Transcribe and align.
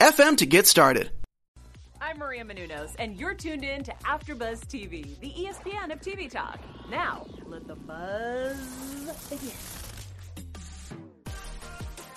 anchor.fm 0.00 0.32
FM 0.32 0.36
to 0.38 0.46
get 0.46 0.66
started. 0.66 1.10
I'm 2.00 2.18
Maria 2.18 2.44
Menounos, 2.44 2.94
and 2.98 3.16
you're 3.16 3.34
tuned 3.34 3.64
in 3.64 3.84
to 3.84 3.92
AfterBuzz 4.04 4.60
TV, 4.66 5.18
the 5.20 5.30
ESPN 5.30 5.92
of 5.92 6.00
TV 6.00 6.30
talk. 6.30 6.60
Now, 6.90 7.26
let 7.46 7.66
the 7.66 7.76
buzz 7.76 8.58
begin. 9.30 9.50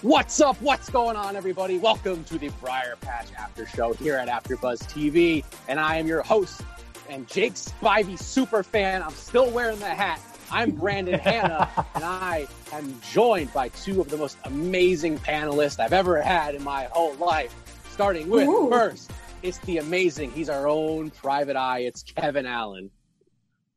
What's 0.01 0.39
up? 0.41 0.61
What's 0.61 0.89
going 0.89 1.15
on, 1.15 1.35
everybody? 1.35 1.77
Welcome 1.77 2.23
to 2.25 2.37
the 2.37 2.49
Briarpatch 2.49 3.33
After 3.37 3.65
Show 3.65 3.93
here 3.93 4.15
at 4.15 4.27
AfterBuzz 4.27 4.83
TV, 4.83 5.43
and 5.67 5.79
I 5.79 5.97
am 5.97 6.07
your 6.07 6.21
host 6.23 6.61
and 7.09 7.27
Jake 7.27 7.53
Spivey 7.53 8.19
super 8.19 8.63
fan. 8.63 9.03
I'm 9.03 9.11
still 9.11 9.49
wearing 9.51 9.79
the 9.79 9.85
hat. 9.85 10.19
I'm 10.51 10.71
Brandon 10.71 11.19
Hanna, 11.19 11.69
and 11.95 12.03
I 12.03 12.47
am 12.71 12.99
joined 13.11 13.53
by 13.53 13.69
two 13.69 14.01
of 14.01 14.09
the 14.09 14.17
most 14.17 14.37
amazing 14.43 15.19
panelists 15.19 15.79
I've 15.79 15.93
ever 15.93 16.21
had 16.21 16.55
in 16.55 16.63
my 16.63 16.85
whole 16.85 17.13
life. 17.15 17.55
Starting 17.95 18.27
with 18.27 18.45
Ooh. 18.45 18.69
first, 18.69 19.09
it's 19.41 19.57
the 19.59 19.77
amazing. 19.77 20.29
He's 20.31 20.49
our 20.49 20.67
own 20.67 21.11
private 21.11 21.55
eye. 21.55 21.79
It's 21.79 22.03
Kevin 22.03 22.45
Allen. 22.45 22.91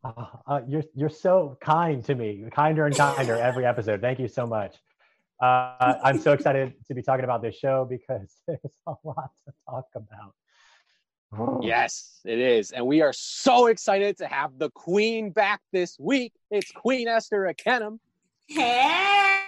Uh, 0.02 0.10
uh, 0.44 0.60
you're 0.66 0.83
you're 0.97 1.08
so 1.08 1.56
kind 1.60 2.05
to 2.05 2.16
me, 2.16 2.44
kinder 2.50 2.86
and 2.86 2.97
kinder 2.97 3.36
every 3.36 3.64
episode. 3.64 4.00
Thank 4.00 4.19
you 4.19 4.27
so 4.27 4.44
much. 4.44 4.75
Uh, 5.41 5.94
I'm 6.02 6.19
so 6.19 6.33
excited 6.33 6.75
to 6.88 6.94
be 6.94 7.02
talking 7.02 7.22
about 7.22 7.42
this 7.42 7.55
show 7.55 7.86
because 7.88 8.34
there's 8.48 8.58
a 8.88 8.94
lot 9.05 9.30
to 9.47 9.52
talk 9.70 9.86
about. 9.94 11.62
Yes, 11.62 12.19
it 12.25 12.41
is. 12.41 12.72
And 12.72 12.88
we 12.88 13.03
are 13.03 13.12
so 13.12 13.66
excited 13.66 14.19
to 14.19 14.27
have 14.27 14.58
the 14.58 14.70
queen 14.70 15.30
back 15.30 15.60
this 15.72 15.97
week. 15.97 16.32
It's 16.50 16.72
Queen 16.72 17.06
Esther 17.06 17.55
Akenem. 17.55 18.00
Hey! 18.48 19.42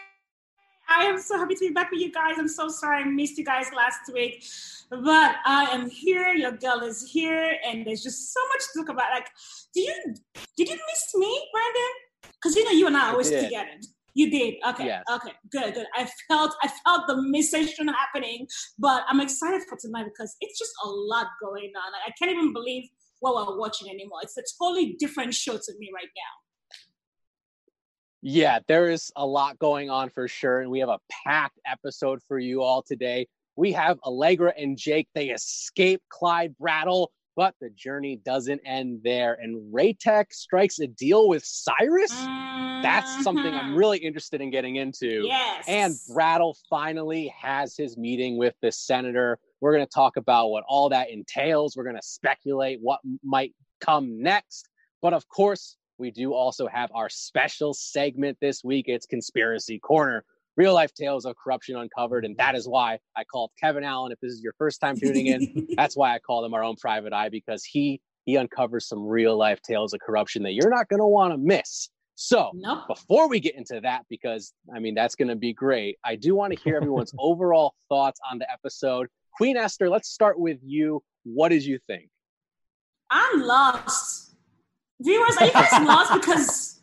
I 0.90 1.04
am 1.04 1.20
so 1.20 1.38
happy 1.38 1.54
to 1.54 1.60
be 1.60 1.70
back 1.70 1.90
with 1.92 2.00
you 2.00 2.10
guys. 2.10 2.34
I'm 2.36 2.48
so 2.48 2.68
sorry 2.68 3.02
I 3.02 3.04
missed 3.04 3.38
you 3.38 3.44
guys 3.44 3.66
last 3.74 4.12
week, 4.12 4.44
but 4.90 5.36
I 5.46 5.68
am 5.70 5.88
here. 5.88 6.34
Your 6.34 6.52
girl 6.52 6.80
is 6.80 7.08
here, 7.08 7.52
and 7.64 7.86
there's 7.86 8.02
just 8.02 8.34
so 8.34 8.40
much 8.48 8.62
to 8.72 8.80
talk 8.80 8.88
about. 8.88 9.10
Like, 9.12 9.28
did 9.72 9.86
you 9.86 10.14
did 10.56 10.68
you 10.68 10.74
miss 10.74 11.14
me, 11.14 11.48
Brandon? 11.52 12.32
Because 12.34 12.56
you 12.56 12.64
know 12.64 12.72
you 12.72 12.88
and 12.88 12.96
I 12.96 13.06
are 13.06 13.12
always 13.12 13.30
together. 13.30 13.78
You 14.14 14.30
did. 14.30 14.54
Okay. 14.68 14.86
Yes. 14.86 15.04
Okay. 15.08 15.32
Good. 15.52 15.74
Good. 15.74 15.86
I 15.94 16.08
felt 16.26 16.54
I 16.62 16.68
felt 16.84 17.06
the 17.06 17.14
missation 17.14 17.86
happening, 17.86 18.48
but 18.76 19.04
I'm 19.08 19.20
excited 19.20 19.62
for 19.68 19.78
tonight 19.80 20.06
because 20.06 20.34
it's 20.40 20.58
just 20.58 20.72
a 20.84 20.88
lot 20.88 21.28
going 21.40 21.70
on. 21.76 21.92
I 22.04 22.10
can't 22.18 22.32
even 22.32 22.52
believe 22.52 22.88
what 23.20 23.34
we're 23.34 23.58
watching 23.58 23.88
anymore. 23.88 24.18
It's 24.22 24.36
a 24.36 24.42
totally 24.58 24.96
different 24.98 25.34
show 25.34 25.52
to 25.52 25.72
me 25.78 25.90
right 25.94 26.08
now. 26.16 26.49
Yeah, 28.22 28.58
there 28.68 28.90
is 28.90 29.10
a 29.16 29.26
lot 29.26 29.58
going 29.58 29.88
on 29.88 30.10
for 30.10 30.28
sure. 30.28 30.60
And 30.60 30.70
we 30.70 30.80
have 30.80 30.88
a 30.88 30.98
packed 31.24 31.58
episode 31.66 32.20
for 32.28 32.38
you 32.38 32.62
all 32.62 32.82
today. 32.82 33.26
We 33.56 33.72
have 33.72 33.98
Allegra 34.04 34.52
and 34.56 34.76
Jake. 34.76 35.08
They 35.14 35.30
escape 35.30 36.02
Clyde 36.10 36.54
Brattle, 36.58 37.12
but 37.34 37.54
the 37.60 37.70
journey 37.70 38.20
doesn't 38.24 38.60
end 38.64 39.00
there. 39.02 39.38
And 39.40 39.72
Raytech 39.72 40.32
strikes 40.32 40.78
a 40.80 40.86
deal 40.86 41.28
with 41.28 41.44
Cyrus. 41.44 42.12
Mm-hmm. 42.12 42.82
That's 42.82 43.22
something 43.22 43.54
I'm 43.54 43.70
mm-hmm. 43.70 43.76
really 43.76 43.98
interested 43.98 44.40
in 44.40 44.50
getting 44.50 44.76
into. 44.76 45.24
Yes. 45.26 45.64
And 45.66 45.94
Brattle 46.12 46.56
finally 46.68 47.34
has 47.38 47.76
his 47.76 47.96
meeting 47.96 48.36
with 48.38 48.54
the 48.62 48.72
senator. 48.72 49.38
We're 49.60 49.74
going 49.74 49.86
to 49.86 49.92
talk 49.92 50.16
about 50.16 50.48
what 50.48 50.64
all 50.66 50.90
that 50.90 51.10
entails. 51.10 51.76
We're 51.76 51.84
going 51.84 51.96
to 51.96 52.02
speculate 52.02 52.78
what 52.82 53.00
might 53.22 53.54
come 53.80 54.22
next. 54.22 54.68
But 55.02 55.14
of 55.14 55.28
course, 55.28 55.76
we 56.00 56.10
do 56.10 56.32
also 56.32 56.66
have 56.66 56.90
our 56.94 57.08
special 57.08 57.74
segment 57.74 58.38
this 58.40 58.64
week. 58.64 58.86
It's 58.88 59.06
Conspiracy 59.06 59.78
Corner, 59.78 60.24
real 60.56 60.74
life 60.74 60.92
tales 60.94 61.26
of 61.26 61.36
corruption 61.36 61.76
uncovered. 61.76 62.24
And 62.24 62.36
that 62.38 62.56
is 62.56 62.66
why 62.66 62.98
I 63.16 63.22
called 63.24 63.50
Kevin 63.60 63.84
Allen. 63.84 64.10
If 64.10 64.18
this 64.20 64.32
is 64.32 64.42
your 64.42 64.54
first 64.58 64.80
time 64.80 64.96
tuning 64.96 65.26
in, 65.26 65.68
that's 65.76 65.96
why 65.96 66.14
I 66.14 66.18
call 66.18 66.44
him 66.44 66.54
our 66.54 66.64
own 66.64 66.76
private 66.76 67.12
eye 67.12 67.28
because 67.28 67.64
he 67.64 68.00
he 68.24 68.36
uncovers 68.36 68.86
some 68.86 69.06
real 69.06 69.36
life 69.36 69.60
tales 69.62 69.94
of 69.94 70.00
corruption 70.00 70.42
that 70.42 70.52
you're 70.52 70.70
not 70.70 70.88
going 70.88 71.00
to 71.00 71.06
want 71.06 71.32
to 71.32 71.38
miss. 71.38 71.88
So, 72.16 72.50
nope. 72.52 72.86
before 72.86 73.28
we 73.28 73.40
get 73.40 73.54
into 73.56 73.80
that, 73.80 74.04
because 74.10 74.52
I 74.74 74.78
mean, 74.78 74.94
that's 74.94 75.14
going 75.14 75.28
to 75.28 75.36
be 75.36 75.54
great, 75.54 75.96
I 76.04 76.16
do 76.16 76.34
want 76.34 76.52
to 76.52 76.62
hear 76.62 76.76
everyone's 76.76 77.14
overall 77.18 77.74
thoughts 77.88 78.20
on 78.30 78.38
the 78.38 78.50
episode. 78.50 79.08
Queen 79.36 79.56
Esther, 79.56 79.88
let's 79.88 80.08
start 80.08 80.38
with 80.38 80.58
you. 80.62 81.02
What 81.24 81.48
did 81.48 81.64
you 81.64 81.78
think? 81.86 82.10
I'm 83.10 83.40
lost 83.40 84.29
viewers, 85.00 85.36
are 85.38 85.46
you 85.46 85.52
guys 85.52 85.72
lost? 85.82 86.12
Because 86.14 86.80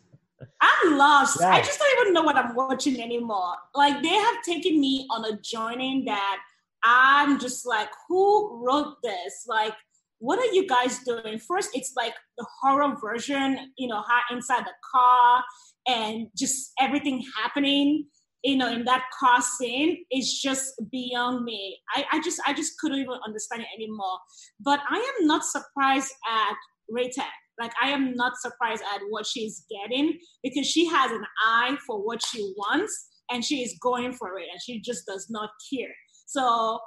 I'm 0.60 0.96
lost. 0.96 1.40
I 1.42 1.60
just 1.60 1.78
don't 1.78 2.00
even 2.00 2.12
know 2.12 2.22
what 2.22 2.36
I'm 2.36 2.54
watching 2.54 3.00
anymore. 3.00 3.54
Like 3.74 4.02
they 4.02 4.08
have 4.08 4.42
taken 4.44 4.80
me 4.80 5.06
on 5.10 5.24
a 5.24 5.38
journey 5.40 6.02
that 6.06 6.38
I'm 6.84 7.38
just 7.38 7.66
like, 7.66 7.88
who 8.08 8.64
wrote 8.64 8.96
this? 9.02 9.44
Like, 9.46 9.74
what 10.18 10.38
are 10.38 10.52
you 10.52 10.66
guys 10.66 10.98
doing? 11.04 11.38
First, 11.38 11.70
it's 11.74 11.92
like 11.96 12.14
the 12.36 12.46
horror 12.60 12.96
version, 13.00 13.72
you 13.76 13.88
know, 13.88 14.02
how 14.08 14.20
inside 14.30 14.64
the 14.64 14.72
car 14.92 15.44
and 15.86 16.26
just 16.36 16.72
everything 16.80 17.24
happening, 17.36 18.06
you 18.42 18.56
know, 18.56 18.70
in 18.70 18.84
that 18.84 19.04
car 19.18 19.40
scene 19.40 20.04
is 20.10 20.40
just 20.40 20.74
beyond 20.90 21.44
me. 21.44 21.78
I, 21.94 22.04
I 22.12 22.20
just 22.20 22.40
I 22.46 22.52
just 22.52 22.78
couldn't 22.78 22.98
even 22.98 23.18
understand 23.24 23.62
it 23.62 23.68
anymore. 23.74 24.18
But 24.60 24.80
I 24.88 24.96
am 24.96 25.26
not 25.26 25.44
surprised 25.44 26.12
at 26.28 26.54
Raytech 26.90 27.30
like 27.58 27.72
I 27.82 27.90
am 27.90 28.14
not 28.14 28.36
surprised 28.36 28.82
at 28.94 29.00
what 29.08 29.26
she's 29.26 29.64
getting 29.70 30.18
because 30.42 30.66
she 30.66 30.86
has 30.86 31.10
an 31.10 31.24
eye 31.44 31.76
for 31.86 32.04
what 32.04 32.20
she 32.24 32.52
wants 32.56 33.08
and 33.30 33.44
she 33.44 33.62
is 33.62 33.76
going 33.82 34.12
for 34.12 34.38
it 34.38 34.46
and 34.50 34.60
she 34.62 34.80
just 34.80 35.06
does 35.06 35.28
not 35.28 35.50
care. 35.72 35.94
So 36.26 36.78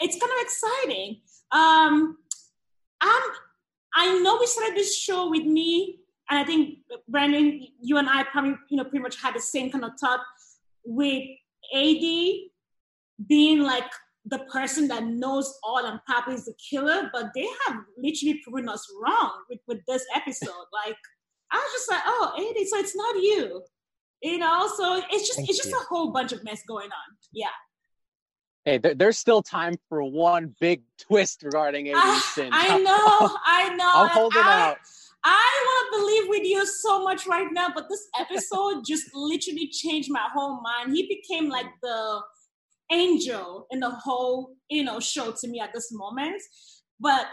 it's 0.00 0.18
kind 0.18 0.32
of 0.32 0.38
exciting. 0.42 1.20
Um, 1.52 2.16
I'm, 3.00 3.22
I 3.94 4.18
know 4.20 4.38
we 4.38 4.46
started 4.46 4.76
this 4.76 4.96
show 4.96 5.30
with 5.30 5.44
me, 5.44 5.98
and 6.30 6.38
I 6.38 6.44
think 6.44 6.78
Brandon, 7.08 7.66
you 7.80 7.98
and 7.98 8.08
I 8.08 8.24
probably 8.24 8.54
you 8.70 8.76
know 8.76 8.84
pretty 8.84 9.02
much 9.02 9.20
had 9.20 9.34
the 9.34 9.40
same 9.40 9.70
kind 9.70 9.84
of 9.84 9.92
thought 10.00 10.20
with 10.84 11.24
AD 11.74 12.04
being 13.28 13.60
like 13.60 13.90
the 14.26 14.38
person 14.52 14.88
that 14.88 15.04
knows 15.04 15.58
all 15.64 15.84
and 15.84 16.00
Papa 16.08 16.30
is 16.30 16.44
the 16.44 16.54
killer, 16.70 17.10
but 17.12 17.30
they 17.34 17.48
have 17.66 17.78
literally 17.98 18.40
proven 18.44 18.68
us 18.68 18.86
wrong 19.02 19.32
with, 19.50 19.60
with 19.66 19.80
this 19.86 20.04
episode. 20.14 20.50
Like 20.86 20.96
I 21.50 21.56
was 21.56 21.72
just 21.72 21.90
like, 21.90 22.02
oh, 22.06 22.32
Eddie, 22.38 22.64
so 22.66 22.78
it's 22.78 22.96
not 22.96 23.16
you. 23.16 23.62
You 24.22 24.38
know, 24.38 24.68
so 24.76 25.02
it's 25.10 25.26
just 25.26 25.36
Thank 25.36 25.48
it's 25.48 25.58
just 25.58 25.70
you. 25.70 25.76
a 25.76 25.84
whole 25.84 26.12
bunch 26.12 26.32
of 26.32 26.42
mess 26.44 26.62
going 26.66 26.86
on. 26.86 27.16
Yeah. 27.32 27.48
Hey, 28.64 28.78
there, 28.78 28.94
there's 28.94 29.18
still 29.18 29.42
time 29.42 29.74
for 29.88 30.02
one 30.04 30.54
big 30.60 30.82
twist 30.98 31.42
regarding 31.42 31.88
Eddie's 31.88 32.38
uh. 32.38 32.48
I 32.52 32.78
know, 32.82 33.36
I 33.44 33.74
know. 33.76 33.92
I'm 33.94 34.08
holding 34.08 34.42
I, 34.42 34.70
out. 34.70 34.76
I 35.24 35.64
want 35.66 35.92
to 35.92 36.00
believe 36.00 36.28
with 36.28 36.48
you 36.48 36.66
so 36.66 37.02
much 37.02 37.26
right 37.26 37.48
now, 37.52 37.68
but 37.74 37.88
this 37.88 38.08
episode 38.18 38.84
just 38.86 39.06
literally 39.14 39.68
changed 39.68 40.10
my 40.10 40.26
whole 40.32 40.60
mind. 40.60 40.96
He 40.96 41.06
became 41.06 41.48
like 41.48 41.66
the 41.82 42.20
angel 42.92 43.66
in 43.70 43.80
the 43.80 43.90
whole 43.90 44.54
you 44.68 44.84
know 44.84 45.00
show 45.00 45.32
to 45.40 45.48
me 45.48 45.60
at 45.60 45.70
this 45.74 45.90
moment. 45.92 46.40
But 47.00 47.26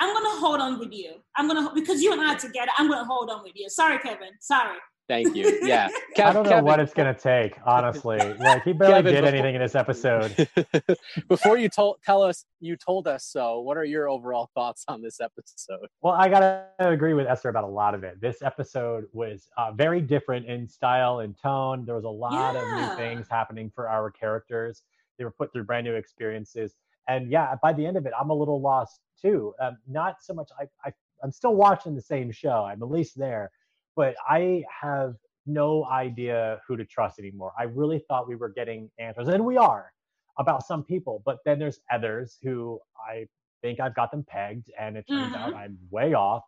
i'm 0.00 0.12
gonna 0.12 0.40
hold 0.40 0.60
on 0.60 0.78
with 0.78 0.92
you. 0.92 1.14
I'm 1.36 1.48
gonna 1.48 1.70
because 1.74 2.02
you 2.02 2.12
and 2.12 2.20
i 2.20 2.34
are 2.34 2.38
together 2.38 2.70
i'm 2.78 2.88
gonna 2.90 3.04
hold 3.04 3.30
on 3.30 3.42
with 3.42 3.52
you. 3.54 3.68
Sorry 3.68 3.98
kevin. 3.98 4.30
Sorry 4.40 4.78
Thank 5.08 5.36
you. 5.36 5.60
Yeah. 5.62 5.88
Kev, 6.16 6.26
I 6.26 6.32
don't 6.32 6.44
know 6.44 6.50
Kevin, 6.50 6.64
what 6.64 6.80
it's 6.80 6.94
gonna 6.94 7.14
take, 7.14 7.58
honestly. 7.66 8.18
Like 8.38 8.62
he 8.62 8.72
barely 8.72 8.94
Kevin, 8.94 9.12
did 9.12 9.20
before, 9.22 9.34
anything 9.34 9.54
in 9.54 9.60
this 9.60 9.74
episode. 9.74 10.48
before 11.28 11.58
you 11.58 11.68
told 11.68 11.96
tell 12.04 12.22
us 12.22 12.44
you 12.60 12.76
told 12.76 13.06
us 13.06 13.24
so, 13.24 13.60
what 13.60 13.76
are 13.76 13.84
your 13.84 14.08
overall 14.08 14.50
thoughts 14.54 14.84
on 14.88 15.02
this 15.02 15.20
episode? 15.20 15.88
Well, 16.02 16.14
I 16.14 16.28
gotta 16.28 16.66
agree 16.78 17.14
with 17.14 17.26
Esther 17.26 17.48
about 17.48 17.64
a 17.64 17.68
lot 17.68 17.94
of 17.94 18.04
it. 18.04 18.20
This 18.20 18.42
episode 18.42 19.04
was 19.12 19.48
uh, 19.58 19.72
very 19.72 20.00
different 20.00 20.46
in 20.46 20.68
style 20.68 21.20
and 21.20 21.36
tone. 21.40 21.84
There 21.84 21.96
was 21.96 22.04
a 22.04 22.08
lot 22.08 22.54
yeah. 22.54 22.60
of 22.60 22.90
new 22.90 22.96
things 22.96 23.26
happening 23.30 23.70
for 23.74 23.88
our 23.88 24.10
characters. 24.10 24.82
They 25.18 25.24
were 25.24 25.32
put 25.32 25.52
through 25.52 25.64
brand 25.64 25.84
new 25.84 25.94
experiences, 25.94 26.74
and 27.08 27.30
yeah, 27.30 27.54
by 27.62 27.72
the 27.72 27.84
end 27.84 27.96
of 27.96 28.06
it, 28.06 28.12
I'm 28.18 28.30
a 28.30 28.34
little 28.34 28.60
lost 28.60 29.00
too. 29.20 29.54
Um, 29.60 29.78
not 29.88 30.16
so 30.22 30.34
much. 30.34 30.50
I, 30.58 30.64
I 30.84 30.92
I'm 31.22 31.32
still 31.32 31.54
watching 31.54 31.94
the 31.94 32.02
same 32.02 32.30
show. 32.30 32.64
I'm 32.64 32.82
at 32.82 32.90
least 32.90 33.18
there 33.18 33.50
but 33.96 34.14
I 34.28 34.64
have 34.82 35.14
no 35.46 35.84
idea 35.86 36.60
who 36.66 36.76
to 36.76 36.84
trust 36.84 37.18
anymore. 37.18 37.52
I 37.58 37.64
really 37.64 38.02
thought 38.08 38.28
we 38.28 38.36
were 38.36 38.48
getting 38.48 38.90
answers, 38.98 39.28
and 39.28 39.44
we 39.44 39.56
are 39.56 39.92
about 40.38 40.66
some 40.66 40.82
people, 40.82 41.22
but 41.24 41.38
then 41.44 41.58
there's 41.58 41.80
others 41.92 42.38
who 42.42 42.80
I 43.08 43.26
think 43.62 43.80
I've 43.80 43.94
got 43.94 44.10
them 44.10 44.24
pegged, 44.28 44.70
and 44.78 44.96
it 44.96 45.06
turns 45.08 45.32
mm-hmm. 45.32 45.34
out 45.34 45.54
I'm 45.54 45.78
way 45.90 46.14
off 46.14 46.42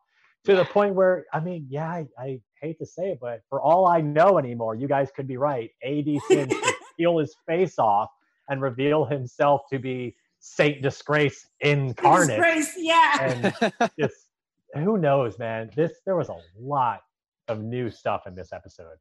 to 0.46 0.54
the 0.54 0.64
point 0.64 0.94
where, 0.94 1.26
I 1.32 1.40
mean, 1.40 1.66
yeah, 1.69 1.88
I, 1.88 2.06
I, 2.19 2.40
hate 2.62 2.78
to 2.78 2.87
say 2.87 3.10
it, 3.10 3.19
but 3.20 3.43
for 3.50 3.60
all 3.60 3.87
I 3.87 4.00
know 4.00 4.38
anymore, 4.38 4.75
you 4.76 4.88
guys 4.88 5.10
could 5.14 5.28
be 5.28 5.37
right. 5.37 5.70
AD 5.84 6.06
Singe 6.26 6.48
could 6.50 6.75
peel 6.96 7.19
his 7.19 7.37
face 7.46 7.78
off 7.78 8.08
and 8.48 8.62
reveal 8.62 9.04
himself 9.04 9.62
to 9.70 9.78
be 9.78 10.16
Saint 10.38 10.81
Disgrace 10.81 11.46
incarnate. 11.60 12.40
Disgrace, 12.40 12.75
yeah. 12.78 13.52
And 13.70 13.90
just 14.00 14.28
who 14.75 14.96
knows, 14.96 15.38
man? 15.38 15.70
This 15.76 15.93
there 16.06 16.16
was 16.16 16.31
a 16.31 16.37
lot 16.58 17.00
of 17.48 17.62
new 17.62 17.90
stuff 17.90 18.26
in 18.26 18.34
this 18.34 18.52
episode. 18.52 18.96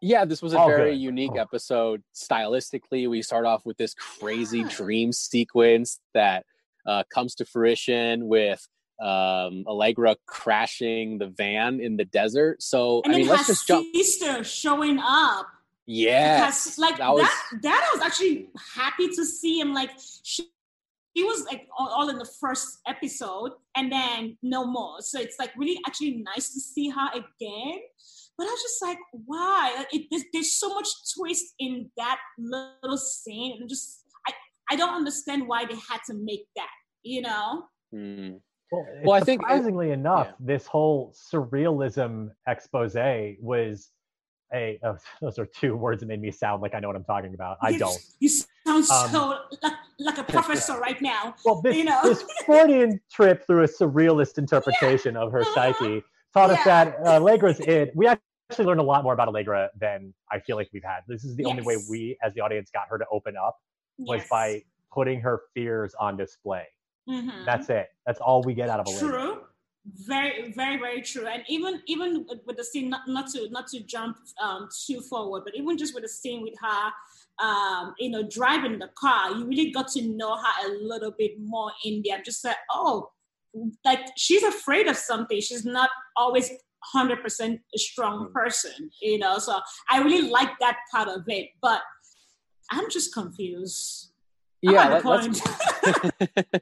Yeah, 0.00 0.24
this 0.24 0.40
was 0.40 0.54
a 0.54 0.58
All 0.58 0.68
very 0.68 0.92
good. 0.92 1.00
unique 1.00 1.32
oh. 1.34 1.40
episode 1.40 2.02
stylistically. 2.14 3.08
We 3.08 3.22
start 3.22 3.46
off 3.46 3.66
with 3.66 3.76
this 3.76 3.94
crazy 3.94 4.62
dream 4.64 5.12
sequence 5.12 6.00
that 6.14 6.44
uh, 6.86 7.02
comes 7.12 7.34
to 7.36 7.44
fruition 7.44 8.28
with 8.28 8.66
um, 9.00 9.64
Allegra 9.66 10.16
crashing 10.26 11.18
the 11.18 11.26
van 11.28 11.80
in 11.80 11.96
the 11.96 12.04
desert. 12.04 12.62
So 12.62 13.02
and 13.04 13.14
I 13.14 13.18
mean, 13.18 13.28
let's 13.28 13.46
just 13.48 13.66
jump. 13.66 13.86
Sister 13.94 14.44
showing 14.44 14.98
up. 15.00 15.46
Yeah, 15.86 16.52
like 16.76 16.98
that, 16.98 17.12
was... 17.12 17.22
that. 17.22 17.62
That 17.62 17.90
I 17.90 17.96
was 17.96 18.06
actually 18.06 18.50
happy 18.74 19.08
to 19.08 19.24
see 19.24 19.58
him. 19.58 19.72
Like 19.72 19.90
she, 20.22 20.44
he 21.18 21.24
was 21.24 21.44
like 21.46 21.66
all 21.76 22.08
in 22.10 22.16
the 22.16 22.30
first 22.40 22.78
episode, 22.86 23.50
and 23.76 23.90
then 23.90 24.38
no 24.40 24.64
more. 24.64 25.00
So 25.00 25.18
it's 25.18 25.36
like 25.36 25.50
really 25.56 25.80
actually 25.84 26.22
nice 26.22 26.54
to 26.54 26.60
see 26.60 26.90
her 26.90 27.08
again. 27.10 27.80
But 28.36 28.44
I 28.46 28.50
was 28.50 28.62
just 28.62 28.80
like, 28.82 28.98
why? 29.10 29.84
It, 29.92 30.06
there's, 30.12 30.22
there's 30.32 30.52
so 30.52 30.72
much 30.72 30.86
twist 31.16 31.54
in 31.58 31.90
that 31.96 32.18
little 32.38 32.96
scene, 32.96 33.56
and 33.58 33.68
just 33.68 34.04
I 34.28 34.32
I 34.70 34.76
don't 34.76 34.94
understand 34.94 35.48
why 35.48 35.64
they 35.64 35.74
had 35.74 35.98
to 36.06 36.14
make 36.14 36.46
that. 36.54 36.70
You 37.02 37.22
know. 37.22 37.64
Mm. 37.92 38.40
Well, 38.70 38.86
well 39.02 39.20
I 39.20 39.20
think 39.20 39.42
surprisingly 39.42 39.90
enough, 39.90 40.28
yeah. 40.28 40.34
this 40.38 40.66
whole 40.66 41.12
surrealism 41.32 42.30
expose 42.46 42.94
was 43.40 43.90
a 44.52 44.78
oh, 44.84 44.96
those 45.20 45.38
are 45.38 45.46
two 45.46 45.76
words 45.76 46.00
that 46.00 46.06
made 46.06 46.20
me 46.20 46.30
sound 46.30 46.62
like 46.62 46.74
I 46.74 46.80
know 46.80 46.88
what 46.88 46.96
I'm 46.96 47.04
talking 47.04 47.34
about. 47.34 47.58
I 47.62 47.76
don't. 47.76 47.98
You 48.20 48.28
sound 48.28 48.46
um, 48.66 49.10
so 49.10 49.38
like, 49.62 49.72
like, 49.98 50.18
a 50.18 50.24
professor 50.32 50.74
yeah. 50.74 50.78
right 50.78 51.02
now. 51.02 51.34
Well, 51.44 51.60
this, 51.62 51.76
you 51.76 51.84
know? 51.84 52.00
this 52.02 52.24
Freudian 52.44 53.00
trip 53.12 53.46
through 53.46 53.64
a 53.64 53.68
surrealist 53.68 54.38
interpretation 54.38 55.14
yeah. 55.14 55.22
of 55.22 55.32
her 55.32 55.44
psyche 55.54 56.02
taught 56.34 56.50
us 56.50 56.62
that 56.64 56.96
uh, 57.04 57.14
Allegra's 57.14 57.60
it. 57.60 57.92
We 57.94 58.06
actually 58.06 58.64
learned 58.64 58.80
a 58.80 58.84
lot 58.84 59.02
more 59.02 59.14
about 59.14 59.28
Allegra 59.28 59.70
than 59.78 60.12
I 60.30 60.40
feel 60.40 60.56
like 60.56 60.68
we've 60.72 60.84
had. 60.84 61.00
This 61.06 61.24
is 61.24 61.36
the 61.36 61.44
yes. 61.44 61.50
only 61.50 61.62
way 61.62 61.76
we, 61.88 62.16
as 62.22 62.34
the 62.34 62.40
audience, 62.40 62.70
got 62.70 62.88
her 62.90 62.98
to 62.98 63.04
open 63.10 63.34
up 63.36 63.58
was 63.98 64.20
yes. 64.20 64.28
by 64.28 64.62
putting 64.92 65.20
her 65.20 65.42
fears 65.54 65.94
on 65.98 66.16
display. 66.16 66.64
Mm-hmm. 67.08 67.44
That's 67.46 67.68
it. 67.70 67.88
That's 68.06 68.20
all 68.20 68.42
we 68.42 68.54
get 68.54 68.68
out 68.68 68.80
of 68.80 68.86
Allegra. 68.86 69.08
True 69.08 69.40
very 69.94 70.52
very 70.52 70.78
very 70.78 71.02
true. 71.02 71.26
And 71.26 71.42
even 71.48 71.82
even 71.86 72.26
with 72.46 72.56
the 72.56 72.64
scene 72.64 72.90
not, 72.90 73.02
not 73.06 73.28
to 73.30 73.48
not 73.50 73.68
to 73.68 73.80
jump 73.80 74.18
um, 74.42 74.68
too 74.86 75.00
forward 75.00 75.42
but 75.44 75.54
even 75.54 75.78
just 75.78 75.94
with 75.94 76.02
the 76.02 76.08
scene 76.08 76.42
with 76.42 76.54
her 76.60 77.46
um, 77.46 77.94
you 77.98 78.10
know 78.10 78.22
driving 78.28 78.78
the 78.78 78.90
car 78.98 79.32
you 79.32 79.46
really 79.46 79.70
got 79.70 79.88
to 79.88 80.02
know 80.02 80.36
her 80.36 80.68
a 80.68 80.70
little 80.82 81.12
bit 81.16 81.32
more 81.40 81.70
in 81.84 82.02
there. 82.04 82.20
Just 82.22 82.44
like 82.44 82.56
oh 82.72 83.10
like 83.84 84.00
she's 84.16 84.42
afraid 84.42 84.86
of 84.88 84.96
something. 84.96 85.40
She's 85.40 85.64
not 85.64 85.90
always 86.16 86.50
100% 86.94 87.58
a 87.74 87.78
strong 87.78 88.26
hmm. 88.26 88.32
person 88.32 88.88
you 89.02 89.18
know 89.18 89.38
so 89.38 89.58
i 89.90 90.00
really 90.00 90.30
like 90.30 90.50
that 90.60 90.76
part 90.92 91.08
of 91.08 91.22
it. 91.26 91.48
But 91.60 91.82
i'm 92.70 92.88
just 92.90 93.12
confused 93.12 94.12
yeah 94.62 95.00
let, 95.04 95.06
us 95.06 95.40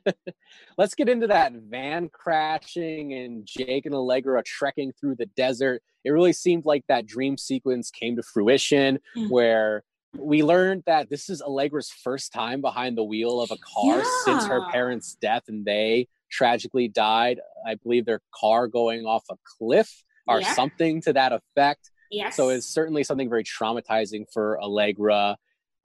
let's 0.78 0.94
get 0.94 1.08
into 1.08 1.26
that 1.26 1.52
van 1.52 2.08
crashing 2.08 3.12
and 3.14 3.46
jake 3.46 3.87
and 3.87 3.94
allegra 3.94 4.43
trekking 4.43 4.93
through 4.93 5.14
the 5.14 5.26
desert 5.37 5.82
it 6.04 6.10
really 6.10 6.32
seemed 6.32 6.64
like 6.64 6.84
that 6.88 7.06
dream 7.06 7.37
sequence 7.37 7.90
came 7.90 8.16
to 8.16 8.22
fruition 8.22 8.98
mm-hmm. 9.16 9.28
where 9.28 9.82
we 10.19 10.43
learned 10.43 10.82
that 10.87 11.08
this 11.08 11.28
is 11.28 11.40
allegra's 11.40 11.90
first 11.90 12.32
time 12.32 12.60
behind 12.60 12.96
the 12.96 13.04
wheel 13.04 13.40
of 13.40 13.50
a 13.50 13.56
car 13.56 13.99
yeah. 13.99 14.04
since 14.25 14.46
her 14.46 14.70
parents 14.70 15.16
death 15.20 15.44
and 15.49 15.64
they 15.64 16.06
tragically 16.31 16.88
died 16.88 17.40
i 17.66 17.75
believe 17.76 18.04
their 18.04 18.20
car 18.34 18.66
going 18.66 19.06
off 19.06 19.25
a 19.31 19.37
cliff 19.58 20.04
or 20.26 20.40
yeah. 20.40 20.52
something 20.54 21.00
to 21.00 21.12
that 21.12 21.32
effect 21.32 21.90
yes. 22.10 22.37
so 22.37 22.49
it's 22.49 22.66
certainly 22.66 23.04
something 23.04 23.28
very 23.28 23.44
traumatizing 23.44 24.25
for 24.32 24.60
allegra 24.60 25.37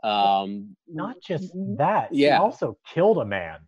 um, 0.04 0.76
Not 0.88 1.18
just 1.22 1.52
that, 1.78 2.14
yeah. 2.14 2.38
She 2.38 2.42
also 2.42 2.78
killed 2.88 3.18
a 3.20 3.26
man. 3.26 3.60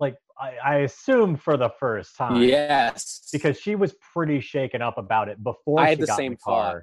Like 0.00 0.16
I, 0.38 0.54
I 0.64 0.76
assume 0.78 1.36
for 1.36 1.56
the 1.56 1.70
first 1.80 2.16
time. 2.16 2.42
Yes, 2.42 3.28
because 3.32 3.58
she 3.58 3.74
was 3.74 3.94
pretty 4.12 4.40
shaken 4.40 4.80
up 4.80 4.98
about 4.98 5.28
it 5.28 5.42
before 5.42 5.80
I 5.80 5.90
had 5.90 5.98
she 5.98 6.02
the 6.02 6.06
got 6.06 6.16
same 6.16 6.32
in 6.32 6.32
the 6.32 6.38
car. 6.38 6.72
Thought. 6.72 6.82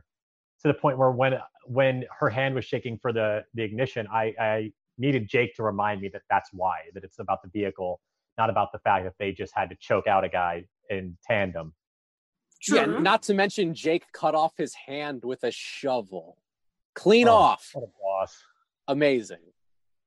To 0.62 0.74
the 0.74 0.80
point 0.80 0.98
where 0.98 1.12
when 1.12 1.40
when 1.66 2.06
her 2.20 2.30
hand 2.30 2.56
was 2.56 2.66
shaking 2.66 2.98
for 2.98 3.14
the 3.14 3.46
the 3.54 3.64
ignition, 3.64 4.08
I, 4.12 4.34
I 4.40 4.72
needed 4.98 5.30
Jake 5.30 5.56
to 5.56 5.64
remind 5.64 6.02
me 6.02 6.10
that 6.10 6.24
that's 6.30 6.50
why 6.52 6.76
that 6.94 7.04
it's 7.04 7.20
about 7.20 7.42
the 7.42 7.50
vehicle, 7.50 8.00
not 8.38 8.50
about 8.50 8.72
the 8.72 8.80
fact 8.80 9.06
that 9.06 9.14
they 9.20 9.32
just 9.32 9.54
had 9.56 9.70
to 9.70 9.76
choke 9.80 10.08
out 10.08 10.24
a 10.24 10.30
guy 10.30 10.66
in 10.90 11.18
tandem. 11.26 11.74
True. 12.62 12.78
Yeah, 12.78 12.86
not 12.86 13.24
to 13.24 13.34
mention 13.34 13.74
Jake 13.74 14.04
cut 14.12 14.34
off 14.34 14.54
his 14.58 14.74
hand 14.74 15.24
with 15.24 15.44
a 15.44 15.52
shovel. 15.52 16.38
Clean 16.96 17.28
oh, 17.28 17.34
off. 17.34 17.76
What. 18.20 18.30
Amazing. 18.88 19.40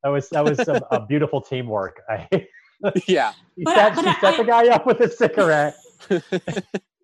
That 0.03 0.11
was 0.11 0.29
that 0.31 0.45
was 0.45 0.63
some 0.63 0.81
a 0.91 1.05
beautiful 1.05 1.41
teamwork. 1.41 2.01
yeah. 3.07 3.33
He 3.57 3.65
but, 3.65 3.75
set, 3.75 3.95
but 3.95 4.03
she 4.03 4.09
I, 4.09 4.21
set 4.21 4.37
the 4.37 4.45
guy 4.45 4.69
up 4.69 4.87
with 4.87 5.01
a 5.01 5.11
cigarette. 5.11 5.77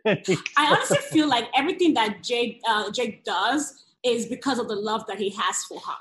I 0.06 0.66
honestly 0.70 0.98
feel 1.10 1.28
like 1.28 1.48
everything 1.56 1.94
that 1.94 2.22
Jake 2.22 2.60
uh, 2.68 2.90
Jake 2.90 3.24
does 3.24 3.84
is 4.04 4.26
because 4.26 4.58
of 4.58 4.68
the 4.68 4.76
love 4.76 5.06
that 5.08 5.18
he 5.18 5.30
has 5.30 5.64
for 5.64 5.80
her. 5.80 5.96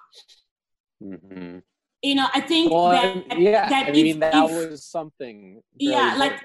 Mm-hmm. 1.03 1.59
You 2.01 2.15
know, 2.15 2.27
I 2.33 2.41
think 2.41 2.71
well, 2.71 2.89
that, 2.89 3.39
yeah, 3.39 3.69
that 3.69 3.87
I 3.87 3.89
if, 3.89 3.95
mean 3.95 4.19
that 4.19 4.35
if, 4.35 4.69
was 4.69 4.85
something. 4.85 5.61
Yeah, 5.77 6.11
good. 6.11 6.19
like 6.19 6.41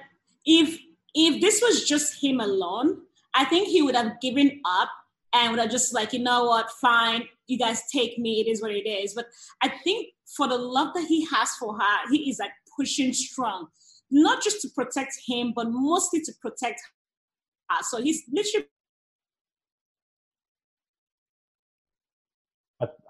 if 0.46 0.78
if 1.14 1.40
this 1.40 1.60
was 1.60 1.84
just 1.84 2.22
him 2.22 2.40
alone, 2.40 3.02
I 3.34 3.44
think 3.44 3.68
he 3.68 3.82
would 3.82 3.96
have 3.96 4.20
given 4.20 4.60
up 4.64 4.88
and 5.34 5.50
would 5.50 5.60
have 5.60 5.70
just 5.70 5.94
like, 5.94 6.12
you 6.12 6.18
know 6.18 6.44
what, 6.44 6.70
fine, 6.80 7.24
you 7.46 7.58
guys 7.58 7.82
take 7.92 8.18
me, 8.18 8.40
it 8.40 8.48
is 8.48 8.62
what 8.62 8.70
it 8.70 8.88
is. 8.88 9.14
But 9.14 9.26
I 9.62 9.68
think 9.68 10.08
for 10.36 10.48
the 10.48 10.56
love 10.56 10.94
that 10.94 11.06
he 11.06 11.26
has 11.26 11.50
for 11.52 11.74
her, 11.74 12.08
he 12.10 12.30
is 12.30 12.38
like 12.38 12.52
pushing 12.76 13.12
strong, 13.12 13.66
not 14.10 14.42
just 14.42 14.60
to 14.62 14.68
protect 14.74 15.14
him, 15.26 15.52
but 15.54 15.66
mostly 15.70 16.20
to 16.20 16.32
protect 16.40 16.80
her. 17.70 17.76
So 17.82 18.00
he's 18.02 18.22
literally. 18.32 18.66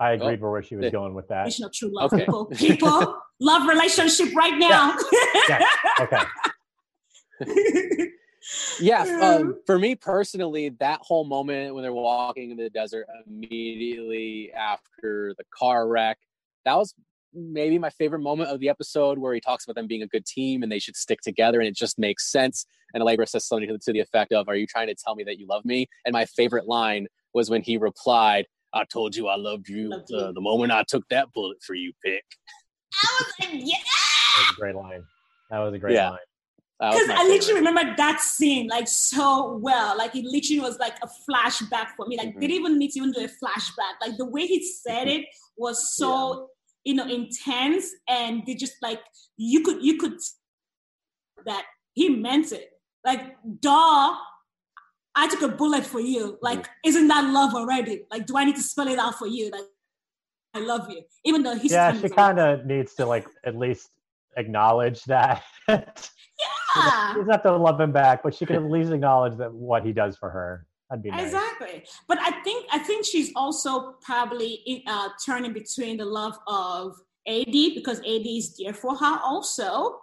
I 0.00 0.12
agreed 0.12 0.40
oh. 0.42 0.50
where 0.50 0.62
she 0.62 0.76
was 0.76 0.90
going 0.90 1.12
with 1.12 1.28
that. 1.28 1.46
Of 1.60 1.72
true 1.72 1.90
love, 1.92 2.12
okay. 2.12 2.24
people. 2.24 2.46
People, 2.46 3.20
love 3.40 3.68
relationship 3.68 4.34
right 4.34 4.56
now. 4.58 4.96
Yeah. 5.48 5.58
yeah. 6.00 6.26
Okay. 7.42 8.06
yeah 8.80 9.02
um, 9.22 9.58
for 9.66 9.78
me 9.78 9.94
personally 9.94 10.68
that 10.80 11.00
whole 11.02 11.24
moment 11.24 11.74
when 11.74 11.82
they're 11.82 11.92
walking 11.92 12.50
in 12.50 12.56
the 12.56 12.70
desert 12.70 13.06
immediately 13.26 14.52
after 14.52 15.34
the 15.38 15.44
car 15.58 15.88
wreck 15.88 16.18
that 16.64 16.76
was 16.76 16.94
maybe 17.34 17.78
my 17.78 17.90
favorite 17.90 18.20
moment 18.20 18.50
of 18.50 18.60
the 18.60 18.68
episode 18.68 19.18
where 19.18 19.34
he 19.34 19.40
talks 19.40 19.64
about 19.64 19.74
them 19.74 19.86
being 19.86 20.02
a 20.02 20.06
good 20.06 20.24
team 20.24 20.62
and 20.62 20.72
they 20.72 20.78
should 20.78 20.96
stick 20.96 21.20
together 21.20 21.60
and 21.60 21.68
it 21.68 21.76
just 21.76 21.98
makes 21.98 22.30
sense. 22.30 22.66
And 22.94 23.02
allegra 23.02 23.26
says 23.26 23.46
something 23.46 23.68
to 23.68 23.92
the 23.92 24.00
effect 24.00 24.32
of 24.32 24.48
are 24.48 24.56
you 24.56 24.66
trying 24.66 24.88
to 24.88 24.94
tell 24.94 25.14
me 25.14 25.24
that 25.24 25.38
you 25.38 25.46
love 25.46 25.64
me? 25.64 25.86
And 26.04 26.12
my 26.12 26.24
favorite 26.24 26.66
line 26.66 27.06
was 27.34 27.50
when 27.50 27.62
he 27.62 27.76
replied 27.76 28.46
i 28.74 28.84
told 28.84 29.16
you 29.16 29.28
i 29.28 29.36
loved 29.36 29.68
you, 29.68 29.88
loved 29.88 30.10
you. 30.10 30.18
Uh, 30.18 30.32
the 30.32 30.40
moment 30.40 30.72
i 30.72 30.82
took 30.86 31.02
that 31.08 31.32
bullet 31.32 31.56
for 31.66 31.74
you 31.74 31.92
pick 32.04 32.24
i 33.02 33.08
was 33.18 33.32
like 33.40 33.50
yeah 33.54 33.76
that 33.76 34.42
was 34.42 34.50
a 34.52 34.60
great 34.60 34.74
line. 34.74 35.04
That 35.50 35.58
was 35.60 35.72
a 35.72 35.78
great 35.78 35.94
yeah. 35.94 36.10
line 36.10 36.18
Because 36.80 37.10
I 37.10 37.24
literally 37.24 37.60
remember 37.60 37.96
that 37.96 38.20
scene 38.20 38.68
like 38.68 38.86
so 38.86 39.56
well. 39.56 39.98
Like 39.98 40.14
it 40.14 40.24
literally 40.24 40.60
was 40.60 40.78
like 40.78 40.94
a 41.02 41.08
flashback 41.28 41.88
for 41.96 42.06
me. 42.06 42.16
Like 42.16 42.28
mm-hmm. 42.28 42.40
they 42.40 42.46
didn't 42.46 42.60
even 42.60 42.78
need 42.78 42.92
to 42.92 43.00
even 43.00 43.10
do 43.10 43.20
a 43.20 43.24
flashback. 43.24 44.00
Like 44.00 44.16
the 44.16 44.26
way 44.26 44.46
he 44.46 44.64
said 44.64 45.08
it 45.08 45.26
was 45.56 45.96
so 45.96 46.48
yeah. 46.84 46.92
you 46.92 46.94
know 46.94 47.08
intense, 47.08 47.90
and 48.08 48.44
they 48.46 48.54
just 48.54 48.74
like 48.80 49.00
you 49.36 49.62
could 49.64 49.82
you 49.82 49.98
could 49.98 50.18
that 51.46 51.64
he 51.94 52.10
meant 52.10 52.52
it. 52.52 52.70
Like, 53.04 53.36
duh, 53.60 54.14
I 55.16 55.28
took 55.28 55.42
a 55.42 55.48
bullet 55.48 55.84
for 55.84 56.00
you. 56.00 56.38
Like, 56.42 56.60
mm-hmm. 56.60 56.88
isn't 56.88 57.08
that 57.08 57.24
love 57.24 57.54
already? 57.54 58.04
Like, 58.10 58.26
do 58.26 58.36
I 58.36 58.44
need 58.44 58.56
to 58.56 58.62
spell 58.62 58.86
it 58.86 59.00
out 59.00 59.16
for 59.18 59.26
you? 59.26 59.50
Like, 59.50 59.64
I 60.54 60.60
love 60.60 60.88
you, 60.90 61.02
even 61.24 61.42
though 61.42 61.56
he's 61.56 61.72
yeah. 61.72 61.92
She 61.92 62.08
kind 62.08 62.38
of 62.38 62.66
needs 62.66 62.94
to 62.94 63.06
like 63.06 63.26
at 63.44 63.56
least 63.56 63.90
acknowledge 64.36 65.02
that. 65.04 65.42
yeah, 66.76 67.12
she 67.12 67.18
doesn't 67.18 67.30
have 67.30 67.42
to 67.42 67.56
love 67.56 67.80
him 67.80 67.92
back, 67.92 68.22
but 68.22 68.34
she 68.34 68.46
can 68.46 68.56
at 68.56 68.70
least 68.70 68.92
acknowledge 68.92 69.36
that 69.38 69.52
what 69.52 69.84
he 69.84 69.92
does 69.92 70.16
for 70.16 70.30
her. 70.30 70.66
That'd 70.90 71.02
be 71.02 71.10
nice. 71.10 71.26
Exactly, 71.26 71.84
but 72.06 72.18
I 72.20 72.42
think 72.42 72.66
I 72.72 72.78
think 72.78 73.04
she's 73.04 73.30
also 73.36 73.96
probably 74.02 74.82
uh, 74.86 75.10
turning 75.24 75.52
between 75.52 75.98
the 75.98 76.04
love 76.04 76.38
of 76.46 76.96
AD 77.26 77.52
because 77.52 77.98
AD 77.98 78.26
is 78.26 78.54
dear 78.54 78.72
for 78.72 78.96
her 78.96 79.18
also, 79.22 79.98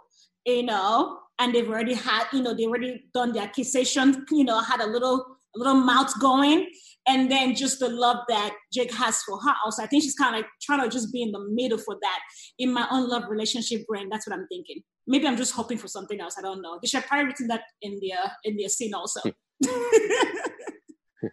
you 0.46 0.64
know, 0.64 1.20
and 1.40 1.54
they've 1.54 1.68
already 1.68 1.96
had, 1.96 2.26
you 2.32 2.42
know, 2.42 2.54
they 2.54 2.66
already 2.66 3.06
done 3.14 3.32
the 3.32 3.40
accusation, 3.40 4.26
you 4.32 4.44
know, 4.44 4.60
had 4.60 4.82
a 4.82 4.86
little 4.86 5.38
a 5.56 5.58
little 5.58 5.76
mouth 5.76 6.14
going, 6.20 6.68
and 7.08 7.30
then 7.32 7.56
just 7.56 7.80
the 7.80 7.90
love 7.90 8.18
that 8.30 8.54
Jake 8.74 8.94
has 8.94 9.22
for 9.24 9.40
her. 9.40 9.54
Also, 9.64 9.84
I 9.84 9.88
think 9.88 10.04
she's 10.04 10.16
kind 10.16 10.36
of 10.36 10.42
like 10.42 10.50
trying 10.62 10.82
to 10.82 10.90
just 10.90 11.14
be 11.14 11.22
in 11.22 11.32
the 11.32 11.48
middle 11.52 11.78
for 11.78 11.96
that. 12.02 12.20
In 12.58 12.74
my 12.74 12.88
own 12.92 13.08
love 13.10 13.24
relationship 13.30 13.86
brain, 13.88 14.10
that's 14.10 14.28
what 14.28 14.38
I'm 14.38 14.48
thinking. 14.48 14.82
Maybe 15.08 15.28
I'm 15.28 15.38
just 15.38 15.54
hoping 15.54 15.78
for 15.78 15.88
something 15.88 16.20
else. 16.20 16.36
I 16.38 16.42
don't 16.42 16.62
know. 16.62 16.80
They 16.82 16.88
should 16.88 17.02
have 17.02 17.08
probably 17.08 17.28
written 17.28 17.48
that 17.48 17.62
in 17.82 18.00
the 18.02 18.14
uh, 18.14 18.30
in 18.44 18.58
the 18.58 18.68
scene 18.68 18.94
also. 18.94 19.22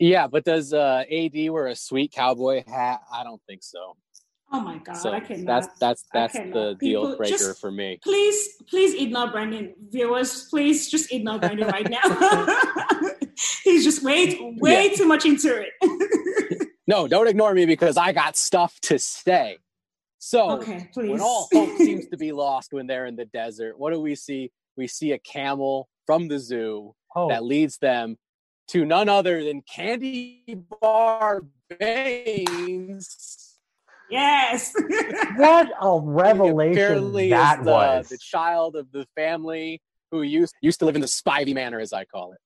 yeah, 0.00 0.26
but 0.26 0.44
does 0.44 0.72
uh, 0.72 1.04
AD 1.10 1.50
wear 1.50 1.68
a 1.68 1.76
sweet 1.76 2.12
cowboy 2.12 2.64
hat? 2.66 3.00
I 3.12 3.22
don't 3.22 3.40
think 3.46 3.62
so. 3.62 3.96
Oh 4.54 4.60
my 4.60 4.76
god, 4.78 4.96
so 4.98 5.12
I 5.12 5.20
cannot. 5.20 5.46
That's 5.46 5.78
that's 5.78 6.04
that's 6.12 6.34
the 6.34 6.76
People, 6.78 7.06
deal 7.06 7.16
breaker 7.16 7.38
just, 7.38 7.60
for 7.60 7.70
me. 7.70 7.98
Please, 8.02 8.62
please 8.68 9.00
ignore 9.00 9.30
Brandon. 9.30 9.74
Viewers, 9.88 10.46
please 10.50 10.90
just 10.90 11.10
ignore 11.10 11.38
Brandon 11.38 11.68
right 11.68 11.88
now. 11.88 12.00
He's 13.64 13.82
just 13.82 14.02
way 14.02 14.38
way 14.60 14.88
yeah. 14.90 14.96
too 14.96 15.06
much 15.06 15.24
into 15.24 15.58
it. 15.58 16.68
no, 16.86 17.08
don't 17.08 17.28
ignore 17.28 17.54
me 17.54 17.64
because 17.64 17.96
I 17.96 18.12
got 18.12 18.36
stuff 18.36 18.78
to 18.82 18.98
say. 18.98 19.56
So 20.18 20.50
okay, 20.52 20.90
when 20.94 21.20
all 21.20 21.48
hope 21.50 21.76
seems 21.78 22.08
to 22.08 22.18
be 22.18 22.32
lost 22.32 22.74
when 22.74 22.86
they're 22.86 23.06
in 23.06 23.16
the 23.16 23.24
desert, 23.24 23.78
what 23.78 23.92
do 23.92 24.00
we 24.00 24.14
see? 24.14 24.52
We 24.76 24.86
see 24.86 25.12
a 25.12 25.18
camel 25.18 25.88
from 26.04 26.28
the 26.28 26.38
zoo 26.38 26.94
oh. 27.16 27.28
that 27.28 27.42
leads 27.42 27.78
them 27.78 28.18
to 28.68 28.84
none 28.84 29.08
other 29.08 29.42
than 29.42 29.62
Candy 29.62 30.44
Bar 30.80 31.44
Baines 31.78 33.31
Yes. 34.12 34.74
what 35.36 35.70
a 35.80 36.00
revelation 36.02 37.12
that 37.30 37.64
the, 37.64 37.70
was. 37.70 38.08
The 38.08 38.18
child 38.18 38.76
of 38.76 38.92
the 38.92 39.06
family 39.16 39.80
who 40.10 40.22
used 40.22 40.54
used 40.60 40.78
to 40.80 40.84
live 40.84 40.94
in 40.94 41.00
the 41.00 41.06
Spivey 41.06 41.54
Manor, 41.54 41.80
as 41.80 41.92
I 41.92 42.04
call 42.04 42.32
it. 42.32 42.38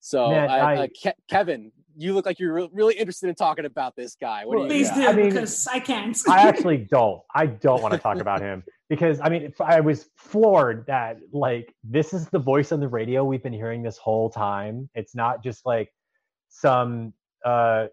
So, 0.00 0.30
Man, 0.30 0.50
I, 0.50 0.58
I, 0.58 0.76
uh, 0.76 0.86
Ke- 0.86 1.16
Kevin, 1.28 1.72
you 1.96 2.14
look 2.14 2.26
like 2.26 2.38
you're 2.38 2.52
re- 2.52 2.70
really 2.72 2.94
interested 2.94 3.28
in 3.28 3.34
talking 3.34 3.64
about 3.64 3.96
this 3.96 4.16
guy. 4.20 4.44
What 4.44 4.58
well, 4.58 4.68
do 4.68 4.74
you? 4.74 4.84
Please 4.84 4.94
do, 4.94 5.08
I 5.08 5.12
mean, 5.12 5.30
because 5.30 5.66
I 5.66 5.80
can't. 5.80 6.16
I 6.28 6.46
actually 6.46 6.78
don't. 6.78 7.22
I 7.34 7.46
don't 7.46 7.82
want 7.82 7.94
to 7.94 7.98
talk 7.98 8.18
about 8.18 8.40
him 8.40 8.62
because 8.88 9.20
I 9.20 9.28
mean, 9.28 9.52
I 9.60 9.80
was 9.80 10.08
floored 10.16 10.86
that 10.86 11.18
like 11.32 11.74
this 11.82 12.12
is 12.12 12.28
the 12.28 12.38
voice 12.38 12.70
on 12.70 12.80
the 12.80 12.88
radio 12.88 13.24
we've 13.24 13.42
been 13.42 13.52
hearing 13.52 13.82
this 13.82 13.96
whole 13.96 14.30
time. 14.30 14.88
It's 14.94 15.14
not 15.14 15.42
just 15.42 15.66
like 15.66 15.90
some 16.48 17.12
uh 17.44 17.86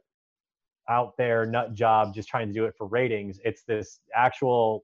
out 0.91 1.15
there 1.17 1.45
nut 1.45 1.73
job 1.73 2.13
just 2.13 2.27
trying 2.27 2.47
to 2.47 2.53
do 2.53 2.65
it 2.65 2.75
for 2.77 2.85
ratings. 2.85 3.39
It's 3.43 3.63
this 3.63 4.01
actual 4.13 4.83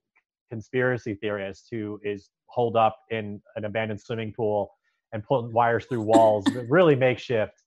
conspiracy 0.50 1.14
theorist 1.14 1.68
who 1.70 2.00
is 2.02 2.30
holed 2.46 2.76
up 2.76 2.98
in 3.10 3.40
an 3.56 3.66
abandoned 3.66 4.00
swimming 4.00 4.32
pool 4.32 4.72
and 5.12 5.22
pulling 5.22 5.52
wires 5.52 5.84
through 5.84 6.00
walls, 6.00 6.44
really 6.68 6.96
makeshift, 6.96 7.62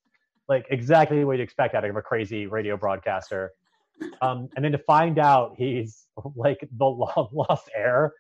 like 0.49 0.65
exactly 0.71 1.23
what 1.23 1.37
you'd 1.37 1.43
expect 1.43 1.75
out 1.75 1.85
of 1.85 1.95
a 1.95 2.01
crazy 2.01 2.47
radio 2.47 2.75
broadcaster. 2.75 3.51
Um, 4.21 4.49
and 4.55 4.65
then 4.65 4.71
to 4.71 4.79
find 4.79 5.19
out 5.19 5.53
he's 5.57 6.07
like 6.35 6.67
the 6.77 6.85
long 6.85 7.29
lost 7.31 7.69
heir 7.75 8.13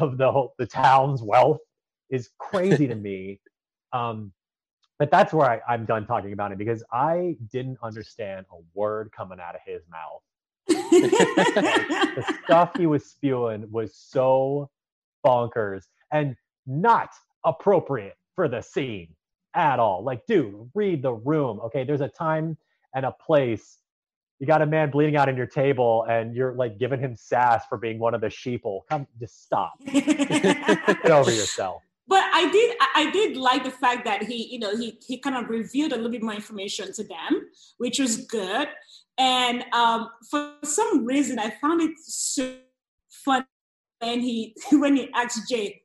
of 0.00 0.18
the 0.18 0.30
whole, 0.30 0.54
the 0.58 0.66
town's 0.66 1.22
wealth 1.22 1.60
is 2.10 2.30
crazy 2.38 2.86
to 2.86 2.94
me. 2.94 3.40
Um, 3.92 4.32
but 4.98 5.10
that's 5.10 5.32
where 5.32 5.48
I, 5.48 5.60
I'm 5.72 5.84
done 5.84 6.06
talking 6.06 6.32
about 6.32 6.52
it 6.52 6.58
because 6.58 6.82
I 6.92 7.36
didn't 7.52 7.78
understand 7.82 8.46
a 8.50 8.56
word 8.74 9.10
coming 9.14 9.38
out 9.40 9.54
of 9.54 9.60
his 9.64 9.82
mouth. 9.90 10.22
the 10.68 12.34
stuff 12.44 12.72
he 12.76 12.86
was 12.86 13.04
spewing 13.04 13.70
was 13.70 13.94
so 13.94 14.70
bonkers 15.24 15.84
and 16.12 16.34
not 16.66 17.10
appropriate 17.44 18.16
for 18.34 18.48
the 18.48 18.62
scene 18.62 19.08
at 19.54 19.78
all. 19.78 20.02
Like, 20.02 20.26
dude, 20.26 20.70
read 20.74 21.02
the 21.02 21.12
room. 21.12 21.60
Okay, 21.66 21.84
there's 21.84 22.00
a 22.00 22.08
time 22.08 22.56
and 22.94 23.04
a 23.04 23.12
place. 23.12 23.78
You 24.38 24.46
got 24.46 24.60
a 24.60 24.66
man 24.66 24.90
bleeding 24.90 25.16
out 25.16 25.28
on 25.28 25.36
your 25.36 25.46
table, 25.46 26.04
and 26.10 26.34
you're 26.34 26.52
like 26.52 26.78
giving 26.78 27.00
him 27.00 27.16
sass 27.16 27.64
for 27.68 27.78
being 27.78 27.98
one 27.98 28.14
of 28.14 28.20
the 28.20 28.26
sheeple. 28.26 28.80
Come, 28.90 29.06
just 29.18 29.42
stop. 29.42 29.74
Get 29.86 31.10
over 31.10 31.30
yourself 31.30 31.82
but 32.08 32.22
I 32.32 32.50
did 32.50 32.76
I 32.94 33.10
did 33.10 33.36
like 33.36 33.64
the 33.64 33.70
fact 33.70 34.04
that 34.04 34.22
he 34.22 34.48
you 34.52 34.58
know 34.58 34.76
he 34.76 34.98
he 35.06 35.18
kind 35.18 35.36
of 35.36 35.50
revealed 35.50 35.92
a 35.92 35.96
little 35.96 36.10
bit 36.10 36.22
more 36.22 36.34
information 36.34 36.92
to 36.92 37.04
them, 37.04 37.48
which 37.78 37.98
was 37.98 38.18
good. 38.26 38.68
And 39.18 39.64
um, 39.72 40.08
for 40.30 40.52
some 40.62 41.04
reason, 41.04 41.38
I 41.38 41.50
found 41.60 41.80
it 41.80 41.92
so 41.98 42.56
fun 43.24 43.46
when 44.00 44.20
he 44.20 44.54
when 44.72 44.96
he 44.96 45.10
asked 45.14 45.48
Jay, 45.48 45.82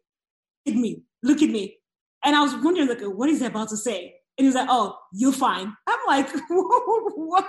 "Look 0.66 0.76
at 0.76 0.82
me, 0.82 1.04
look 1.24 1.42
at 1.42 1.50
me," 1.50 1.78
and 2.24 2.36
I 2.36 2.42
was 2.42 2.56
wondering 2.56 2.88
like, 2.88 3.02
what 3.02 3.30
is 3.30 3.40
he 3.40 3.46
about 3.46 3.70
to 3.70 3.78
say? 3.78 4.16
And 4.38 4.46
he's 4.46 4.56
like, 4.56 4.68
"Oh, 4.70 4.98
you're 5.14 5.32
fine." 5.32 5.76
I'm 5.88 6.00
like, 6.08 6.30
"What? 6.50 7.48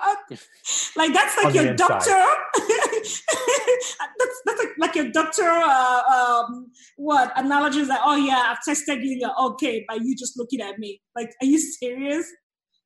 like 0.97 1.13
that's 1.13 1.45
like 1.45 1.55
your 1.55 1.75
doctor? 1.75 2.25
that's 4.19 4.43
that's 4.47 4.59
like, 4.59 4.69
like 4.79 4.95
your 4.95 5.11
doctor? 5.11 5.49
Uh, 5.49 6.03
um, 6.03 6.71
what 6.97 7.33
analogy 7.37 7.81
is 7.81 7.89
like? 7.89 8.01
Oh 8.05 8.17
yeah, 8.17 8.53
I've 8.53 8.63
tested 8.65 9.03
you. 9.03 9.19
You're 9.21 9.39
okay, 9.53 9.85
but 9.89 10.01
you 10.03 10.17
just 10.17 10.39
looking 10.39 10.61
at 10.61 10.79
me. 10.79 11.01
Like, 11.17 11.31
are 11.41 11.47
you 11.47 11.59
serious? 11.59 12.27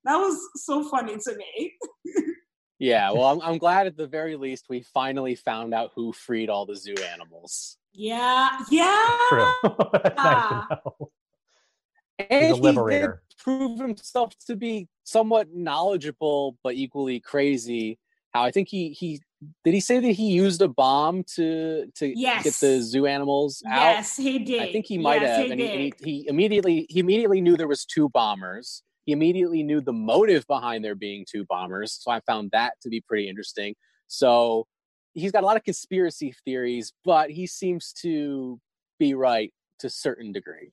That 0.04 0.16
was 0.16 0.38
so 0.56 0.88
funny 0.88 1.16
to 1.16 1.36
me. 1.36 1.72
yeah, 2.78 3.10
well, 3.10 3.26
I'm 3.26 3.40
I'm 3.42 3.58
glad 3.58 3.86
at 3.86 3.96
the 3.96 4.06
very 4.06 4.36
least 4.36 4.66
we 4.68 4.82
finally 4.94 5.34
found 5.34 5.74
out 5.74 5.92
who 5.94 6.12
freed 6.12 6.48
all 6.48 6.66
the 6.66 6.76
zoo 6.76 6.94
animals. 7.12 7.76
Yeah, 7.92 8.50
yeah. 8.70 9.16
True. 9.28 9.46
nice 9.64 10.68
to 10.68 10.80
know. 10.84 11.10
And 12.18 12.56
he 12.56 12.72
did 12.72 13.10
prove 13.38 13.78
himself 13.78 14.32
to 14.46 14.56
be 14.56 14.88
somewhat 15.04 15.48
knowledgeable 15.54 16.56
but 16.62 16.74
equally 16.74 17.20
crazy. 17.20 17.98
How 18.32 18.42
I 18.42 18.50
think 18.50 18.68
he 18.68 18.90
he 18.90 19.20
did 19.64 19.74
he 19.74 19.80
say 19.80 19.98
that 19.98 20.12
he 20.12 20.30
used 20.30 20.62
a 20.62 20.68
bomb 20.68 21.24
to 21.34 21.86
to 21.96 22.18
yes. 22.18 22.44
get 22.44 22.54
the 22.54 22.80
zoo 22.80 23.06
animals 23.06 23.62
out? 23.66 23.82
Yes, 23.82 24.16
he 24.16 24.38
did. 24.38 24.62
I 24.62 24.72
think 24.72 24.86
he 24.86 24.98
might 24.98 25.20
yes, 25.20 25.36
have, 25.36 25.46
he 25.46 25.52
and, 25.52 25.60
he, 25.60 25.68
and 25.68 25.80
he, 25.80 25.94
he 26.04 26.28
immediately 26.28 26.86
he 26.88 27.00
immediately 27.00 27.40
knew 27.40 27.56
there 27.56 27.68
was 27.68 27.84
two 27.84 28.08
bombers. 28.10 28.82
He 29.04 29.12
immediately 29.12 29.62
knew 29.62 29.80
the 29.80 29.92
motive 29.92 30.46
behind 30.46 30.84
there 30.84 30.94
being 30.94 31.24
two 31.30 31.44
bombers, 31.44 31.98
so 32.00 32.10
I 32.10 32.20
found 32.20 32.50
that 32.52 32.74
to 32.82 32.88
be 32.88 33.00
pretty 33.00 33.28
interesting. 33.28 33.74
So 34.08 34.66
he's 35.14 35.32
got 35.32 35.42
a 35.42 35.46
lot 35.46 35.56
of 35.56 35.64
conspiracy 35.64 36.34
theories, 36.44 36.92
but 37.04 37.30
he 37.30 37.46
seems 37.46 37.92
to 38.02 38.60
be 38.98 39.14
right 39.14 39.52
to 39.80 39.88
a 39.88 39.90
certain 39.90 40.32
degree. 40.32 40.72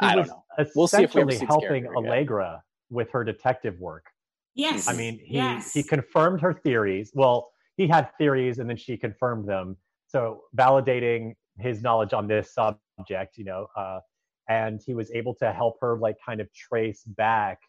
I 0.00 0.14
don't 0.14 0.28
know. 0.28 0.44
We'll 0.76 0.86
see 0.86 1.02
if 1.02 1.14
we 1.14 1.36
helping 1.36 1.86
Allegra 1.88 2.62
with 2.90 3.10
her 3.10 3.24
detective 3.24 3.78
work. 3.80 4.04
Yes. 4.54 4.88
I 4.88 4.92
mean, 4.92 5.18
he 5.22 5.36
yes. 5.36 5.72
he 5.72 5.82
confirmed 5.82 6.40
her 6.40 6.52
theories. 6.52 7.10
Well, 7.14 7.48
he 7.78 7.86
had 7.86 8.10
theories 8.18 8.58
and 8.58 8.68
then 8.68 8.76
she 8.76 8.98
confirmed 8.98 9.48
them. 9.48 9.76
So 10.08 10.42
validating 10.56 11.34
his 11.58 11.80
knowledge 11.80 12.12
on 12.12 12.26
this 12.26 12.52
subject, 12.52 13.38
you 13.38 13.44
know, 13.44 13.68
uh, 13.76 14.00
and 14.48 14.80
he 14.84 14.94
was 14.94 15.10
able 15.12 15.34
to 15.36 15.52
help 15.52 15.76
her 15.80 15.96
like 15.96 16.16
kind 16.24 16.40
of 16.40 16.52
trace 16.52 17.04
back 17.04 17.60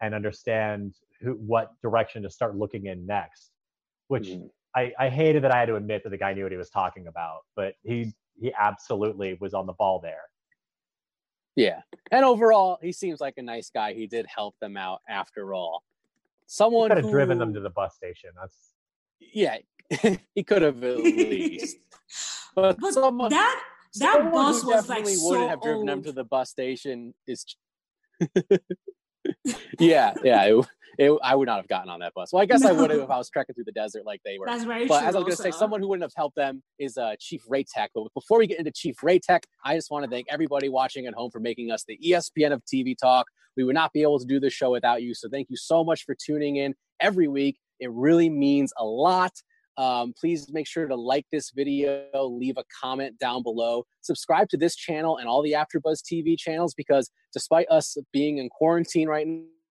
and 0.00 0.14
understand 0.14 0.94
who, 1.20 1.32
what 1.32 1.70
direction 1.82 2.22
to 2.22 2.30
start 2.30 2.56
looking 2.56 2.86
in 2.86 3.06
next. 3.06 3.50
Which 4.08 4.28
mm. 4.28 4.48
I, 4.76 4.92
I 4.98 5.08
hated 5.08 5.42
that 5.44 5.50
I 5.50 5.58
had 5.58 5.66
to 5.66 5.76
admit 5.76 6.02
that 6.04 6.10
the 6.10 6.18
guy 6.18 6.34
knew 6.34 6.42
what 6.42 6.52
he 6.52 6.58
was 6.58 6.70
talking 6.70 7.06
about, 7.06 7.40
but 7.56 7.74
he 7.82 8.12
he 8.40 8.52
absolutely 8.58 9.36
was 9.40 9.54
on 9.54 9.66
the 9.66 9.72
ball 9.72 9.98
there. 10.00 10.22
Yeah. 11.56 11.80
And 12.12 12.24
overall, 12.24 12.78
he 12.80 12.92
seems 12.92 13.20
like 13.20 13.34
a 13.36 13.42
nice 13.42 13.70
guy. 13.70 13.94
He 13.94 14.06
did 14.06 14.26
help 14.32 14.54
them 14.60 14.76
out 14.76 15.00
after 15.08 15.54
all. 15.54 15.82
Someone 16.46 16.88
could 16.88 16.98
have 16.98 17.10
driven 17.10 17.38
them 17.38 17.52
to 17.54 17.60
the 17.60 17.70
bus 17.70 17.96
station. 17.96 18.30
That's 18.40 18.74
yeah, 19.20 19.58
he 20.34 20.42
could 20.42 20.62
have 20.62 20.82
at 20.82 20.98
least. 20.98 21.76
But, 22.54 22.80
but 22.80 22.92
someone... 22.92 23.30
that 23.30 23.62
that 23.98 24.14
Someone 24.14 24.32
bus 24.32 24.62
who 24.62 24.68
was 24.68 24.88
like 24.88 24.98
definitely 24.98 25.14
so 25.14 25.30
wouldn't 25.30 25.50
have 25.50 25.62
driven 25.62 25.80
old. 25.80 25.88
them 25.88 26.02
to 26.04 26.12
the 26.12 26.24
bus 26.24 26.50
station 26.50 27.14
is. 27.26 27.44
yeah, 29.78 30.14
yeah. 30.24 30.44
It, 30.44 30.66
it, 30.98 31.18
I 31.22 31.34
would 31.36 31.46
not 31.46 31.58
have 31.58 31.68
gotten 31.68 31.88
on 31.88 32.00
that 32.00 32.12
bus. 32.14 32.32
Well, 32.32 32.42
I 32.42 32.46
guess 32.46 32.64
I 32.64 32.72
would 32.72 32.90
have 32.90 33.00
if 33.00 33.10
I 33.10 33.16
was 33.16 33.30
trekking 33.30 33.54
through 33.54 33.64
the 33.64 33.72
desert 33.72 34.04
like 34.04 34.20
they 34.24 34.36
were. 34.38 34.46
That's 34.46 34.64
very 34.64 34.86
But 34.86 35.00
true. 35.00 35.08
as 35.08 35.14
I 35.14 35.18
was 35.18 35.24
going 35.24 35.36
to 35.36 35.42
say, 35.42 35.50
someone 35.52 35.80
who 35.80 35.88
wouldn't 35.88 36.02
have 36.02 36.12
helped 36.16 36.36
them 36.36 36.62
is 36.78 36.98
uh, 36.98 37.14
Chief 37.20 37.42
Raytech. 37.48 37.88
But 37.94 38.12
before 38.14 38.38
we 38.38 38.46
get 38.46 38.58
into 38.58 38.72
Chief 38.72 38.96
Raytech, 39.02 39.44
I 39.64 39.76
just 39.76 39.90
want 39.90 40.04
to 40.04 40.10
thank 40.10 40.26
everybody 40.28 40.68
watching 40.68 41.06
at 41.06 41.14
home 41.14 41.30
for 41.30 41.40
making 41.40 41.70
us 41.70 41.84
the 41.86 41.98
ESPN 42.04 42.52
of 42.52 42.62
TV 42.64 42.96
talk. 42.98 43.26
We 43.56 43.64
would 43.64 43.74
not 43.74 43.92
be 43.92 44.02
able 44.02 44.18
to 44.18 44.26
do 44.26 44.40
this 44.40 44.52
show 44.52 44.70
without 44.70 45.02
you. 45.02 45.14
So 45.14 45.28
thank 45.28 45.50
you 45.50 45.56
so 45.56 45.84
much 45.84 46.04
for 46.04 46.14
tuning 46.14 46.56
in 46.56 46.74
every 47.00 47.28
week. 47.28 47.58
It 47.80 47.90
really 47.92 48.30
means 48.30 48.72
a 48.76 48.84
lot. 48.84 49.32
Um, 49.76 50.12
please 50.18 50.50
make 50.50 50.66
sure 50.66 50.88
to 50.88 50.96
like 50.96 51.24
this 51.30 51.52
video, 51.54 52.04
leave 52.14 52.56
a 52.58 52.64
comment 52.80 53.16
down 53.18 53.44
below, 53.44 53.84
subscribe 54.00 54.48
to 54.48 54.56
this 54.56 54.74
channel 54.74 55.18
and 55.18 55.28
all 55.28 55.40
the 55.40 55.52
AfterBuzz 55.52 56.02
TV 56.02 56.36
channels 56.36 56.74
because 56.74 57.10
despite 57.32 57.68
us 57.70 57.96
being 58.12 58.38
in 58.38 58.48
quarantine 58.48 59.08
right 59.08 59.26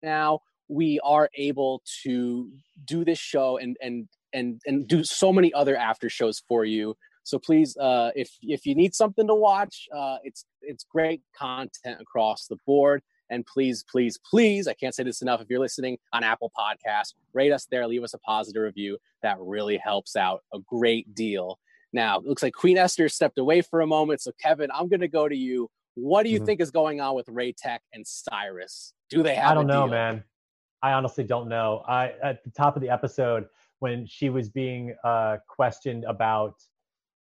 now, 0.03 0.39
we 0.69 1.01
are 1.03 1.29
able 1.35 1.83
to 2.05 2.49
do 2.85 3.05
this 3.05 3.19
show 3.19 3.57
and 3.57 3.77
and 3.81 4.07
and 4.33 4.61
and 4.67 4.87
do 4.87 5.03
so 5.03 5.33
many 5.33 5.53
other 5.53 5.77
after 5.77 6.09
shows 6.09 6.43
for 6.47 6.65
you. 6.65 6.95
So 7.25 7.39
please, 7.39 7.77
uh, 7.77 8.11
if 8.15 8.31
if 8.41 8.67
you 8.67 8.75
need 8.75 8.95
something 8.95 9.27
to 9.27 9.35
watch, 9.35 9.89
uh, 9.95 10.19
it's 10.23 10.45
it's 10.63 10.85
great 10.85 11.23
content 11.37 12.01
across 12.01 12.47
the 12.47 12.57
board. 12.67 13.03
And 13.31 13.45
please, 13.47 13.85
please, 13.91 14.19
please, 14.19 14.67
I 14.67 14.75
can't 14.75 14.95
say 14.95 15.03
this 15.03 15.23
enough. 15.23 15.41
If 15.41 15.49
you're 15.51 15.61
listening 15.61 15.99
on 16.13 16.25
Apple 16.25 16.51
Podcasts, 16.57 17.15
rate 17.33 17.53
us 17.53 17.67
there, 17.67 17.87
leave 17.87 18.03
us 18.03 18.15
a 18.15 18.19
positive 18.19 18.63
review. 18.63 18.99
That 19.23 19.37
really 19.41 19.77
helps 19.77 20.17
out 20.17 20.43
a 20.53 20.59
great 20.61 21.15
deal. 21.15 21.59
Now, 21.93 22.19
it 22.19 22.25
looks 22.25 22.43
like 22.43 22.55
Queen 22.55 22.77
Esther 22.79 23.09
stepped 23.09 23.39
away 23.39 23.63
for 23.63 23.81
a 23.81 23.87
moment. 23.87 24.21
So, 24.21 24.33
Kevin, 24.41 24.71
I'm 24.73 24.89
going 24.89 25.01
to 25.01 25.09
go 25.09 25.29
to 25.29 25.37
you. 25.37 25.71
What 25.95 26.23
do 26.23 26.31
you 26.31 26.41
Mhm. 26.41 26.47
think 26.47 26.61
is 26.61 26.71
going 26.71 27.01
on 27.01 27.15
with 27.15 27.27
Raytech 27.27 27.81
and 27.93 28.07
Cyrus? 28.07 28.93
Do 29.11 29.23
they 29.23 29.35
have? 29.35 29.51
I 29.53 29.55
don't 29.55 29.67
know, 29.67 29.85
deal? 29.85 29.91
man. 29.91 30.25
I 30.83 30.93
honestly 30.93 31.25
don't 31.25 31.49
know. 31.49 31.83
I 31.89 32.15
at 32.23 32.45
the 32.45 32.51
top 32.51 32.77
of 32.77 32.83
the 32.83 32.89
episode 32.91 33.49
when 33.81 34.07
she 34.07 34.31
was 34.31 34.49
being 34.49 34.95
uh, 35.03 35.39
questioned 35.49 36.05
about 36.05 36.55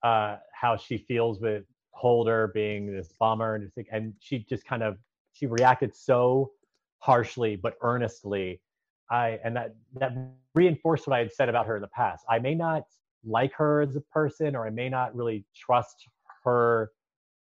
uh, 0.04 0.38
how 0.52 0.76
she 0.76 0.98
feels 0.98 1.40
with 1.40 1.64
Colder 1.96 2.52
being 2.54 2.92
this 2.92 3.14
bomber, 3.20 3.56
and, 3.56 3.72
and 3.92 4.14
she 4.20 4.40
just 4.40 4.66
kind 4.66 4.84
of 4.84 4.98
she 5.38 5.46
reacted 5.46 5.96
so 5.96 6.52
harshly 7.00 7.56
but 7.56 7.76
earnestly. 7.82 8.62
I 9.10 9.40
and 9.44 9.56
that 9.56 9.76
that 9.96 10.14
reinforced 10.54 11.08
what 11.08 11.16
I 11.16 11.20
had 11.20 11.32
said 11.32 11.50
about 11.50 11.66
her 11.68 11.76
in 11.78 11.82
the 11.82 11.88
past. 11.90 12.26
I 12.30 12.40
may 12.40 12.56
not 12.56 12.84
like 13.24 13.54
her 13.54 13.82
as 13.82 13.96
a 13.96 14.02
person, 14.02 14.56
or 14.56 14.66
I 14.66 14.70
may 14.70 14.90
not 14.90 15.16
really 15.16 15.46
trust 15.56 16.08
her 16.44 16.92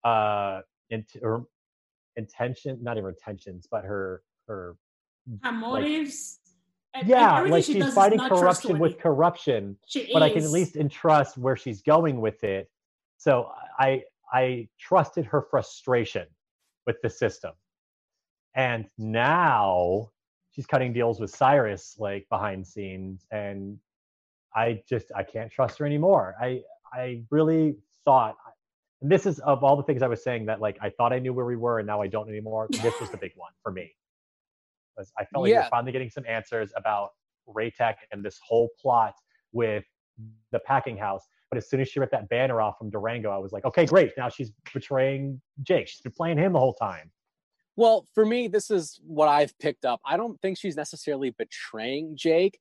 uh, 0.03 0.61
or 1.21 1.45
intention, 2.15 2.79
not 2.81 2.97
even 2.97 3.09
intentions, 3.09 3.67
but 3.69 3.83
her 3.85 4.21
her 4.47 4.75
her 5.43 5.51
motives. 5.51 6.39
and 6.93 7.07
yeah, 7.07 7.39
like 7.41 7.63
she 7.63 7.73
she's 7.73 7.93
fighting 7.93 8.19
corruption 8.19 8.77
with 8.77 8.99
corruption, 8.99 9.77
She 9.87 10.09
but 10.13 10.21
I 10.21 10.29
can 10.29 10.43
at 10.43 10.51
least 10.51 10.75
entrust 10.75 11.37
where 11.37 11.55
she's 11.55 11.81
going 11.81 12.21
with 12.21 12.43
it. 12.43 12.69
So 13.17 13.51
I 13.79 14.03
I 14.31 14.67
trusted 14.79 15.25
her 15.25 15.41
frustration 15.41 16.27
with 16.85 16.97
the 17.01 17.09
system, 17.09 17.51
and 18.57 18.85
now 18.97 20.09
she's 20.51 20.65
cutting 20.65 20.91
deals 20.91 21.19
with 21.21 21.29
Cyrus 21.29 21.95
like 21.99 22.27
behind 22.29 22.67
scenes, 22.67 23.25
and 23.31 23.77
I 24.55 24.81
just 24.89 25.11
I 25.15 25.23
can't 25.23 25.51
trust 25.51 25.77
her 25.77 25.85
anymore. 25.85 26.35
I 26.41 26.61
I 26.93 27.23
really 27.29 27.77
thought. 28.03 28.35
And 29.01 29.11
this 29.11 29.27
is 29.27 29.37
of 29.39 29.63
all 29.63 29.77
the 29.77 29.83
things 29.83 30.01
I 30.01 30.07
was 30.07 30.23
saying 30.23 30.47
that 30.47 30.59
like 30.59 30.77
I 30.81 30.89
thought 30.89 31.13
I 31.13 31.19
knew 31.19 31.31
where 31.31 31.45
we 31.45 31.55
were 31.55 31.77
and 31.77 31.85
now 31.87 32.01
I 32.01 32.07
don't 32.07 32.27
anymore. 32.27 32.67
This 32.81 32.99
was 32.99 33.11
the 33.11 33.17
big 33.17 33.31
one 33.35 33.51
for 33.61 33.71
me. 33.71 33.93
Was 34.97 35.11
I 35.19 35.25
felt 35.25 35.43
like 35.43 35.49
we 35.49 35.51
Yeah. 35.51 35.65
we're 35.65 35.69
finally 35.69 35.91
getting 35.91 36.09
some 36.09 36.25
answers 36.27 36.71
about 36.75 37.11
Raytech 37.47 37.95
and 38.11 38.25
this 38.25 38.39
whole 38.43 38.69
plot 38.81 39.13
with 39.51 39.85
the 40.51 40.57
packing 40.61 40.97
house. 40.97 41.21
But 41.51 41.57
as 41.57 41.69
soon 41.69 41.79
as 41.79 41.89
she 41.89 41.99
ripped 41.99 42.11
that 42.13 42.27
banner 42.29 42.59
off 42.59 42.79
from 42.79 42.89
Durango, 42.89 43.29
I 43.29 43.37
was 43.37 43.51
like, 43.51 43.65
okay, 43.65 43.85
great. 43.85 44.13
Now 44.17 44.29
she's 44.29 44.51
betraying 44.73 45.39
Jake. 45.61 45.87
She's 45.87 46.01
been 46.01 46.11
playing 46.11 46.39
him 46.39 46.53
the 46.53 46.59
whole 46.59 46.73
time. 46.73 47.11
Well, 47.77 48.07
for 48.15 48.25
me, 48.25 48.47
this 48.47 48.71
is 48.71 48.99
what 49.05 49.29
I've 49.29 49.57
picked 49.59 49.85
up. 49.85 50.01
I 50.03 50.17
don't 50.17 50.41
think 50.41 50.57
she's 50.57 50.75
necessarily 50.75 51.29
betraying 51.29 52.17
Jake. 52.17 52.59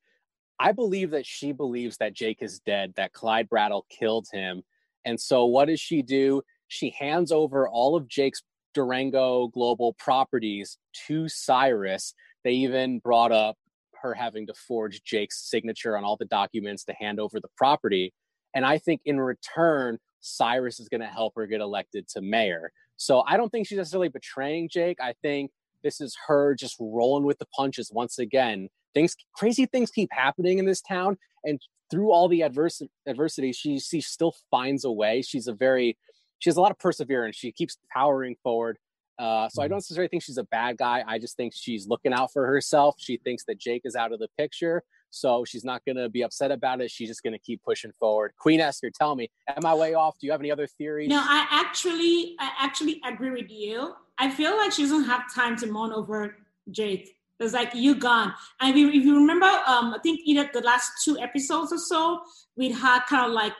I 0.60 0.72
believe 0.72 1.10
that 1.10 1.24
she 1.26 1.52
believes 1.52 1.96
that 1.96 2.14
Jake 2.14 2.42
is 2.42 2.60
dead, 2.60 2.92
that 2.96 3.14
Clyde 3.14 3.48
Brattle 3.48 3.86
killed 3.88 4.26
him. 4.30 4.62
And 5.06 5.18
so, 5.18 5.46
what 5.46 5.68
does 5.68 5.80
she 5.80 6.02
do? 6.02 6.42
She 6.68 6.94
hands 6.98 7.32
over 7.32 7.66
all 7.66 7.96
of 7.96 8.08
Jake's 8.08 8.42
Durango 8.74 9.48
Global 9.48 9.94
properties 9.94 10.76
to 11.06 11.28
Cyrus. 11.28 12.12
They 12.44 12.52
even 12.52 12.98
brought 12.98 13.32
up 13.32 13.56
her 14.02 14.12
having 14.12 14.46
to 14.48 14.54
forge 14.54 15.02
Jake's 15.02 15.48
signature 15.48 15.96
on 15.96 16.04
all 16.04 16.18
the 16.18 16.26
documents 16.26 16.84
to 16.84 16.92
hand 16.92 17.20
over 17.20 17.40
the 17.40 17.48
property. 17.56 18.12
And 18.54 18.66
I 18.66 18.76
think 18.76 19.00
in 19.06 19.18
return, 19.18 19.98
Cyrus 20.20 20.78
is 20.78 20.88
going 20.88 21.00
to 21.00 21.06
help 21.06 21.34
her 21.36 21.46
get 21.46 21.60
elected 21.60 22.06
to 22.08 22.20
mayor. 22.20 22.70
So 22.96 23.22
I 23.26 23.36
don't 23.36 23.50
think 23.50 23.66
she's 23.66 23.78
necessarily 23.78 24.08
betraying 24.08 24.68
Jake. 24.68 24.98
I 25.00 25.14
think 25.22 25.50
this 25.82 26.00
is 26.00 26.16
her 26.26 26.54
just 26.54 26.76
rolling 26.80 27.24
with 27.24 27.38
the 27.38 27.46
punches 27.46 27.90
once 27.92 28.18
again. 28.18 28.68
Things 28.94 29.14
crazy 29.34 29.66
things 29.66 29.90
keep 29.90 30.08
happening 30.12 30.58
in 30.58 30.64
this 30.64 30.80
town, 30.80 31.18
and 31.44 31.60
through 31.90 32.10
all 32.10 32.28
the 32.28 32.42
adverse 32.42 32.82
adversity, 33.06 33.52
she 33.52 33.78
she 33.78 34.00
still 34.00 34.34
finds 34.50 34.84
a 34.84 34.90
way. 34.90 35.22
She's 35.22 35.46
a 35.46 35.52
very 35.52 35.96
she 36.38 36.50
has 36.50 36.56
a 36.56 36.60
lot 36.60 36.70
of 36.70 36.78
perseverance. 36.78 37.36
She 37.36 37.52
keeps 37.52 37.78
powering 37.92 38.36
forward. 38.42 38.78
Uh, 39.18 39.48
so 39.48 39.62
I 39.62 39.68
don't 39.68 39.76
necessarily 39.76 40.08
think 40.08 40.22
she's 40.22 40.36
a 40.36 40.44
bad 40.44 40.76
guy. 40.76 41.02
I 41.06 41.18
just 41.18 41.36
think 41.36 41.54
she's 41.56 41.86
looking 41.88 42.12
out 42.12 42.32
for 42.32 42.46
herself. 42.46 42.96
She 42.98 43.16
thinks 43.16 43.44
that 43.44 43.58
Jake 43.58 43.82
is 43.84 43.96
out 43.96 44.12
of 44.12 44.18
the 44.18 44.28
picture, 44.36 44.82
so 45.10 45.44
she's 45.44 45.64
not 45.64 45.84
going 45.84 45.96
to 45.96 46.08
be 46.08 46.22
upset 46.22 46.50
about 46.50 46.80
it. 46.80 46.90
She's 46.90 47.08
just 47.08 47.22
going 47.22 47.32
to 47.32 47.38
keep 47.38 47.62
pushing 47.62 47.92
forward. 47.92 48.32
Queen 48.38 48.60
Esther, 48.60 48.90
tell 48.90 49.14
me, 49.14 49.30
am 49.48 49.64
I 49.64 49.74
way 49.74 49.94
off? 49.94 50.18
Do 50.18 50.26
you 50.26 50.32
have 50.32 50.40
any 50.40 50.50
other 50.50 50.66
theories? 50.66 51.08
No, 51.08 51.18
I 51.18 51.46
actually, 51.50 52.36
I 52.38 52.50
actually 52.58 53.00
agree 53.06 53.30
with 53.30 53.50
you. 53.50 53.94
I 54.18 54.30
feel 54.30 54.56
like 54.56 54.72
she 54.72 54.82
doesn't 54.82 55.04
have 55.04 55.32
time 55.34 55.56
to 55.58 55.66
mourn 55.66 55.92
over 55.92 56.36
Jake. 56.70 57.16
It's 57.38 57.52
like 57.52 57.74
you 57.74 57.94
gone. 57.94 58.32
And 58.60 58.76
if 58.76 59.04
you, 59.04 59.14
remember, 59.14 59.46
um, 59.46 59.94
I 59.94 59.98
think 60.02 60.20
either 60.24 60.48
the 60.52 60.62
last 60.62 60.90
two 61.04 61.18
episodes 61.18 61.72
or 61.72 61.78
so, 61.78 62.20
with 62.56 62.76
her 62.78 63.00
kind 63.08 63.26
of 63.26 63.32
like 63.32 63.52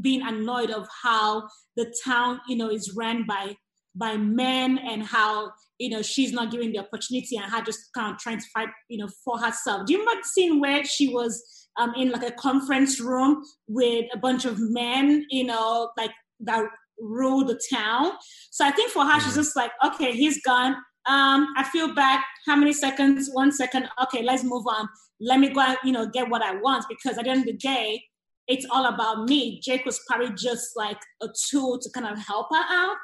being 0.00 0.22
annoyed 0.22 0.70
of 0.70 0.86
how 1.02 1.48
the 1.76 1.92
town, 2.04 2.40
you 2.46 2.56
know, 2.56 2.70
is 2.70 2.94
ran 2.94 3.26
by 3.26 3.56
by 3.96 4.16
men 4.16 4.78
and 4.78 5.02
how 5.02 5.50
you 5.78 5.90
know 5.90 6.02
she's 6.02 6.32
not 6.32 6.50
given 6.50 6.72
the 6.72 6.78
opportunity 6.78 7.36
and 7.36 7.50
her 7.50 7.62
just 7.62 7.92
kind 7.94 8.12
of 8.12 8.18
trying 8.18 8.38
to 8.38 8.46
fight, 8.54 8.68
you 8.88 8.98
know, 8.98 9.08
for 9.24 9.38
herself. 9.38 9.86
Do 9.86 9.92
you 9.92 10.00
remember 10.00 10.22
the 10.22 10.28
scene 10.28 10.60
where 10.60 10.84
she 10.84 11.08
was 11.08 11.42
um 11.78 11.92
in 11.96 12.10
like 12.10 12.22
a 12.22 12.32
conference 12.32 13.00
room 13.00 13.42
with 13.68 14.06
a 14.12 14.18
bunch 14.18 14.44
of 14.44 14.58
men, 14.58 15.24
you 15.30 15.44
know, 15.44 15.90
like 15.96 16.12
that 16.40 16.64
rule 16.98 17.44
the 17.44 17.60
town. 17.72 18.12
So 18.50 18.64
I 18.64 18.70
think 18.70 18.90
for 18.90 19.04
her, 19.04 19.20
she's 19.20 19.34
just 19.34 19.56
like, 19.56 19.72
okay, 19.84 20.12
he's 20.12 20.40
gone. 20.42 20.74
Um, 21.06 21.46
I 21.56 21.68
feel 21.70 21.94
bad. 21.94 22.20
How 22.46 22.56
many 22.56 22.72
seconds? 22.72 23.30
One 23.32 23.52
second. 23.52 23.88
Okay, 24.04 24.22
let's 24.22 24.42
move 24.42 24.66
on. 24.66 24.88
Let 25.20 25.40
me 25.40 25.50
go 25.50 25.60
and 25.60 25.78
you 25.84 25.92
know 25.92 26.06
get 26.06 26.28
what 26.28 26.42
I 26.42 26.56
want 26.56 26.84
because 26.88 27.16
at 27.18 27.24
the 27.24 27.30
end 27.30 27.40
of 27.40 27.46
the 27.46 27.52
day, 27.52 28.02
it's 28.48 28.66
all 28.70 28.86
about 28.86 29.28
me. 29.28 29.60
Jake 29.62 29.84
was 29.84 30.00
probably 30.06 30.32
just 30.36 30.70
like 30.76 30.98
a 31.22 31.28
tool 31.48 31.78
to 31.78 31.90
kind 31.90 32.06
of 32.06 32.18
help 32.18 32.48
her 32.50 32.64
out, 32.68 32.96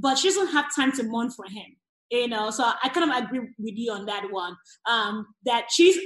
but 0.00 0.18
she 0.18 0.28
doesn't 0.28 0.48
have 0.48 0.74
time 0.74 0.92
to 0.92 1.02
mourn 1.04 1.30
for 1.30 1.44
him. 1.46 1.76
You 2.10 2.26
know, 2.26 2.50
so 2.50 2.64
I 2.64 2.88
kind 2.88 3.08
of 3.10 3.16
agree 3.16 3.40
with 3.58 3.76
you 3.76 3.92
on 3.92 4.06
that 4.06 4.30
one. 4.30 4.56
Um, 4.88 5.26
that 5.44 5.66
she's, 5.70 5.96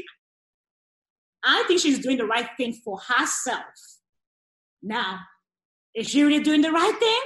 I 1.43 1.65
think 1.67 1.81
she's 1.81 1.99
doing 1.99 2.19
the 2.19 2.27
right 2.27 2.49
thing 2.59 2.75
for 2.85 2.99
herself. 2.99 3.65
Now, 4.83 5.21
is 5.95 6.11
she 6.11 6.23
really 6.23 6.43
doing 6.43 6.61
the 6.61 6.73
right 6.73 6.99
thing? 6.99 7.21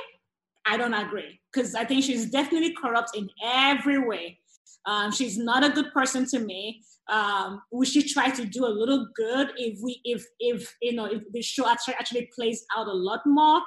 I 0.64 0.76
don't 0.76 0.94
agree 0.94 1.40
because 1.52 1.74
I 1.74 1.84
think 1.84 2.04
she's 2.04 2.30
definitely 2.30 2.74
corrupt 2.74 3.16
in 3.16 3.28
every 3.42 3.98
way. 3.98 4.38
Um, 4.86 5.10
she's 5.10 5.38
not 5.38 5.64
a 5.64 5.70
good 5.70 5.92
person 5.92 6.26
to 6.26 6.38
me. 6.38 6.82
Um, 7.08 7.62
we 7.72 7.86
should 7.86 8.06
try 8.06 8.30
to 8.30 8.44
do 8.44 8.64
a 8.64 8.68
little 8.68 9.08
good 9.16 9.50
if 9.56 9.78
we, 9.82 10.00
if, 10.04 10.24
if 10.38 10.76
you 10.80 10.92
know, 10.92 11.06
if 11.06 11.22
the 11.32 11.42
show 11.42 11.68
actually, 11.68 11.94
actually 11.94 12.30
plays 12.34 12.64
out 12.76 12.86
a 12.86 12.92
lot 12.92 13.20
more, 13.26 13.60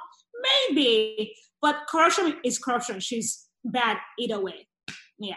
maybe. 0.68 1.34
But 1.62 1.86
corruption 1.88 2.36
is 2.44 2.58
corruption. 2.58 3.00
She's 3.00 3.46
bad 3.64 3.96
either 4.18 4.40
way. 4.42 4.68
Yeah. 5.18 5.36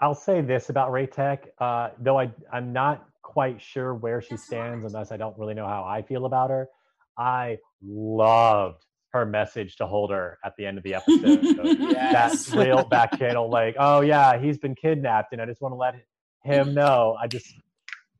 I'll 0.00 0.14
say 0.14 0.40
this 0.40 0.68
about 0.70 0.90
Raytech, 0.90 1.46
uh, 1.58 1.90
though 2.00 2.18
I, 2.18 2.30
I'm 2.52 2.72
not 2.72 3.06
quite 3.22 3.62
sure 3.62 3.94
where 3.94 4.20
she 4.20 4.36
stands 4.36 4.84
unless 4.84 5.12
I 5.12 5.16
don't 5.16 5.38
really 5.38 5.54
know 5.54 5.66
how 5.66 5.84
I 5.84 6.02
feel 6.02 6.26
about 6.26 6.50
her. 6.50 6.68
I 7.16 7.58
loved 7.82 8.84
her 9.12 9.24
message 9.24 9.76
to 9.76 9.86
Colder 9.86 10.38
at 10.44 10.54
the 10.58 10.66
end 10.66 10.78
of 10.78 10.84
the 10.84 10.94
episode. 10.96 11.42
So 11.56 11.62
Yes. 11.64 12.46
That 12.46 12.58
real 12.66 12.84
back 12.84 13.16
channel, 13.18 13.48
like, 13.48 13.76
oh 13.78 14.00
yeah, 14.00 14.36
he's 14.38 14.58
been 14.58 14.74
kidnapped, 14.74 15.32
and 15.32 15.40
I 15.40 15.46
just 15.46 15.60
want 15.62 15.72
to 15.72 15.76
let 15.76 15.94
him 16.42 16.74
know. 16.74 17.16
I 17.20 17.28
just 17.28 17.54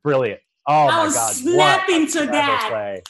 brilliant. 0.04 0.40
Oh 0.66 0.86
I 0.88 1.06
my 1.08 1.12
god, 1.12 1.32
snapping 1.34 2.02
what 2.02 2.16
a 2.16 2.26
that. 2.26 2.68
play. 2.70 3.02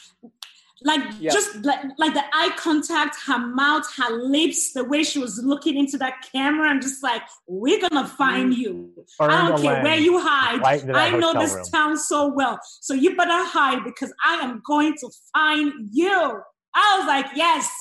Like 0.83 1.01
Yeah. 1.19 1.31
just 1.31 1.63
like, 1.63 1.79
like 1.97 2.13
the 2.13 2.23
eye 2.33 2.51
contact, 2.57 3.15
her 3.27 3.39
mouth, 3.39 3.85
her 3.95 4.11
lips, 4.11 4.73
the 4.73 4.83
way 4.83 5.03
she 5.03 5.19
was 5.19 5.41
looking 5.43 5.77
into 5.77 5.97
that 5.99 6.15
camera, 6.31 6.69
and 6.69 6.81
just 6.81 7.01
like, 7.01 7.21
we're 7.47 7.79
gonna 7.79 8.07
find 8.07 8.53
mm. 8.53 8.57
you. 8.57 9.05
I 9.19 9.47
don't 9.47 9.61
care 9.61 9.81
where 9.83 9.97
you 9.97 10.19
hide. 10.19 10.59
right 10.59 10.83
I 10.93 11.11
know 11.17 11.33
this 11.33 11.53
room. 11.53 11.65
town 11.71 11.97
so 11.97 12.27
well. 12.27 12.59
So 12.81 12.93
you 12.93 13.15
better 13.15 13.43
hide 13.45 13.83
because 13.83 14.13
I 14.25 14.35
am 14.35 14.61
going 14.65 14.95
to 14.99 15.09
find 15.33 15.71
you. 15.91 16.41
I 16.75 16.97
was 16.99 17.07
like, 17.07 17.27
yes. 17.35 17.71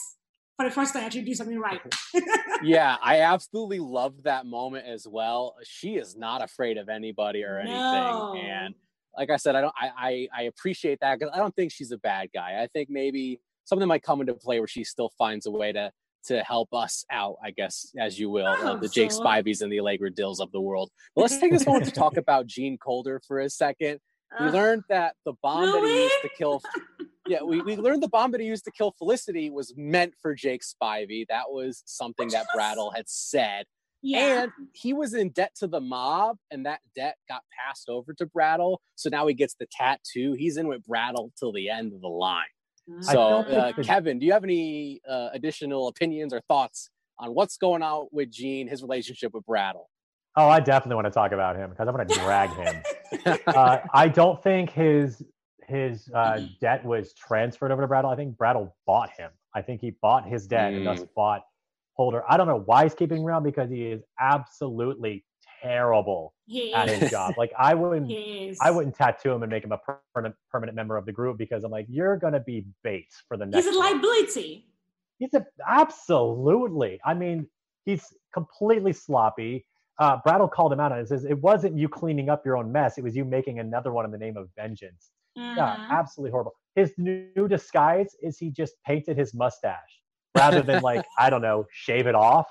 For 0.57 0.65
the 0.65 0.71
first 0.71 0.93
time, 0.93 1.03
I 1.03 1.07
actually 1.07 1.23
do 1.23 1.35
something 1.35 1.59
right. 1.59 1.81
yeah, 2.63 2.97
I 3.03 3.23
absolutely 3.23 3.81
loved 3.81 4.23
that 4.23 4.47
moment 4.47 4.87
as 4.87 5.05
well. 5.05 5.57
She 5.65 5.97
is 5.97 6.15
not 6.17 6.43
afraid 6.43 6.79
of 6.79 6.89
anybody 6.89 7.43
or 7.43 7.59
anything, 7.59 7.77
No. 7.77 8.37
and 8.37 8.73
like 9.17 9.31
I 9.31 9.37
said, 9.37 9.55
I 9.57 9.61
don't. 9.61 9.75
I 9.81 9.91
I, 9.97 10.29
I 10.39 10.43
appreciate 10.43 10.99
that 11.01 11.19
because 11.19 11.33
I 11.35 11.39
don't 11.39 11.55
think 11.55 11.73
she's 11.73 11.93
a 11.93 11.99
bad 11.99 12.29
guy. 12.35 12.63
I 12.63 12.69
think 12.69 12.89
maybe 12.91 13.41
something 13.65 13.87
might 13.89 14.03
come 14.03 14.21
into 14.21 14.35
play 14.35 14.59
where 14.61 14.69
she 14.69 14.85
still 14.85 15.11
finds 15.19 15.47
a 15.47 15.51
way 15.51 15.73
to 15.73 15.91
to 16.27 16.43
help 16.43 16.73
us 16.73 17.05
out. 17.11 17.37
I 17.43 17.51
guess 17.51 17.93
as 17.99 18.19
you 18.19 18.31
will, 18.31 18.47
uh, 18.47 18.57
hope 18.57 18.81
the 18.81 18.89
Jake 18.89 19.13
so. 19.13 19.23
Spivey's 19.23 19.61
and 19.61 19.71
the 19.73 19.81
Allegra 19.81 20.11
Dills 20.11 20.41
of 20.41 20.51
the 20.53 20.61
world. 20.61 20.91
But 21.15 21.23
let's 21.23 21.39
take 21.39 21.53
this 21.53 21.67
moment 21.67 21.85
to 21.87 21.91
talk 21.93 22.17
about 22.25 22.47
Gene 22.47 22.79
Colder 22.79 23.21
for 23.27 23.41
a 23.41 23.51
second. 23.51 24.01
We 24.41 24.47
Uh, 24.47 24.51
learned 24.53 24.83
that 24.89 25.15
the 25.25 25.35
bomb 25.43 25.71
that 25.71 25.85
he 25.85 26.03
used 26.03 26.15
to 26.23 26.31
kill 26.37 26.63
yeah, 27.27 27.43
we, 27.43 27.63
we 27.63 27.77
learned 27.77 28.03
the 28.03 28.09
bomb 28.09 28.33
that 28.33 28.41
he 28.41 28.47
used 28.47 28.65
to 28.65 28.71
kill 28.71 28.93
Felicity 28.99 29.51
was 29.51 29.73
meant 29.77 30.15
for 30.21 30.35
Jake 30.35 30.63
Spivey. 30.63 31.27
That 31.29 31.45
was 31.49 31.83
something 31.87 32.29
that 32.29 32.47
Brattle 32.55 32.91
had 32.91 33.09
said. 33.09 33.65
Yeah. 34.05 34.43
And 34.43 34.53
he 34.73 34.93
was 34.93 35.15
in 35.15 35.31
debt 35.31 35.53
to 35.57 35.67
the 35.67 35.81
mob, 35.81 36.37
and 36.51 36.67
that 36.67 36.81
debt 36.95 37.17
got 37.29 37.43
passed 37.59 37.89
over 37.89 38.13
to 38.15 38.27
Brattle. 38.27 38.81
So 38.95 39.09
now 39.09 39.27
he 39.27 39.35
gets 39.35 39.55
the 39.55 39.67
tattoo. 39.73 40.35
He's 40.39 40.57
in 40.57 40.69
with 40.69 40.85
Brattle 40.87 41.33
till 41.39 41.53
the 41.53 41.71
end 41.71 41.93
of 41.93 42.01
the 42.01 42.09
line. 42.09 42.45
So, 43.01 43.21
uh, 43.23 43.73
Kevin, 43.83 44.19
do 44.19 44.27
you 44.27 44.33
have 44.33 44.45
any 44.45 45.01
uh, 45.09 45.31
additional 45.33 45.89
opinions 45.89 46.35
or 46.35 46.43
thoughts 46.49 46.91
on 47.19 47.31
what's 47.35 47.57
going 47.57 47.83
on 47.83 48.09
with 48.13 48.31
Gene, 48.31 48.69
his 48.69 48.83
relationship 48.83 49.33
with 49.33 49.47
Brattle? 49.47 49.89
Oh, 50.37 50.49
I 50.49 50.61
definitely 50.61 50.97
want 50.97 51.07
to 51.07 51.11
talk 51.11 51.33
about 51.33 51.57
him 51.57 51.71
because 51.71 51.89
I'm 51.89 51.95
going 51.95 52.07
to 52.07 52.15
drag 52.15 52.51
him. 52.51 53.39
uh, 53.47 53.79
I 53.95 54.09
don't 54.09 54.43
think 54.43 54.71
his 54.71 55.23
his 55.67 56.11
uh, 56.15 56.43
debt 56.61 56.85
was 56.85 57.15
transferred 57.15 57.73
over 57.73 57.81
to 57.81 57.89
Brattle. 57.89 58.11
I 58.11 58.17
think 58.17 58.37
Brattle 58.37 58.77
bought 58.87 59.11
him. 59.17 59.31
I 59.55 59.63
think 59.63 59.81
he 59.81 59.93
bought 60.03 60.29
his 60.29 60.47
debt 60.47 60.75
and 60.75 60.87
thus 60.87 61.03
bought 61.17 61.43
Colder. 61.97 62.23
I 62.29 62.37
don't 62.37 62.47
know 62.47 62.63
why 62.67 62.85
he's 62.85 62.95
keeping 62.95 63.23
around 63.23 63.43
because 63.45 63.71
he 63.71 63.87
is 63.87 64.03
absolutely 64.21 65.25
terrible 65.63 66.35
at 66.75 66.89
is. 66.89 66.99
his 67.01 67.11
job. 67.11 67.35
Like 67.39 67.53
I 67.59 67.75
wouldn't 67.81 68.11
I 68.61 68.71
wouldn't 68.71 68.95
tattoo 68.95 69.33
him 69.33 69.43
and 69.43 69.51
make 69.51 69.65
him 69.65 69.73
a 69.73 69.79
permanent 70.15 70.35
permanent 70.51 70.77
member 70.77 70.97
of 70.97 71.07
the 71.07 71.13
group 71.13 71.39
because 71.39 71.65
I'm 71.65 71.71
like 71.71 71.87
you're 71.89 72.17
going 72.17 72.33
to 72.33 72.41
be 72.41 72.67
bait 72.83 73.07
for 73.29 73.37
the 73.37 73.47
next. 73.47 73.65
He's 73.67 73.75
a 73.75 73.79
one." 73.79 73.93
liability. 73.93 74.67
He's 75.19 75.35
a 75.35 75.47
absolutely. 75.69 77.01
I 77.05 77.15
mean, 77.15 77.47
he's 77.85 78.13
completely 78.33 78.93
sloppy. 78.93 79.67
Uh, 80.01 80.19
Brattle 80.25 80.49
called 80.49 80.73
him 80.73 80.81
out 80.81 80.91
on 80.91 80.99
it. 80.99 81.07
Says 81.09 81.25
it 81.25 81.41
wasn't 81.41 81.79
you 81.79 81.89
cleaning 81.89 82.29
up 82.29 82.45
your 82.45 82.57
own 82.57 82.73
mess; 82.73 82.99
it 82.99 83.05
was 83.05 83.15
you 83.15 83.25
making 83.25 83.61
another 83.61 83.93
one 83.93 84.05
in 84.05 84.11
the 84.11 84.19
name 84.19 84.37
of 84.37 84.49
vengeance. 84.57 85.13
Yeah, 85.37 85.77
Mhm. 85.77 85.89
absolutely 85.91 86.31
horrible. 86.33 86.55
His 86.75 86.93
new 86.99 87.47
disguise 87.49 88.15
is 88.21 88.39
he 88.39 88.51
just 88.51 88.75
painted 88.85 89.17
his 89.17 89.35
mustache 89.35 90.01
rather 90.35 90.63
than 90.63 90.83
like 90.91 91.05
I 91.19 91.31
don't 91.31 91.43
know, 91.43 91.67
shave 91.73 92.07
it 92.07 92.15
off 92.15 92.47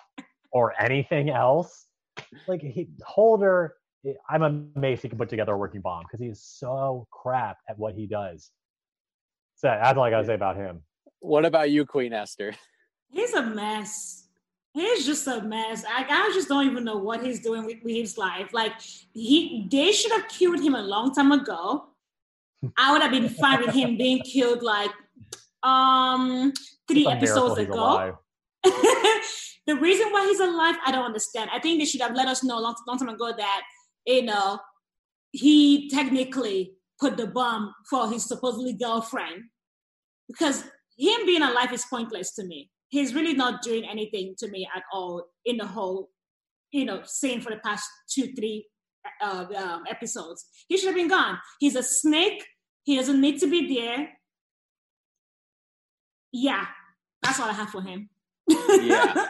or 0.52 0.74
anything 0.82 1.30
else. 1.30 1.88
Like 2.48 2.62
he 2.62 2.90
Colder, 3.06 3.76
I'm 4.30 4.44
amazed 4.76 5.02
he 5.02 5.10
can 5.10 5.18
put 5.18 5.30
together 5.30 5.54
a 5.54 5.58
working 5.58 5.82
bomb 5.82 6.04
because 6.04 6.20
he 6.20 6.28
is 6.28 6.42
so 6.42 7.08
crap 7.12 7.58
at 7.70 7.78
what 7.78 7.96
he 7.96 8.08
does. 8.08 8.52
So 9.56 9.68
that's 9.68 9.98
all 9.98 10.04
I 10.04 10.10
gotta 10.10 10.26
say 10.26 10.36
about 10.36 10.56
him. 10.56 10.84
What 11.20 11.46
about 11.46 11.72
you, 11.72 11.86
Queen 11.86 12.14
Esther? 12.14 12.54
He's 13.10 13.34
a 13.34 13.44
mess. 13.44 14.28
He's 14.74 15.06
just 15.06 15.28
a 15.28 15.42
mess. 15.42 15.86
I, 15.88 16.06
I 16.10 16.32
just 16.34 16.50
don't 16.50 16.66
even 16.66 16.84
know 16.84 16.98
what 16.98 17.24
he's 17.24 17.40
doing 17.40 17.64
with, 17.64 17.78
with 17.84 17.96
his 17.96 18.18
life. 18.18 18.54
Like 18.54 18.74
he, 19.14 19.68
they 19.72 19.92
should 19.92 20.12
have 20.12 20.28
killed 20.28 20.60
him 20.62 20.74
a 20.74 20.82
long 20.82 21.14
time 21.14 21.32
ago. 21.32 21.86
I 22.78 22.92
would 22.92 23.02
have 23.02 23.12
been 23.12 23.30
fine 23.30 23.62
with 23.62 23.76
him 23.76 23.98
being 23.98 24.22
killed 24.22 24.64
like 24.64 24.90
um 25.64 26.54
three 26.88 27.08
It's 27.08 27.12
a 27.12 27.16
miracle 27.16 27.52
episodes 27.52 27.58
ago. 27.60 28.18
the 28.64 29.76
reason 29.76 30.12
why 30.12 30.26
he's 30.28 30.40
alive, 30.40 30.76
I 30.86 30.92
don't 30.92 31.06
understand. 31.06 31.50
I 31.54 31.60
think 31.60 31.80
they 31.80 31.86
should 31.86 32.02
have 32.02 32.16
let 32.16 32.28
us 32.28 32.44
know 32.44 32.60
a 32.60 32.62
long, 32.62 32.76
long 32.88 32.98
time 32.98 33.10
ago 33.10 33.34
that 33.36 33.62
you 34.06 34.24
know 34.24 34.60
he 35.32 35.90
technically 35.90 36.74
put 37.00 37.18
the 37.18 37.28
bomb 37.28 37.74
for 37.90 38.10
his 38.10 38.26
supposedly 38.26 38.74
girlfriend 38.74 39.44
because 40.28 40.64
him 40.98 41.26
being 41.26 41.42
alive 41.42 41.74
is 41.74 41.86
pointless 41.90 42.34
to 42.36 42.46
me. 42.46 42.70
He's 42.90 43.16
really 43.16 43.34
not 43.34 43.62
doing 43.62 43.84
anything 43.84 44.36
to 44.38 44.48
me 44.50 44.68
at 44.76 44.84
all 44.94 45.26
in 45.46 45.58
the 45.58 45.66
whole, 45.66 46.10
you 46.72 46.86
know, 46.86 47.02
scene 47.04 47.42
for 47.42 47.50
the 47.50 47.58
past 47.58 47.86
two, 48.10 48.34
three 48.34 48.68
uh, 49.22 49.46
um, 49.58 49.84
episodes. 49.90 50.46
He 50.68 50.78
should 50.78 50.88
have 50.88 50.96
been 50.96 51.08
gone. 51.08 51.40
He's 51.60 51.76
a 51.76 51.84
snake. 51.84 52.46
He 52.84 52.96
doesn't 52.96 53.20
need 53.20 53.40
to 53.40 53.48
be 53.48 53.76
there. 53.76 54.10
Yeah, 56.34 56.66
that's 57.22 57.40
all 57.40 57.48
I 57.48 57.54
have 57.54 57.70
for 57.70 57.82
him. 57.82 58.10
yeah. 58.48 59.28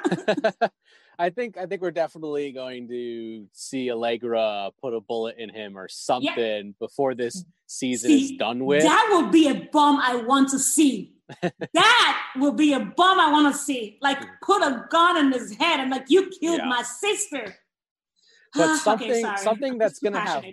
I 1.20 1.30
think 1.30 1.58
I 1.58 1.66
think 1.66 1.82
we're 1.82 1.92
definitely 1.92 2.52
going 2.52 2.88
to 2.88 3.46
see 3.52 3.92
Allegra 3.92 4.72
put 4.82 4.94
a 4.94 5.00
bullet 5.00 5.36
in 5.38 5.50
him 5.50 5.78
or 5.78 5.88
something 5.88 6.74
before 6.80 7.14
this 7.14 7.46
season 7.68 8.12
is 8.12 8.32
done 8.32 8.66
with. 8.66 8.84
That 8.84 9.08
will 9.12 9.30
be 9.30 9.48
a 9.48 9.70
bomb 9.72 10.00
I 10.00 10.16
want 10.16 10.50
to 10.50 10.60
see. 10.60 11.14
that 11.74 12.24
will 12.38 12.54
be 12.54 12.74
a 12.74 12.80
bomb 12.80 13.20
I 13.20 13.32
want 13.32 13.54
to 13.54 13.60
see. 13.60 14.00
Like 14.02 14.20
hmm. 14.20 14.30
put 14.42 14.64
a 14.64 14.86
gun 14.90 15.18
in 15.18 15.32
his 15.32 15.56
head 15.56 15.80
and 15.80 15.92
like 15.92 16.06
you 16.08 16.32
killed 16.42 16.60
Yeah. 16.60 16.66
my 16.66 16.82
sister. 16.82 17.56
but 18.56 18.78
something 18.80 19.22
sorry. 19.22 19.38
something 19.38 19.78
that's 19.78 20.00
going 20.00 20.14
to 20.14 20.20
have 20.20 20.44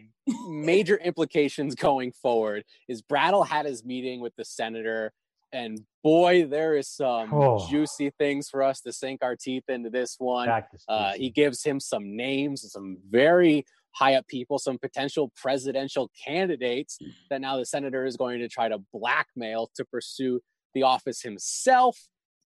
major 0.46 0.96
implications 0.96 1.74
going 1.74 2.12
forward 2.12 2.64
is 2.86 3.00
Brattle 3.00 3.44
had 3.44 3.64
his 3.64 3.84
meeting 3.84 4.20
with 4.20 4.36
the 4.36 4.44
senator 4.44 5.12
and 5.52 5.80
boy 6.02 6.46
there 6.46 6.76
is 6.76 6.88
some 6.88 7.32
Oh. 7.32 7.66
juicy 7.68 8.10
things 8.18 8.48
for 8.48 8.62
us 8.62 8.80
to 8.82 8.92
sink 8.92 9.22
our 9.22 9.36
teeth 9.36 9.64
into 9.68 9.90
this 9.90 10.16
one. 10.18 10.48
Uh, 10.88 11.12
he 11.12 11.30
gives 11.30 11.62
him 11.64 11.80
some 11.80 12.16
names, 12.16 12.64
some 12.72 12.98
very 13.08 13.64
high 13.92 14.14
up 14.14 14.26
people, 14.28 14.58
some 14.58 14.78
potential 14.78 15.32
presidential 15.36 16.10
candidates 16.24 16.98
that 17.28 17.40
now 17.40 17.56
the 17.56 17.66
senator 17.66 18.06
is 18.06 18.16
going 18.16 18.38
to 18.38 18.48
try 18.48 18.68
to 18.68 18.78
blackmail 18.92 19.70
to 19.74 19.84
pursue 19.84 20.40
the 20.74 20.82
office 20.84 21.20
himself. 21.22 21.98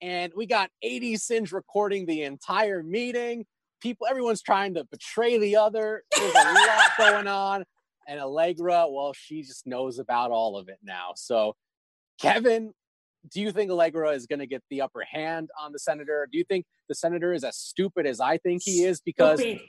And 0.02 0.32
we 0.36 0.46
got 0.46 0.70
AD 0.84 1.18
Singe 1.20 1.52
recording 1.52 2.06
the 2.06 2.24
entire 2.24 2.82
meeting. 2.84 3.46
People, 3.82 4.08
everyone's 4.08 4.42
trying 4.42 4.74
to 4.76 4.86
betray 4.86 5.38
the 5.38 5.58
other. 5.58 6.04
There's 6.16 6.34
a 6.34 6.54
lot 6.54 6.92
going 6.98 7.28
on. 7.28 7.66
And 8.08 8.20
Allegra, 8.20 8.86
well, 8.90 9.12
she 9.14 9.44
just 9.44 9.68
knows 9.68 10.00
about 10.00 10.32
all 10.32 10.58
of 10.58 10.70
it 10.70 10.78
now. 10.84 11.12
So, 11.16 11.56
Kevin, 12.20 12.74
do 13.32 13.42
you 13.42 13.52
think 13.52 13.72
Allegra 13.72 14.10
is 14.10 14.26
going 14.26 14.40
to 14.40 14.48
get 14.48 14.64
the 14.70 14.82
upper 14.82 15.04
hand 15.10 15.50
on 15.62 15.72
the 15.72 15.80
senator? 15.80 16.28
Do 16.32 16.38
you 16.38 16.44
think 16.44 16.66
the 16.90 16.96
senator 16.96 17.34
is 17.34 17.44
as 17.44 17.58
stupid 17.58 18.06
as 18.06 18.20
I 18.20 18.38
think 18.38 18.62
he 18.64 18.84
is? 18.84 19.02
Because 19.02 19.40
Stupid. 19.40 19.62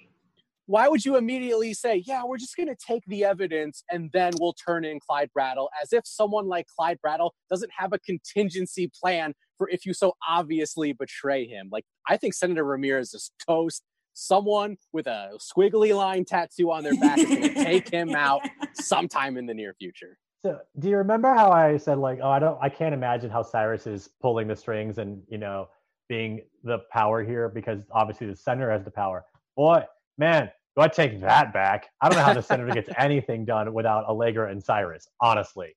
why 0.67 0.89
would 0.89 1.05
you 1.05 1.17
immediately 1.17 1.73
say, 1.75 2.03
yeah, 2.05 2.25
we're 2.25 2.39
just 2.39 2.57
going 2.57 2.69
to 2.69 2.77
take 2.77 3.03
the 3.07 3.25
evidence 3.25 3.85
and 3.91 4.11
then 4.13 4.33
we'll 4.41 4.55
turn 4.55 4.85
in 4.85 4.99
Clyde 4.99 5.31
Brattle 5.33 5.71
as 5.81 5.93
if 5.93 6.03
someone 6.05 6.49
like 6.49 6.67
Clyde 6.77 6.99
Brattle 7.01 7.35
doesn't 7.51 7.71
have 7.77 7.93
a 7.93 7.99
contingency 8.01 8.91
plan 9.01 9.35
for 9.57 9.69
if 9.69 9.87
you 9.87 9.95
so 9.95 10.15
obviously 10.29 10.93
betray 10.93 11.47
him? 11.47 11.69
Like, 11.71 11.85
I 12.09 12.17
think 12.17 12.35
Senator 12.35 12.65
Ramirez 12.65 13.15
is 13.15 13.31
toast. 13.47 13.83
Someone 14.17 14.77
with 14.93 15.09
a 15.09 15.33
squiggly 15.41 15.97
line 15.97 16.25
tattoo 16.25 16.71
on 16.71 16.85
their 16.85 16.95
back 16.97 17.19
is 17.19 17.27
going 17.27 17.43
to 17.55 17.65
take 17.65 17.89
him 17.89 18.15
out 18.15 18.43
sometime 18.75 19.37
in 19.37 19.47
the 19.47 19.55
near 19.55 19.75
future. 19.75 20.19
So, 20.45 20.61
do 20.79 20.91
you 20.91 20.99
remember 20.99 21.33
how 21.33 21.51
I 21.51 21.79
said 21.79 21.97
like, 21.97 22.19
oh, 22.23 22.29
I 22.29 22.39
don't, 22.39 22.59
I 22.61 22.69
can't 22.69 22.93
imagine 22.93 23.31
how 23.31 23.43
Cyrus 23.43 23.87
is 23.87 24.11
pulling 24.21 24.47
the 24.47 24.55
strings 24.55 24.99
and 24.99 25.23
you 25.27 25.39
know 25.39 25.69
being 26.07 26.43
the 26.63 26.81
power 26.93 27.25
here 27.25 27.49
because 27.49 27.81
obviously 27.91 28.27
the 28.27 28.37
senator 28.37 28.71
has 28.71 28.85
the 28.85 28.91
power. 28.91 29.25
Boy, 29.57 29.83
man, 30.19 30.51
do 30.77 30.83
I 30.83 30.89
take 30.89 31.19
that 31.23 31.55
back? 31.55 31.89
I 32.03 32.11
don't 32.11 32.19
know 32.19 32.25
how 32.25 32.35
the 32.35 32.43
senator 32.43 32.75
gets 32.75 32.91
anything 32.99 33.47
done 33.47 33.73
without 33.73 34.05
Allegra 34.05 34.51
and 34.51 34.63
Cyrus. 34.63 35.09
Honestly, 35.23 35.75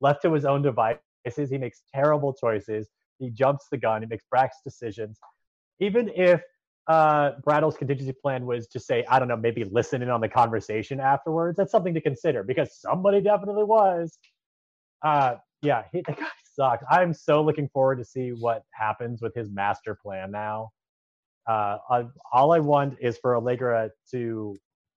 left 0.00 0.22
to 0.22 0.32
his 0.32 0.44
own 0.44 0.62
devices, 0.62 1.00
he 1.48 1.56
makes 1.56 1.82
terrible 1.94 2.32
choices. 2.32 2.88
He 3.20 3.30
jumps 3.30 3.66
the 3.70 3.78
gun. 3.78 4.02
He 4.02 4.08
makes 4.08 4.24
brash 4.28 4.50
decisions. 4.64 5.20
Even 5.78 6.10
if 6.16 6.42
uh, 6.88 7.32
Brattle's 7.44 7.76
contingency 7.76 8.12
plan 8.12 8.46
was 8.46 8.66
to 8.68 8.80
say, 8.80 9.04
I 9.08 9.18
don't 9.18 9.28
know, 9.28 9.36
maybe 9.36 9.64
listen 9.64 10.02
in 10.02 10.08
on 10.08 10.20
the 10.20 10.28
conversation 10.28 11.00
afterwards. 11.00 11.56
That's 11.56 11.70
something 11.70 11.94
to 11.94 12.00
consider 12.00 12.42
because 12.42 12.80
somebody 12.80 13.20
definitely 13.20 13.64
was. 13.64 14.18
Uh, 15.02 15.34
yeah, 15.62 15.84
he, 15.92 16.02
the 16.06 16.12
guy 16.12 16.26
sucks. 16.54 16.84
I'm 16.90 17.12
so 17.12 17.42
looking 17.42 17.68
forward 17.68 17.98
to 17.98 18.04
see 18.04 18.30
what 18.30 18.62
happens 18.70 19.20
with 19.20 19.34
his 19.34 19.50
master 19.50 19.94
plan 19.94 20.30
now. 20.30 20.70
Uh, 21.46 21.78
I, 21.90 22.04
all 22.32 22.52
I 22.52 22.58
want 22.58 22.96
is 23.00 23.18
for 23.18 23.36
Allegra 23.36 23.90
to 24.10 24.56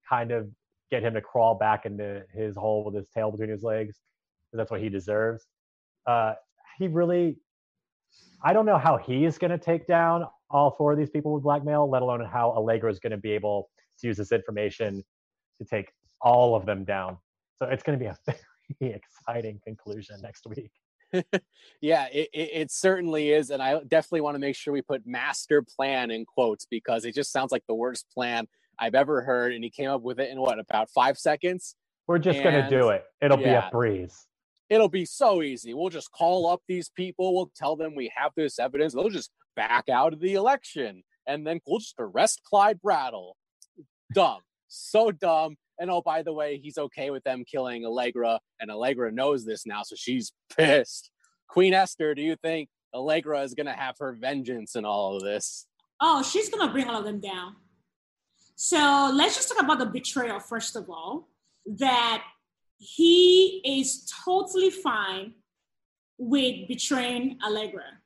kind 0.09 0.31
of 0.31 0.49
get 0.91 1.03
him 1.03 1.13
to 1.13 1.21
crawl 1.21 1.55
back 1.55 1.85
into 1.85 2.23
his 2.33 2.55
hole 2.55 2.83
with 2.83 2.95
his 2.95 3.09
tail 3.09 3.31
between 3.31 3.49
his 3.49 3.63
legs, 3.63 3.99
that's 4.53 4.69
what 4.69 4.81
he 4.81 4.89
deserves. 4.89 5.45
Uh, 6.05 6.33
he 6.77 6.87
really, 6.87 7.37
I 8.43 8.53
don't 8.53 8.65
know 8.65 8.77
how 8.77 8.97
he 8.97 9.23
is 9.25 9.37
going 9.37 9.51
to 9.51 9.57
take 9.57 9.87
down 9.87 10.25
all 10.51 10.71
four 10.77 10.91
of 10.91 10.97
these 10.97 11.09
people 11.09 11.33
with 11.33 11.43
blackmail, 11.43 11.89
let 11.89 12.01
alone 12.01 12.25
how 12.25 12.51
Allegra 12.51 12.91
is 12.91 12.99
going 12.99 13.11
to 13.11 13.17
be 13.17 13.31
able 13.31 13.69
to 13.99 14.07
use 14.07 14.17
this 14.17 14.31
information 14.31 15.03
to 15.59 15.65
take 15.65 15.91
all 16.21 16.55
of 16.55 16.65
them 16.65 16.83
down. 16.83 17.17
So 17.57 17.65
it's 17.67 17.83
going 17.83 17.97
to 17.97 18.03
be 18.03 18.09
a 18.09 18.17
very 18.79 18.93
exciting 18.93 19.59
conclusion 19.63 20.17
next 20.21 20.45
week. 20.47 20.71
yeah, 21.81 22.07
it, 22.11 22.29
it, 22.33 22.49
it, 22.53 22.71
certainly 22.71 23.31
is. 23.31 23.49
And 23.49 23.61
I 23.61 23.79
definitely 23.87 24.21
want 24.21 24.35
to 24.35 24.39
make 24.39 24.55
sure 24.55 24.73
we 24.73 24.81
put 24.81 25.05
master 25.05 25.61
plan 25.61 26.09
in 26.09 26.25
quotes 26.25 26.65
because 26.65 27.05
it 27.05 27.13
just 27.13 27.31
sounds 27.31 27.51
like 27.51 27.63
the 27.67 27.75
worst 27.75 28.05
plan 28.13 28.47
I've 28.79 28.95
ever 28.95 29.21
heard. 29.21 29.53
And 29.53 29.63
he 29.63 29.69
came 29.69 29.89
up 29.89 30.01
with 30.01 30.19
it 30.19 30.29
in 30.29 30.39
what, 30.39 30.57
about 30.57 30.89
five 30.89 31.17
seconds? 31.17 31.75
We're 32.07 32.19
just 32.19 32.41
going 32.41 32.63
to 32.63 32.69
do 32.69 32.89
it. 32.89 33.03
It'll 33.21 33.39
yeah, 33.39 33.61
be 33.61 33.67
a 33.67 33.69
breeze. 33.71 34.25
It'll 34.69 34.89
be 34.89 35.05
so 35.05 35.41
easy. 35.41 35.73
We'll 35.73 35.89
just 35.89 36.11
call 36.11 36.47
up 36.47 36.61
these 36.67 36.89
people. 36.89 37.35
We'll 37.35 37.51
tell 37.55 37.75
them 37.75 37.93
we 37.93 38.11
have 38.15 38.31
this 38.35 38.57
evidence. 38.57 38.93
They'll 38.93 39.09
just 39.09 39.31
back 39.55 39.89
out 39.89 40.13
of 40.13 40.19
the 40.19 40.33
election. 40.33 41.03
And 41.27 41.45
then 41.45 41.59
we'll 41.65 41.79
just 41.79 41.95
arrest 41.99 42.41
Clyde 42.43 42.81
Brattle. 42.81 43.37
Dumb. 44.13 44.39
So 44.67 45.11
dumb. 45.11 45.55
And 45.79 45.89
oh, 45.89 46.01
by 46.01 46.21
the 46.21 46.33
way, 46.33 46.59
he's 46.61 46.77
okay 46.77 47.09
with 47.09 47.23
them 47.23 47.43
killing 47.49 47.85
Allegra. 47.85 48.39
And 48.59 48.69
Allegra 48.69 49.11
knows 49.11 49.45
this 49.45 49.65
now. 49.65 49.83
So 49.83 49.95
she's 49.95 50.31
pissed. 50.57 51.09
Queen 51.47 51.73
Esther, 51.73 52.15
do 52.15 52.21
you 52.21 52.35
think 52.35 52.69
Allegra 52.93 53.41
is 53.41 53.53
going 53.53 53.67
to 53.67 53.73
have 53.73 53.95
her 53.99 54.13
vengeance 54.13 54.75
in 54.75 54.85
all 54.85 55.17
of 55.17 55.23
this? 55.23 55.67
Oh, 55.99 56.23
she's 56.23 56.49
going 56.49 56.65
to 56.65 56.71
bring 56.71 56.87
all 56.87 56.99
of 56.99 57.05
them 57.05 57.19
down. 57.19 57.55
So 58.55 59.11
let's 59.13 59.35
just 59.35 59.49
talk 59.49 59.61
about 59.63 59.79
the 59.79 59.85
betrayal, 59.85 60.39
first 60.39 60.75
of 60.75 60.89
all 60.89 61.27
that 61.65 62.23
he 62.77 63.61
is 63.63 64.11
totally 64.25 64.69
fine 64.69 65.33
with 66.17 66.67
betraying 66.67 67.37
Allegra 67.45 68.00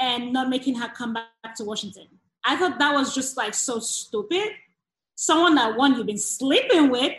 and 0.00 0.32
not 0.32 0.48
making 0.48 0.74
her 0.76 0.88
come 0.88 1.14
back 1.14 1.54
to 1.56 1.64
Washington. 1.64 2.06
I 2.44 2.56
thought 2.56 2.78
that 2.78 2.92
was 2.92 3.14
just 3.14 3.36
like 3.36 3.54
so 3.54 3.78
stupid. 3.78 4.50
Someone 5.14 5.54
that 5.54 5.76
one 5.76 5.94
you've 5.94 6.06
been 6.06 6.18
sleeping 6.18 6.90
with. 6.90 7.12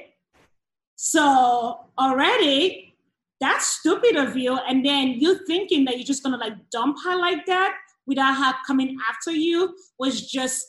So 0.95 1.79
already 1.97 2.85
that's 3.41 3.67
stupid 3.67 4.15
of 4.15 4.37
you. 4.37 4.57
And 4.57 4.85
then 4.85 5.09
you 5.19 5.45
thinking 5.45 5.85
that 5.85 5.97
you're 5.97 6.05
just 6.05 6.23
gonna 6.23 6.37
like 6.37 6.53
dump 6.71 6.97
her 7.03 7.15
like 7.17 7.45
that 7.45 7.75
without 8.07 8.35
her 8.35 8.53
coming 8.65 8.97
after 9.09 9.31
you 9.31 9.75
was 9.99 10.29
just 10.29 10.65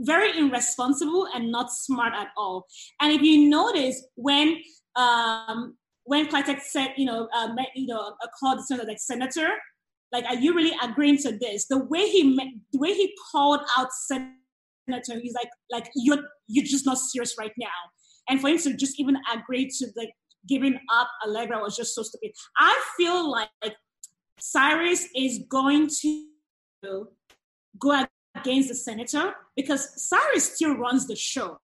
very 0.00 0.38
irresponsible 0.38 1.26
and 1.34 1.50
not 1.50 1.72
smart 1.72 2.14
at 2.14 2.28
all. 2.36 2.66
And 3.00 3.12
if 3.12 3.22
you 3.22 3.48
notice, 3.48 4.06
when 4.14 4.58
um, 4.96 5.76
when 6.04 6.26
Clytek 6.28 6.60
said, 6.60 6.94
you 6.96 7.04
know, 7.04 7.28
uh, 7.34 7.52
met, 7.52 7.68
you 7.74 7.86
know, 7.86 8.00
a 8.00 8.28
called 8.38 8.58
the 8.58 8.62
senator 8.62 8.88
like 8.88 8.98
senator, 8.98 9.50
like, 10.12 10.24
are 10.24 10.36
you 10.36 10.54
really 10.54 10.76
agreeing 10.82 11.18
to 11.18 11.36
this? 11.38 11.66
The 11.66 11.84
way 11.84 12.08
he 12.08 12.36
the 12.72 12.78
way 12.78 12.94
he 12.94 13.14
called 13.30 13.60
out 13.76 13.88
senator, 13.92 15.20
he's 15.20 15.34
like, 15.34 15.50
like 15.70 15.90
you're 15.94 16.22
you're 16.46 16.64
just 16.64 16.86
not 16.86 16.98
serious 16.98 17.34
right 17.38 17.52
now. 17.58 17.66
And 18.28 18.40
for 18.40 18.48
him 18.48 18.58
to 18.58 18.76
just 18.76 18.98
even 18.98 19.16
agree 19.32 19.68
to 19.68 19.86
like 19.96 20.10
giving 20.48 20.78
up 20.92 21.08
Allegra 21.26 21.60
was 21.60 21.76
just 21.76 21.94
so 21.94 22.02
stupid. 22.02 22.32
I 22.56 22.82
feel 22.96 23.30
like 23.30 23.48
Cyrus 24.38 25.06
is 25.14 25.40
going 25.48 25.88
to 26.00 27.08
go 27.78 28.04
against 28.36 28.68
the 28.68 28.74
senator 28.74 29.34
because 29.56 30.08
Cyrus 30.08 30.54
still 30.54 30.76
runs 30.76 31.06
the 31.06 31.16
show. 31.16 31.58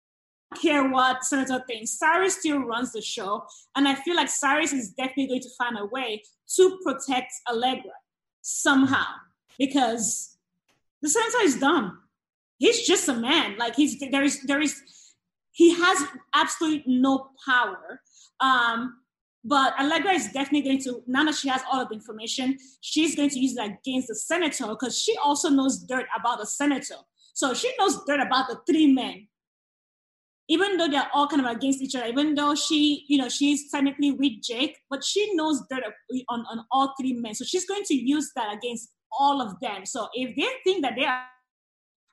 I 0.52 0.56
don't 0.56 0.62
care 0.62 0.90
what 0.90 1.24
senator 1.24 1.62
thinks. 1.66 1.98
Cyrus 1.98 2.38
still 2.38 2.58
runs 2.58 2.92
the 2.92 3.00
show, 3.00 3.44
and 3.76 3.88
I 3.88 3.94
feel 3.94 4.16
like 4.16 4.28
Cyrus 4.28 4.72
is 4.72 4.90
definitely 4.90 5.28
going 5.28 5.40
to 5.42 5.48
find 5.56 5.78
a 5.78 5.86
way 5.86 6.22
to 6.56 6.78
protect 6.84 7.32
Allegra 7.50 7.92
somehow 8.42 9.06
because 9.58 10.36
the 11.00 11.08
senator 11.08 11.42
is 11.42 11.58
dumb. 11.58 12.00
He's 12.58 12.86
just 12.86 13.08
a 13.08 13.14
man. 13.14 13.56
Like 13.56 13.74
he's 13.74 13.98
there 13.98 14.22
is 14.22 14.42
there 14.42 14.60
is 14.60 14.80
he 15.52 15.74
has 15.74 15.98
absolutely 16.34 16.84
no 16.86 17.30
power. 17.44 18.00
Um, 18.40 18.98
but 19.44 19.78
Allegra 19.78 20.12
is 20.12 20.26
definitely 20.26 20.62
going 20.62 20.82
to, 20.82 21.02
now 21.06 21.24
that 21.24 21.34
she 21.34 21.48
has 21.48 21.62
all 21.70 21.80
of 21.80 21.88
the 21.88 21.94
information, 21.94 22.58
she's 22.80 23.16
going 23.16 23.30
to 23.30 23.40
use 23.40 23.54
that 23.54 23.78
against 23.80 24.08
the 24.08 24.14
senator 24.14 24.66
because 24.68 24.96
she 24.96 25.16
also 25.16 25.48
knows 25.48 25.78
dirt 25.80 26.06
about 26.16 26.38
the 26.38 26.46
senator. 26.46 26.96
So 27.34 27.52
she 27.54 27.72
knows 27.78 28.04
dirt 28.06 28.20
about 28.20 28.48
the 28.48 28.60
three 28.66 28.92
men. 28.92 29.26
Even 30.48 30.76
though 30.76 30.88
they're 30.88 31.08
all 31.14 31.28
kind 31.28 31.44
of 31.44 31.50
against 31.50 31.80
each 31.80 31.94
other, 31.94 32.06
even 32.06 32.34
though 32.34 32.54
she, 32.54 33.04
you 33.08 33.16
know, 33.16 33.28
she's 33.28 33.70
technically 33.70 34.10
with 34.10 34.42
Jake, 34.42 34.76
but 34.90 35.04
she 35.04 35.34
knows 35.34 35.62
dirt 35.70 35.84
uh, 35.84 36.18
on, 36.28 36.44
on 36.50 36.64
all 36.70 36.94
three 37.00 37.12
men. 37.12 37.34
So 37.34 37.44
she's 37.44 37.64
going 37.64 37.84
to 37.84 37.94
use 37.94 38.30
that 38.36 38.52
against 38.52 38.90
all 39.18 39.40
of 39.40 39.58
them. 39.60 39.86
So 39.86 40.08
if 40.14 40.34
they 40.36 40.48
think 40.64 40.82
that 40.82 40.94
they 40.96 41.04
are, 41.04 41.22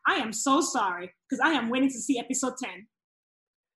I 0.07 0.15
am 0.15 0.33
so 0.33 0.61
sorry 0.61 1.11
because 1.27 1.39
I 1.43 1.51
am 1.51 1.69
waiting 1.69 1.89
to 1.89 1.99
see 1.99 2.19
episode 2.19 2.53
10. 2.61 2.87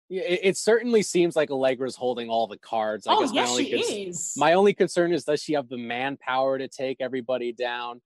Yeah, 0.08 0.22
it, 0.22 0.40
it, 0.42 0.56
certainly 0.58 1.02
seems 1.02 1.36
like 1.36 1.50
Allegra's 1.50 1.96
holding 1.96 2.28
all 2.28 2.46
the 2.46 2.58
cards. 2.58 3.06
I 3.06 3.14
oh, 3.14 3.20
guess 3.20 3.32
yes, 3.32 3.46
my 3.46 3.50
only 3.50 3.64
she 3.64 3.70
con- 3.70 4.08
is. 4.08 4.34
My 4.36 4.52
only 4.52 4.74
concern 4.74 5.12
is 5.12 5.24
does 5.24 5.42
she 5.42 5.54
have 5.54 5.68
the 5.68 5.78
manpower 5.78 6.58
to 6.58 6.68
take 6.68 6.98
everybody 7.00 7.52
down? 7.52 8.02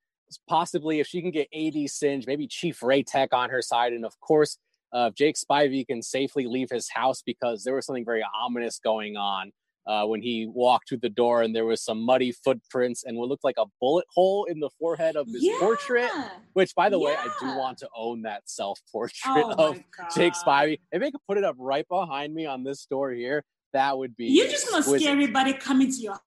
Possibly, 0.49 1.01
if 1.01 1.09
she 1.09 1.21
can 1.21 1.33
get 1.33 1.49
AD 1.53 1.91
Singe, 1.91 2.27
maybe 2.27 2.47
Chief 2.47 2.79
Raytech 2.81 3.29
on 3.33 3.51
her 3.51 3.61
side, 3.61 3.93
and 3.93 4.05
of 4.05 4.19
course, 4.21 4.59
uh, 4.97 5.11
Jake 5.11 5.37
Spivey 5.37 5.87
can 5.87 6.01
safely 6.03 6.47
leave 6.47 6.71
his 6.71 6.89
house 6.89 7.23
because 7.25 7.65
there 7.65 7.75
was 7.75 7.85
something 7.85 8.05
very 8.05 8.25
ominous 8.43 8.79
going 8.83 9.19
on 9.19 9.53
uh, 9.87 10.05
when 10.07 10.23
he 10.23 10.47
walked 10.47 10.89
through 10.89 10.99
the 10.99 11.11
door 11.11 11.43
and 11.43 11.55
there 11.55 11.67
was 11.67 11.83
some 11.83 12.01
muddy 12.01 12.33
footprints 12.33 13.05
and 13.05 13.19
what 13.19 13.29
looked 13.29 13.45
like 13.45 13.57
a 13.59 13.67
bullet 13.79 14.07
hole 14.15 14.47
in 14.47 14.59
the 14.59 14.71
forehead 14.81 15.15
of 15.15 15.27
his 15.27 15.45
yeah. 15.45 15.59
portrait. 15.61 16.11
Which, 16.55 16.75
by 16.75 16.89
the 16.89 16.99
yeah. 16.99 17.05
way, 17.05 17.17
I 17.19 17.29
do 17.39 17.59
want 17.59 17.77
to 17.79 17.89
own 17.95 18.23
that 18.23 18.49
self 18.49 18.81
portrait 18.91 19.13
oh 19.27 19.55
of 19.71 19.81
Jake 20.17 20.33
Spivey. 20.33 20.81
If 20.91 21.03
they 21.03 21.11
could 21.11 21.21
put 21.29 21.37
it 21.37 21.45
up 21.45 21.57
right 21.59 21.87
behind 21.89 22.35
me 22.35 22.47
on 22.47 22.65
this 22.65 22.87
door 22.87 23.13
here, 23.13 23.45
that 23.75 23.99
would 23.99 24.17
be. 24.17 24.29
You're 24.29 24.49
just 24.49 24.71
gonna 24.71 24.83
scare 24.83 25.13
everybody 25.13 25.53
coming 25.53 25.93
to 25.93 25.99
your. 25.99 26.19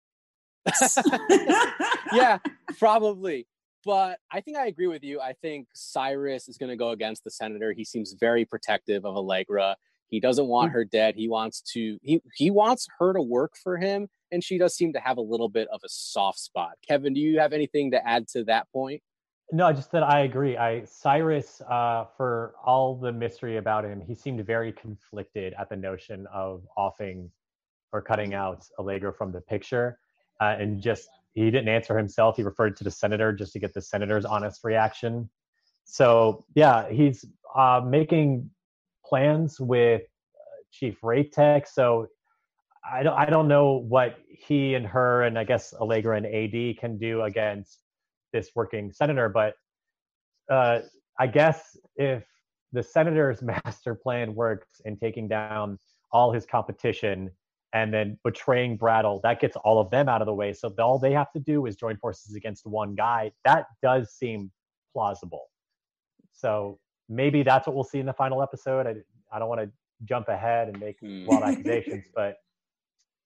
House. 0.68 0.98
yeah, 2.14 2.38
probably. 2.78 3.48
But 3.86 4.20
I 4.32 4.42
think 4.42 4.58
I 4.58 4.68
agree 4.68 4.88
with 4.88 5.04
you. 5.04 5.22
I 5.22 5.34
think 5.34 5.68
Cyrus 5.74 6.50
is 6.50 6.58
going 6.58 6.70
to 6.70 6.76
go 6.76 6.90
against 6.90 7.24
the 7.24 7.32
senator. 7.32 7.72
He 7.72 7.86
seems 7.86 8.16
very 8.20 8.46
protective 8.46 9.06
of 9.06 9.16
Allegra. 9.16 9.78
He 10.10 10.20
doesn't 10.20 10.48
want 10.48 10.72
mm. 10.72 10.74
her 10.74 10.86
dead. 10.86 11.16
He 11.16 11.30
wants 11.30 11.62
to 11.74 11.98
he 12.02 12.22
he 12.36 12.52
wants 12.52 12.88
her 13.00 13.14
to 13.14 13.22
work 13.22 13.54
for 13.64 13.78
him 13.78 14.08
and 14.32 14.44
she 14.44 14.58
does 14.58 14.76
seem 14.76 14.94
to 14.94 15.00
have 15.00 15.18
a 15.18 15.22
little 15.22 15.50
bit 15.50 15.68
of 15.70 15.82
a 15.84 15.90
soft 15.90 16.40
spot. 16.40 16.72
Kevin, 16.88 17.14
do 17.14 17.20
you 17.20 17.40
have 17.40 17.54
anything 17.54 17.92
to 17.92 18.08
add 18.08 18.28
to 18.30 18.44
that 18.46 18.68
point? 18.72 19.02
No, 19.52 19.72
just 19.74 19.92
that 19.94 20.04
I 20.04 20.22
agree. 20.22 20.58
I 20.58 20.84
Cyrus, 20.86 21.62
uh, 21.62 22.06
for 22.16 22.54
all 22.64 22.96
the 22.96 23.12
mystery 23.12 23.58
about 23.58 23.84
him, 23.84 24.00
he 24.00 24.14
seemed 24.14 24.46
very 24.46 24.72
conflicted 24.72 25.56
at 25.60 25.70
the 25.70 25.76
notion 25.76 26.28
of 26.32 26.64
offing 26.78 27.32
or 27.92 28.02
cutting 28.02 28.36
out 28.36 28.64
Allegra 28.78 29.12
from 29.12 29.32
the 29.32 29.42
picture, 29.42 29.98
uh, 30.40 30.56
and 30.60 30.80
just 30.80 31.10
he 31.34 31.46
didn't 31.46 31.70
answer 31.70 31.98
himself. 31.98 32.38
He 32.38 32.44
referred 32.44 32.76
to 32.78 32.84
the 32.84 32.92
senator 32.92 33.32
just 33.34 33.54
to 33.54 33.60
get 33.60 33.74
the 33.74 33.82
senator's 33.82 34.26
honest 34.26 34.62
reaction. 34.64 35.30
So 35.86 36.46
yeah, 36.56 36.90
he's 36.90 37.26
uh, 37.56 37.82
making 37.86 38.50
plans 39.06 39.60
with 39.60 40.02
uh, 40.02 40.62
Chief 40.72 41.00
Raytech. 41.02 41.68
So 41.68 42.08
I 42.92 43.04
don't 43.04 43.18
I 43.18 43.26
don't 43.26 43.48
know 43.48 43.84
what 43.88 44.18
he 44.28 44.76
and 44.76 44.86
her 44.88 45.24
and 45.24 45.38
I 45.38 45.44
guess 45.44 45.74
Allegra 45.74 46.18
and 46.18 46.26
AD 46.26 46.78
can 46.80 46.98
do 46.98 47.24
against 47.24 47.84
this 48.34 48.52
working 48.56 48.92
senator, 48.92 49.30
but 49.30 49.56
uh, 50.50 50.82
I 51.20 51.28
guess 51.28 51.78
if 51.96 52.24
the 52.72 52.84
senator's 52.84 53.42
master 53.66 53.96
plan 53.96 54.36
works 54.36 54.82
in 54.86 54.98
taking 54.98 55.28
down 55.28 55.78
all 56.12 56.32
his 56.32 56.46
competition 56.46 57.30
and 57.74 57.94
then 57.94 58.18
betraying 58.24 58.78
Brattle, 58.78 59.20
that 59.24 59.40
gets 59.40 59.56
all 59.58 59.80
of 59.80 59.92
them 59.92 60.10
out 60.10 60.22
of 60.22 60.26
the 60.26 60.34
way. 60.34 60.54
So 60.54 60.74
all 60.80 60.98
they 60.98 61.14
have 61.14 61.32
to 61.34 61.40
do 61.40 61.66
is 61.66 61.76
join 61.76 61.98
forces 61.98 62.36
against 62.36 62.66
one 62.66 62.96
guy. 62.96 63.32
That 63.46 63.66
does 63.84 64.12
seem 64.12 64.52
plausible. 64.94 65.50
So 66.34 66.80
maybe 67.08 67.44
that's 67.44 67.68
what 67.68 67.76
we'll 67.76 67.84
see 67.84 68.00
in 68.00 68.06
the 68.06 68.14
final 68.14 68.42
episode. 68.42 68.88
I, 68.88 68.96
I 69.32 69.40
don't 69.40 69.50
want 69.50 69.62
to 69.62 69.72
jump 70.06 70.30
ahead 70.30 70.70
and 70.70 70.80
make 70.80 71.00
mm. 71.02 71.26
wild 71.26 71.44
accusations, 71.44 72.06
but 72.16 72.38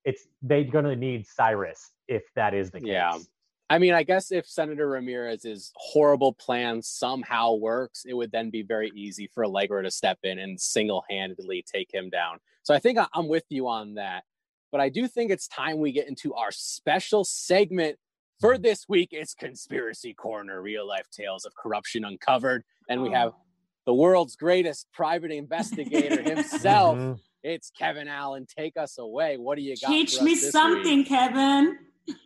it's 0.04 0.28
they're 0.42 0.64
going 0.64 0.86
to 0.86 0.96
need 0.96 1.26
Cyrus 1.26 1.92
if 2.08 2.24
that 2.36 2.54
is 2.54 2.72
the 2.72 2.80
case. 2.80 2.90
Yeah. 2.90 3.18
I 3.70 3.80
mean, 3.80 3.94
I 3.94 4.04
guess 4.04 4.32
if 4.32 4.46
Senator 4.46 4.88
Ramirez's 4.88 5.72
horrible 5.76 6.34
plan 6.34 6.82
somehow 6.82 7.54
works, 7.54 8.06
it 8.06 8.14
would 8.14 8.32
then 8.32 8.50
be 8.50 8.62
very 8.62 8.92
easy 8.94 9.30
for 9.34 9.46
Allegra 9.46 9.82
to 9.84 9.90
step 9.90 10.20
in 10.24 10.38
and 10.38 10.60
single 10.60 11.04
handedly 11.10 11.64
take 11.66 11.92
him 11.92 12.10
down. 12.10 12.40
So 12.64 12.74
I 12.74 12.80
think 12.80 13.00
I'm 13.14 13.28
with 13.28 13.46
you 13.50 13.68
on 13.68 13.96
that. 13.96 14.26
But 14.74 14.82
I 14.82 14.90
do 14.90 15.08
think 15.08 15.30
it's 15.30 15.48
time 15.48 15.78
we 15.78 15.92
get 15.92 16.08
into 16.10 16.34
our 16.34 16.52
special 16.52 17.24
segment 17.24 17.96
for 18.42 18.58
this 18.58 18.90
week. 18.90 19.10
It's 19.12 19.36
Conspiracy 19.36 20.16
Corner 20.16 20.64
Real 20.64 20.88
Life 20.88 21.06
Tales 21.12 21.46
of 21.46 21.54
Corruption 21.56 22.04
Uncovered. 22.04 22.64
And 22.90 23.04
we 23.04 23.12
have 23.12 23.34
the 23.86 23.94
world's 23.94 24.36
greatest 24.36 24.88
private 24.92 25.30
investigator 25.30 26.24
himself. 26.24 26.98
mm-hmm. 26.98 27.14
It's 27.44 27.70
Kevin 27.78 28.08
Allen. 28.08 28.48
Take 28.48 28.76
us 28.76 28.98
away. 28.98 29.38
What 29.38 29.58
do 29.58 29.62
you 29.62 29.76
got? 29.80 29.90
Teach 29.90 30.20
me 30.22 30.34
something, 30.34 31.00
week? 31.00 31.08
Kevin. 31.08 31.78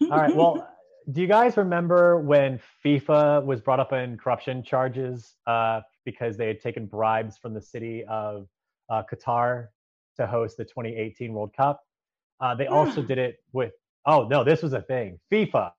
All 0.03 0.17
right. 0.17 0.33
Well, 0.33 0.69
do 1.11 1.19
you 1.19 1.27
guys 1.27 1.57
remember 1.57 2.17
when 2.17 2.61
FIFA 2.85 3.43
was 3.43 3.59
brought 3.59 3.81
up 3.81 3.91
in 3.91 4.17
corruption 4.17 4.63
charges 4.63 5.35
uh, 5.47 5.81
because 6.05 6.37
they 6.37 6.47
had 6.47 6.61
taken 6.61 6.85
bribes 6.85 7.37
from 7.37 7.53
the 7.53 7.61
city 7.61 8.05
of 8.05 8.47
uh, 8.89 9.03
Qatar 9.11 9.67
to 10.15 10.25
host 10.25 10.55
the 10.55 10.63
2018 10.63 11.33
World 11.33 11.51
Cup? 11.53 11.83
Uh, 12.39 12.55
they 12.55 12.67
also 12.67 13.01
did 13.01 13.17
it 13.17 13.37
with. 13.53 13.71
Oh 14.05 14.27
no, 14.27 14.43
this 14.43 14.61
was 14.61 14.73
a 14.73 14.81
thing. 14.81 15.19
FIFA, 15.31 15.71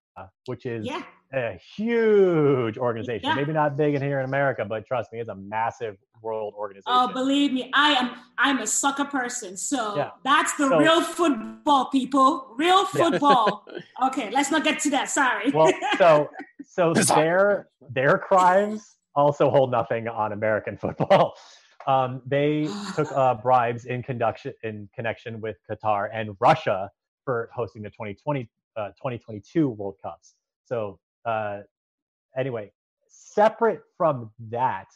which 0.47 0.67
is 0.67 0.85
Yeah. 0.85 1.03
a 1.33 1.59
huge 1.77 2.77
organization. 2.77 3.29
Yeah. 3.29 3.35
Maybe 3.35 3.53
not 3.53 3.77
big 3.77 3.95
in 3.95 4.03
here 4.03 4.19
in 4.19 4.25
America, 4.27 4.65
but 4.65 4.87
trust 4.87 5.13
me, 5.13 5.21
it's 5.21 5.29
a 5.31 5.35
massive 5.35 5.97
world 6.21 6.53
organization. 6.57 6.85
Oh, 6.95 7.09
believe 7.13 7.53
me, 7.53 7.71
I 7.75 7.93
am. 7.93 8.11
I'm 8.37 8.59
a 8.59 8.67
soccer 8.67 9.05
person, 9.05 9.57
so 9.57 9.97
Yeah. 9.97 10.11
that's 10.25 10.53
the 10.57 10.69
So- 10.69 10.79
real 10.79 11.01
football, 11.01 11.87
people. 11.91 12.55
Real 12.59 12.81
Yeah. 12.81 12.85
football. 13.11 13.67
okay, 14.07 14.31
let's 14.31 14.51
not 14.51 14.65
get 14.65 14.81
to 14.81 14.91
that. 14.91 15.09
Sorry. 15.09 15.51
well, 15.53 15.73
so 15.97 16.29
so 16.65 16.93
their 17.15 17.69
their 17.91 18.19
crimes 18.19 18.97
also 19.15 19.49
hold 19.51 19.71
nothing 19.71 20.07
on 20.09 20.33
American 20.33 20.77
football. 20.77 21.35
Um, 21.89 22.23
they 22.27 22.69
took 22.95 23.11
uh, 23.13 23.35
bribes 23.43 23.87
in 23.87 24.03
conduction 24.03 24.53
in 24.63 24.89
connection 24.95 25.41
with 25.41 25.57
Qatar 25.69 26.11
and 26.13 26.37
Russia 26.39 26.91
for 27.25 27.51
hosting 27.53 27.83
the 27.83 27.91
2020 27.91 28.49
uh, 28.77 28.89
2022 28.91 29.71
World 29.71 29.97
Cups. 30.01 30.35
So 30.67 31.01
uh, 31.25 31.63
anyway, 32.37 32.71
separate 33.09 33.81
from 33.97 34.31
that, 34.51 34.87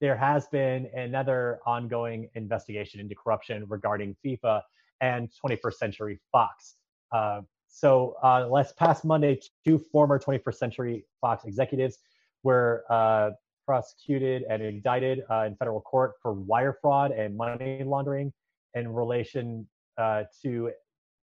there 0.00 0.16
has 0.16 0.46
been 0.48 0.88
another 0.94 1.60
ongoing 1.66 2.28
investigation 2.34 3.00
into 3.00 3.14
corruption 3.14 3.64
regarding 3.68 4.14
FIFA 4.24 4.62
and 5.00 5.28
21st 5.44 5.74
Century 5.74 6.20
Fox. 6.30 6.76
Uh, 7.10 7.40
so 7.68 8.14
uh, 8.22 8.46
last 8.46 8.76
past 8.76 9.04
Monday, 9.04 9.40
two 9.64 9.78
former 9.78 10.18
21st 10.18 10.54
Century 10.54 11.04
Fox 11.20 11.44
executives 11.44 11.98
were 12.42 12.84
uh, 12.90 13.30
prosecuted 13.66 14.44
and 14.48 14.62
indicted 14.62 15.22
uh, 15.30 15.44
in 15.44 15.56
federal 15.56 15.80
court 15.80 16.12
for 16.20 16.32
wire 16.32 16.76
fraud 16.80 17.10
and 17.12 17.36
money 17.36 17.82
laundering 17.84 18.32
in 18.74 18.88
relation 18.92 19.66
uh, 19.98 20.22
to 20.42 20.70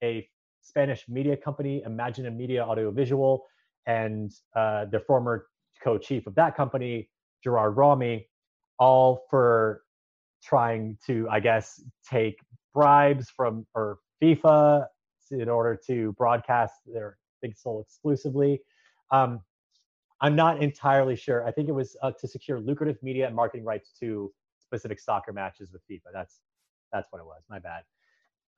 a 0.04 0.28
Spanish 0.62 1.06
media 1.08 1.38
company, 1.38 1.84
Imagina 1.88 2.36
Media 2.36 2.64
Audiovisual, 2.64 3.46
and 3.86 4.32
uh, 4.56 4.86
the 4.86 5.00
former 5.00 5.48
co-chief 5.84 6.28
of 6.28 6.36
that 6.36 6.56
company, 6.56 7.10
Gerard 7.44 7.78
Romy, 7.78 8.28
all 8.80 9.24
for 9.30 9.82
trying 10.44 10.98
to, 11.08 11.28
I 11.32 11.40
guess, 11.40 11.82
take 12.10 12.40
bribes 12.74 13.30
from 13.30 13.66
or 13.74 14.00
FIFA 14.22 14.86
in 15.32 15.50
order 15.50 15.80
to 15.88 16.14
broadcast 16.14 16.76
their 16.86 17.18
Big 17.42 17.58
Soul 17.58 17.82
exclusively. 17.82 18.62
Um, 19.12 19.42
I'm 20.22 20.36
not 20.36 20.62
entirely 20.62 21.16
sure. 21.16 21.46
I 21.46 21.52
think 21.52 21.70
it 21.70 21.74
was 21.74 21.96
uh, 22.02 22.12
to 22.20 22.28
secure 22.28 22.60
lucrative 22.60 22.98
media 23.04 23.28
and 23.28 23.36
marketing 23.36 23.66
rights 23.66 23.92
to 24.00 24.32
specific 24.60 25.00
soccer 25.00 25.32
matches 25.32 25.72
with 25.72 25.82
FIFA. 25.90 26.12
That's 26.14 26.42
that's 26.92 27.08
what 27.12 27.20
it 27.20 27.26
was. 27.26 27.44
My 27.50 27.60
bad. 27.60 27.84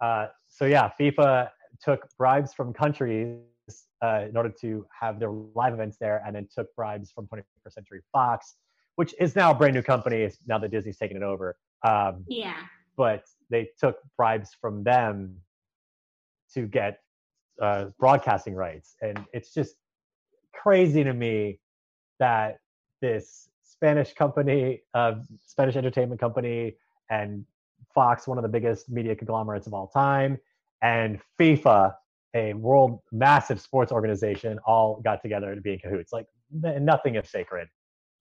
Uh, 0.02 0.28
so 0.48 0.66
yeah, 0.66 0.90
FIFA 1.00 1.50
took 1.84 2.08
bribes 2.18 2.54
from 2.54 2.74
countries 2.74 3.40
uh, 4.02 4.26
in 4.30 4.38
order 4.38 4.54
to 4.62 4.86
have 5.00 5.20
their 5.20 5.32
live 5.32 5.74
events 5.74 5.98
there, 6.00 6.24
and 6.26 6.36
then 6.36 6.48
took 6.54 6.74
bribes 6.76 7.12
from 7.12 7.28
21st 7.28 7.74
Century 7.74 8.02
Fox, 8.12 8.56
which 8.96 9.14
is 9.20 9.36
now 9.36 9.52
a 9.52 9.54
brand 9.54 9.76
new 9.76 9.82
company 9.82 10.30
now 10.48 10.58
that 10.58 10.72
Disney's 10.72 10.98
taken 10.98 11.18
it 11.18 11.24
over. 11.24 11.58
Um, 11.86 12.26
yeah. 12.28 12.56
but 12.98 13.24
they 13.50 13.70
took 13.80 13.98
bribes 14.18 14.50
from 14.60 14.84
them 14.84 15.36
to 16.54 16.68
get 16.68 17.00
uh, 17.62 17.86
broadcasting 18.00 18.56
rights, 18.56 18.96
and 19.02 19.26
it's 19.34 19.54
just 19.54 19.76
crazy 20.54 21.04
to 21.04 21.14
me 21.14 21.60
that 22.20 22.60
this 23.02 23.50
Spanish 23.64 24.14
company, 24.14 24.82
uh, 24.94 25.14
Spanish 25.46 25.76
entertainment 25.76 26.20
company, 26.20 26.76
and 27.10 27.46
Fox, 27.94 28.28
one 28.28 28.38
of 28.38 28.44
the 28.44 28.50
biggest 28.50 28.90
media 28.90 29.16
conglomerates 29.16 29.68
of 29.68 29.74
all 29.74 29.88
time, 29.88 30.38
and 30.82 31.20
FIFA, 31.40 31.94
a 32.36 32.54
world 32.54 33.00
massive 33.12 33.60
sports 33.60 33.92
organization, 33.92 34.60
all 34.66 35.02
got 35.02 35.22
together 35.22 35.56
to 35.56 35.62
be 35.62 35.74
in 35.74 35.80
cahoots. 35.80 36.12
Like 36.12 36.28
nothing 36.52 37.16
is 37.16 37.30
sacred. 37.30 37.68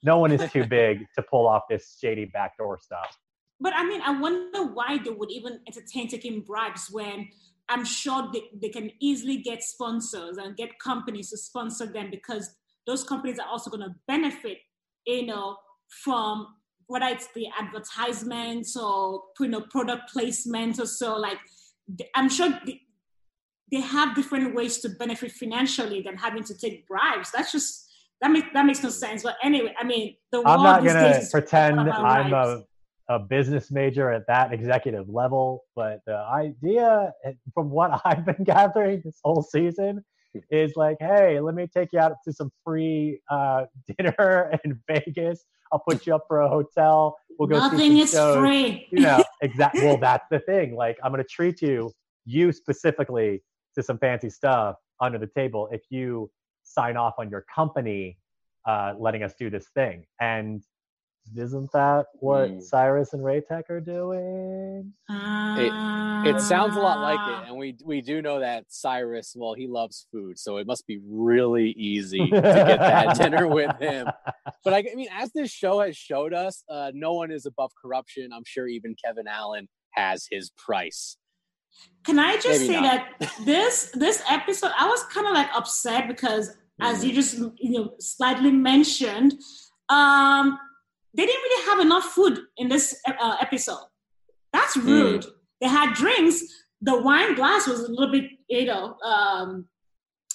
No 0.03 0.19
one 0.19 0.33
is 0.33 0.51
too 0.53 0.65
big 0.69 1.07
to 1.17 1.23
pull 1.23 1.47
off 1.47 1.65
this 1.69 1.99
shady 2.01 2.25
backdoor 2.27 2.79
stuff. 2.79 3.19
But 3.61 3.73
I 3.75 3.85
mean, 3.85 4.01
I 4.03 4.19
wonder 4.19 4.65
why 4.65 4.99
they 5.05 5.11
would 5.11 5.31
even 5.31 5.61
entertain 5.67 6.09
taking 6.09 6.43
bribes 6.43 6.89
when 6.91 7.29
I'm 7.69 7.85
sure 7.85 8.31
they, 8.33 8.45
they 8.61 8.69
can 8.71 8.91
easily 9.01 9.39
get 9.39 9.63
sponsors 9.63 10.39
and 10.39 10.57
get 10.57 10.79
companies 10.79 11.31
to 11.31 11.37
sponsor 11.37 11.87
them 11.87 12.11
because 12.11 12.51
those 12.87 13.05
companies 13.05 13.39
are 13.39 13.49
also 13.49 13.71
going 13.71 13.83
to 13.83 13.95
benefit, 14.07 14.59
you 15.07 15.27
know, 15.27 15.57
from 16.03 16.47
whether 16.87 17.07
it's 17.07 17.29
the 17.35 17.47
advertisements 17.59 18.77
or 18.77 19.23
you 19.41 19.49
know 19.49 19.61
product 19.71 20.11
placement 20.13 20.81
or 20.81 20.87
so. 20.87 21.17
Like, 21.17 21.39
I'm 22.15 22.31
sure 22.31 22.49
they, 22.65 22.81
they 23.71 23.81
have 23.81 24.15
different 24.15 24.55
ways 24.55 24.79
to 24.79 24.89
benefit 24.89 25.33
financially 25.33 26.01
than 26.03 26.17
having 26.17 26.45
to 26.45 26.57
take 26.57 26.87
bribes. 26.89 27.31
That's 27.31 27.53
just 27.53 27.89
that 28.21 28.31
makes 28.31 28.49
that 28.55 28.65
makes 28.65 28.83
no 28.83 28.89
sense. 28.89 29.23
But 29.23 29.37
anyway, 29.43 29.75
I 29.79 29.85
mean, 29.85 30.17
the 30.33 30.43
I'm 30.45 30.63
not 30.63 30.83
gonna 30.85 31.21
pretend 31.31 31.79
I'm 31.79 32.33
a, 32.33 32.65
a 33.09 33.19
business 33.19 33.71
major 33.71 34.11
at 34.13 34.27
that 34.27 34.53
executive 34.53 35.09
level, 35.09 35.65
but 35.75 36.01
the 36.07 36.17
idea, 36.17 37.13
eh, 37.25 37.33
from 37.55 37.71
what 37.71 38.01
I've 38.05 38.25
been 38.25 38.45
gathering 38.45 39.03
this 39.05 39.19
whole 39.25 39.43
season, 39.43 40.05
is 40.51 40.73
like, 40.77 40.99
hey, 41.01 41.41
let 41.41 41.55
me 41.55 41.67
take 41.67 41.89
you 41.93 41.99
out 41.99 42.13
to 42.25 42.33
some 42.33 42.51
free 42.65 43.21
uh, 43.31 43.65
dinner 43.99 44.59
in 44.65 44.79
Vegas. 44.87 45.45
I'll 45.73 45.83
put 45.89 46.07
you 46.07 46.15
up 46.15 46.25
for 46.29 46.41
a 46.41 46.49
hotel. 46.49 47.17
We'll 47.39 47.49
go 47.49 47.57
see 47.57 47.63
Nothing 47.63 47.91
some 47.93 47.97
is 47.97 48.11
shows. 48.13 48.37
free. 48.37 48.89
You 48.91 49.01
know, 49.01 49.25
exactly. 49.43 49.85
Well, 49.85 49.99
that's 49.99 50.27
the 50.31 50.41
thing. 50.41 50.75
Like, 50.75 50.99
I'm 51.03 51.13
gonna 51.13 51.25
treat 51.25 51.63
you, 51.63 51.93
you 52.25 52.53
specifically, 52.53 53.43
to 53.75 53.83
some 53.83 53.99
fancy 53.99 54.31
stuff 54.31 54.77
under 55.01 55.19
the 55.19 55.29
table 55.35 55.69
if 55.73 55.83
you 55.91 56.31
sign 56.65 56.97
off 56.97 57.15
on 57.19 57.31
your 57.31 57.45
company 57.55 58.19
uh, 58.67 58.95
letting 58.99 59.23
us 59.23 59.35
do 59.39 59.51
this 59.51 59.69
thing. 59.75 60.05
And 60.21 60.63
isn't 61.37 61.71
that 61.73 62.07
what 62.21 62.51
Hmm. 62.51 62.61
Cyrus 62.61 63.13
and 63.13 63.23
Raytech 63.23 63.69
are 63.71 63.81
doing? 63.81 64.93
It 66.27 66.41
sounds 66.41 66.77
a 66.77 66.81
lot 66.81 67.01
like 67.01 67.19
Ah. 67.21 67.43
it, 67.43 67.49
and 67.49 67.57
we 67.59 67.77
we 67.85 68.01
do 68.01 68.21
know 68.23 68.41
that 68.41 68.65
Cyrus. 68.69 69.35
Well, 69.37 69.55
he 69.55 69.67
loves 69.67 70.07
food, 70.13 70.39
so 70.39 70.57
it 70.59 70.67
must 70.67 70.87
be 70.87 71.01
really 71.07 71.71
easy 71.73 72.19
to 72.19 72.41
get 72.41 72.79
that 72.79 73.17
dinner 73.19 73.47
with 73.47 73.77
him. 73.79 74.09
But 74.65 74.75
I, 74.75 74.79
I 74.79 74.95
mean, 74.95 75.09
as 75.13 75.31
this 75.33 75.51
show 75.51 75.81
has 75.81 75.97
showed 75.97 76.35
us, 76.35 76.65
uh, 76.69 76.91
no 76.95 77.15
one 77.15 77.31
is 77.31 77.47
above 77.47 77.71
corruption. 77.81 78.33
I'm 78.33 78.45
sure 78.45 78.67
even 78.67 78.95
Kevin 79.03 79.27
Allen 79.29 79.69
has 79.93 80.27
his 80.31 80.51
price. 80.51 81.17
Can 82.05 82.19
I 82.19 82.35
just 82.37 82.61
Maybe 82.63 82.75
say 82.75 82.81
not. 82.81 83.07
that 83.21 83.33
this 83.45 83.91
this 83.95 84.23
episode, 84.29 84.73
I 84.79 84.89
was 84.89 85.03
kind 85.05 85.27
of 85.27 85.35
like 85.35 85.49
upset 85.55 86.09
because, 86.09 86.57
as 86.81 87.05
you 87.05 87.13
just 87.13 87.39
you 87.59 87.71
know 87.71 87.95
slightly 88.01 88.51
mentioned, 88.51 89.35
um, 89.89 90.59
they 91.15 91.27
didn't 91.27 91.43
really 91.43 91.65
have 91.71 91.81
enough 91.81 92.05
food 92.05 92.39
in 92.57 92.69
this 92.69 93.01
uh, 93.09 93.37
episode. 93.41 93.85
That's 94.53 94.77
rude. 94.77 95.27
They 95.61 95.69
had 95.69 95.95
drinks. 95.95 96.43
The 96.81 97.01
wine 97.01 97.35
glass 97.35 97.67
was 97.67 97.81
a 97.81 97.91
little 97.91 98.13
bit, 98.13 98.25
you 98.49 98.67
know, 98.67 98.95
um, 99.01 99.67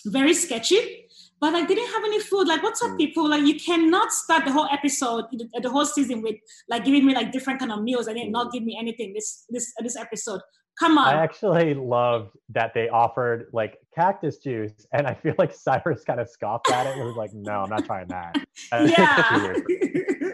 very 0.05 0.33
sketchy. 0.33 1.07
But 1.39 1.53
like, 1.53 1.67
they 1.67 1.75
didn't 1.75 1.93
have 1.93 2.03
any 2.03 2.19
food. 2.19 2.47
Like, 2.47 2.63
what's 2.63 2.81
up, 2.81 2.91
Mm. 2.91 2.97
people? 2.97 3.29
Like, 3.29 3.43
you 3.45 3.59
cannot 3.59 4.11
start 4.11 4.45
the 4.45 4.51
whole 4.51 4.67
episode, 4.71 5.25
the, 5.61 5.69
whole 5.69 5.85
season 5.85 6.21
with 6.21 6.35
like 6.69 6.85
giving 6.85 7.05
me 7.05 7.13
like 7.13 7.31
different 7.31 7.59
kind 7.59 7.71
of 7.71 7.81
meals 7.81 8.07
and 8.07 8.17
then 8.17 8.31
not 8.31 8.51
give 8.51 8.63
me 8.63 8.77
anything. 8.79 9.13
This 9.13 9.45
this 9.49 9.73
this 9.79 9.97
episode. 9.97 10.41
Come 10.79 10.97
on. 10.97 11.13
I 11.13 11.21
actually 11.23 11.73
loved 11.75 12.31
that 12.49 12.73
they 12.73 12.89
offered 12.89 13.47
like 13.53 13.77
cactus 13.93 14.37
juice, 14.37 14.73
and 14.91 15.05
I 15.05 15.13
feel 15.13 15.35
like 15.37 15.53
Cyrus 15.65 16.03
kind 16.03 16.19
of 16.19 16.29
scoffed 16.29 16.71
at 16.71 16.87
it 16.87 16.97
and 16.97 17.05
was 17.05 17.15
like, 17.15 17.31
"No, 17.33 17.61
I'm 17.63 17.69
not 17.69 17.85
trying 17.85 18.07
that." 18.07 18.35
Uh, 18.71 18.87
yeah. 18.97 20.33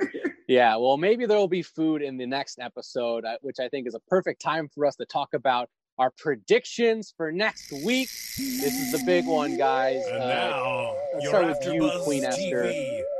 Weird. 0.49 0.57
Yeah, 0.57 0.75
well, 0.77 0.97
maybe 0.97 1.25
there 1.25 1.37
will 1.37 1.47
be 1.47 1.61
food 1.61 2.01
in 2.01 2.17
the 2.17 2.25
next 2.25 2.59
episode, 2.59 3.25
uh, 3.25 3.37
which 3.41 3.59
I 3.59 3.69
think 3.69 3.87
is 3.87 3.95
a 3.95 3.99
perfect 4.01 4.41
time 4.41 4.67
for 4.73 4.85
us 4.85 4.95
to 4.97 5.05
talk 5.05 5.33
about 5.33 5.69
our 5.97 6.11
predictions 6.17 7.13
for 7.15 7.31
next 7.31 7.71
week. 7.71 8.09
This 8.37 8.73
is 8.73 8.91
the 8.91 9.03
big 9.05 9.25
one, 9.25 9.57
guys. 9.57 10.01
And 10.07 10.23
Uh, 10.23 10.27
now, 10.27 10.95
let's 11.13 11.27
start 11.27 11.47
with 11.47 11.73
you, 11.73 11.81
AfterBuzz 11.83 12.03
Queen 12.03 12.23
Esther. 12.23 12.73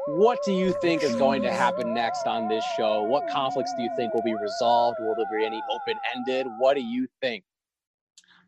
What 0.08 0.40
do 0.44 0.54
you 0.54 0.74
think 0.82 1.04
is 1.04 1.16
going 1.16 1.42
to 1.44 1.52
happen 1.52 1.94
next 1.94 2.26
on 2.26 2.48
this 2.48 2.64
show? 2.78 3.04
What 3.04 3.30
conflicts 3.30 3.74
do 3.76 3.84
you 3.84 3.90
think 3.96 4.14
will 4.14 4.24
be 4.24 4.34
resolved? 4.34 4.98
Will 5.02 5.14
there 5.16 5.26
be 5.38 5.46
any 5.46 5.62
open 5.72 6.00
ended? 6.16 6.48
What 6.58 6.76
do 6.76 6.82
you 6.82 7.08
think? 7.22 7.44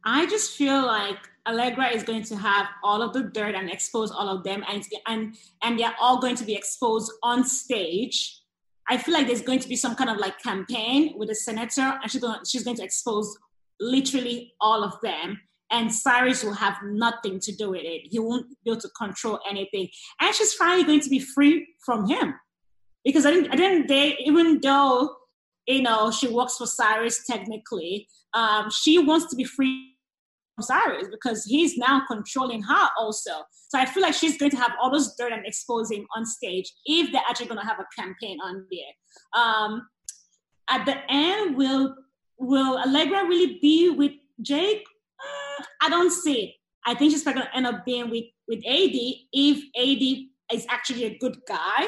I 0.04 0.26
just 0.26 0.58
feel 0.58 0.84
like 0.84 1.18
Allegra 1.46 1.90
is 1.90 2.04
going 2.04 2.24
to 2.24 2.36
have 2.36 2.68
all 2.84 3.04
of 3.04 3.14
the 3.14 3.24
dirt 3.24 3.54
and 3.54 3.70
expose 3.70 4.12
all 4.12 4.30
of 4.30 4.44
them, 4.44 4.64
and 4.68 4.84
and 5.06 5.36
and 5.62 5.80
they're 5.80 5.96
all 6.00 6.20
going 6.20 6.36
to 6.38 6.44
be 6.44 6.56
exposed 6.56 7.12
on 7.22 7.44
stage. 7.46 8.41
I 8.90 8.98
feel 8.98 9.14
like 9.14 9.28
there's 9.28 9.42
going 9.42 9.60
to 9.60 9.70
be 9.70 9.76
some 9.76 9.96
kind 9.96 10.10
of 10.10 10.18
like 10.18 10.42
campaign 10.42 11.14
with 11.18 11.30
the 11.30 11.36
senator, 11.36 12.00
and 12.02 12.12
she's 12.12 12.22
going 12.22 12.40
she's 12.46 12.64
going 12.64 12.78
to 12.78 12.84
expose 12.84 13.38
literally 13.80 14.54
all 14.60 14.84
of 14.84 14.94
them. 15.02 15.40
and 15.72 15.94
Cyrus 15.94 16.44
will 16.44 16.54
have 16.54 16.78
nothing 16.84 17.40
to 17.40 17.56
do 17.56 17.72
with 17.72 17.84
it. 17.84 18.02
He 18.12 18.20
won't 18.20 18.48
be 18.64 18.72
able 18.72 18.82
to 18.82 18.90
control 18.90 19.40
anything. 19.50 19.88
And 20.20 20.36
she's 20.36 20.54
finally 20.54 20.84
going 20.84 21.00
to 21.00 21.10
be 21.10 21.20
free 21.20 21.66
from 21.86 22.08
him. 22.08 22.36
Because 23.04 23.26
I 23.26 23.32
didn't, 23.32 23.52
I 23.52 23.56
didn't 23.56 23.88
they, 23.88 24.18
even 24.26 24.60
though, 24.62 25.16
you 25.66 25.82
know, 25.82 26.12
she 26.12 26.28
works 26.28 26.58
for 26.58 26.68
Cyrus 26.68 27.26
technically, 27.26 28.08
um, 28.34 28.70
she 28.70 29.00
wants 29.00 29.30
to 29.32 29.36
be 29.36 29.44
free 29.44 29.91
Cyrus 30.62 31.08
because 31.12 31.44
he's 31.46 31.78
now 31.78 32.04
controlling 32.08 32.62
her 32.64 32.90
also. 32.98 33.32
So 33.70 33.80
I 33.80 33.86
feel 33.86 34.04
like 34.04 34.14
she's 34.14 34.38
going 34.38 34.52
to 34.52 34.58
have 34.58 34.72
all 34.82 34.92
those 34.92 35.16
dirt 35.16 35.32
and 35.32 35.46
expose 35.46 35.92
him 35.92 36.06
on 36.16 36.26
stage 36.26 36.72
if 36.86 37.12
they're 37.12 37.22
actually 37.30 37.48
going 37.48 37.60
to 37.60 37.66
have 37.66 37.80
a 37.80 38.02
campaign 38.02 38.38
on 38.44 38.66
there. 38.72 39.42
Um, 39.42 39.88
at 40.70 40.86
the 40.86 40.98
end, 41.10 41.58
will 41.58 41.96
will 42.38 42.78
Allegra 42.80 43.26
really 43.28 43.60
be 43.62 43.90
with 43.90 44.14
Jake? 44.42 44.84
Uh, 45.20 45.64
I 45.84 45.90
don't 45.90 46.12
see 46.12 46.44
it. 46.44 46.56
I 46.86 46.96
think 46.96 47.12
she's 47.12 47.24
probably 47.24 47.44
gonna 47.44 47.56
end 47.56 47.68
up 47.68 47.86
being 47.86 48.10
with 48.10 48.26
with 48.48 48.60
AD 48.66 48.98
if 49.34 49.58
AD 49.76 50.56
is 50.58 50.66
actually 50.70 51.04
a 51.06 51.18
good 51.18 51.38
guy. 51.48 51.88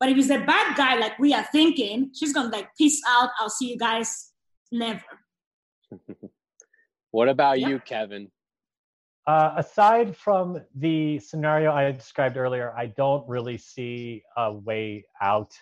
But 0.00 0.08
if 0.08 0.16
he's 0.16 0.30
a 0.30 0.38
bad 0.38 0.76
guy, 0.76 0.96
like 0.96 1.18
we 1.18 1.32
are 1.32 1.44
thinking, 1.52 2.10
she's 2.14 2.32
gonna 2.32 2.48
like 2.48 2.68
peace 2.76 3.00
out. 3.06 3.30
I'll 3.38 3.50
see 3.50 3.70
you 3.70 3.78
guys 3.78 4.32
never. 4.72 5.04
what 7.12 7.28
about 7.28 7.60
you, 7.60 7.78
Kevin? 7.78 8.30
Uh, 9.26 9.54
aside 9.56 10.16
from 10.16 10.60
the 10.74 11.18
scenario 11.20 11.72
I 11.72 11.92
described 11.92 12.36
earlier, 12.36 12.74
I 12.76 12.86
don't 12.86 13.26
really 13.28 13.56
see 13.56 14.22
a 14.36 14.52
way 14.52 15.04
out 15.20 15.52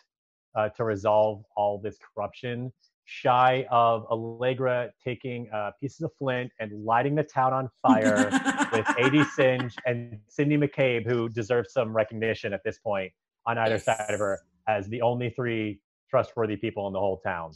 uh, 0.55 0.71
to 0.71 0.85
resolve 0.85 1.45
all 1.57 1.79
this 1.79 1.99
corruption 1.99 2.73
shy 3.05 3.67
of 3.73 4.07
Allegra 4.07 4.89
taking 5.03 5.51
uh, 5.53 5.73
pieces 5.81 6.01
of 6.03 6.13
flint 6.17 6.53
and 6.61 6.85
lighting 6.85 7.17
the 7.17 7.25
town 7.25 7.53
on 7.53 7.69
fire 7.83 8.31
with 8.73 8.89
AD 8.89 9.27
Singe 9.35 9.75
and 9.85 10.17
Cindy 10.29 10.57
McCabe, 10.57 11.05
who 11.05 11.29
deserves 11.29 11.73
some 11.73 11.93
recognition 11.93 12.53
at 12.53 12.63
this 12.65 12.79
point 12.79 13.13
on 13.47 13.59
either 13.59 13.75
yes. 13.75 13.85
side 13.85 14.11
of 14.11 14.21
her 14.21 14.39
as 14.69 14.89
the 14.89 15.03
only 15.03 15.31
three 15.31 15.81
trustworthy 16.09 16.57
people 16.57 16.87
in 16.87 16.93
the 16.93 17.01
whole 17.01 17.19
town. 17.19 17.51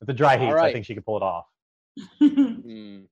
With 0.00 0.08
the 0.08 0.12
dry 0.12 0.36
heat, 0.36 0.52
right. 0.52 0.68
I 0.68 0.72
think 0.72 0.84
she 0.84 0.94
could 0.94 1.06
pull 1.06 1.16
it 1.16 1.22
off. 1.22 1.46
mm. 2.22 3.06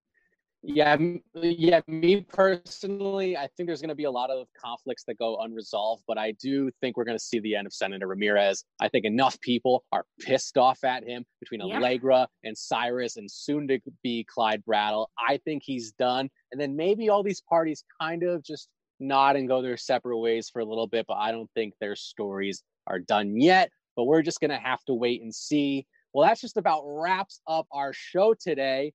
Yeah, 0.63 0.99
yeah. 1.35 1.81
Me 1.87 2.21
personally, 2.21 3.35
I 3.35 3.49
think 3.57 3.67
there's 3.67 3.81
going 3.81 3.89
to 3.89 3.95
be 3.95 4.05
a 4.05 4.11
lot 4.11 4.29
of 4.29 4.47
conflicts 4.63 5.05
that 5.07 5.17
go 5.19 5.39
unresolved, 5.39 6.03
but 6.07 6.19
I 6.19 6.33
do 6.33 6.71
think 6.83 6.97
we're 6.99 7.05
going 7.05 7.17
to 7.17 7.25
see 7.25 7.41
the 7.41 7.57
end 7.57 7.67
of 7.67 7.73
Senator 7.73 8.07
Ramirez. 8.07 8.65
I 8.79 8.89
think 8.89 9.07
enough 9.07 9.41
people 9.41 9.85
are 9.91 10.05
pissed 10.21 10.59
off 10.59 10.85
at 10.85 11.05
him 11.05 11.25
between 11.41 11.67
yeah. 11.67 11.77
Allegra 11.77 12.29
and 12.45 12.57
Cyrus, 12.57 13.17
and 13.17 13.31
soon 13.31 13.69
to 13.69 13.81
be 14.03 14.27
Clyde 14.29 14.63
Brattle. 14.67 15.11
I 15.19 15.39
think 15.47 15.63
he's 15.65 15.93
done, 15.93 16.29
and 16.53 16.61
then 16.61 16.77
maybe 16.77 17.09
all 17.09 17.23
these 17.23 17.43
parties 17.49 17.83
kind 17.99 18.23
of 18.23 18.45
just 18.45 18.69
nod 18.99 19.37
and 19.37 19.49
go 19.49 19.63
their 19.63 19.79
separate 19.79 20.19
ways 20.19 20.51
for 20.53 20.61
a 20.61 20.65
little 20.67 20.87
bit. 20.87 21.07
But 21.09 21.17
I 21.17 21.33
don't 21.33 21.51
think 21.55 21.73
their 21.81 21.97
stories 21.97 22.63
are 22.87 22.99
done 22.99 23.41
yet. 23.41 23.71
But 23.97 24.05
we're 24.05 24.23
just 24.23 24.41
going 24.41 24.51
to 24.51 24.59
have 24.59 24.85
to 24.85 24.95
wait 24.95 25.23
and 25.23 25.35
see. 25.35 25.87
Well, 26.13 26.27
that's 26.27 26.41
just 26.41 26.57
about 26.57 26.83
wraps 26.85 27.41
up 27.47 27.67
our 27.73 27.93
show 27.93 28.35
today. 28.35 28.93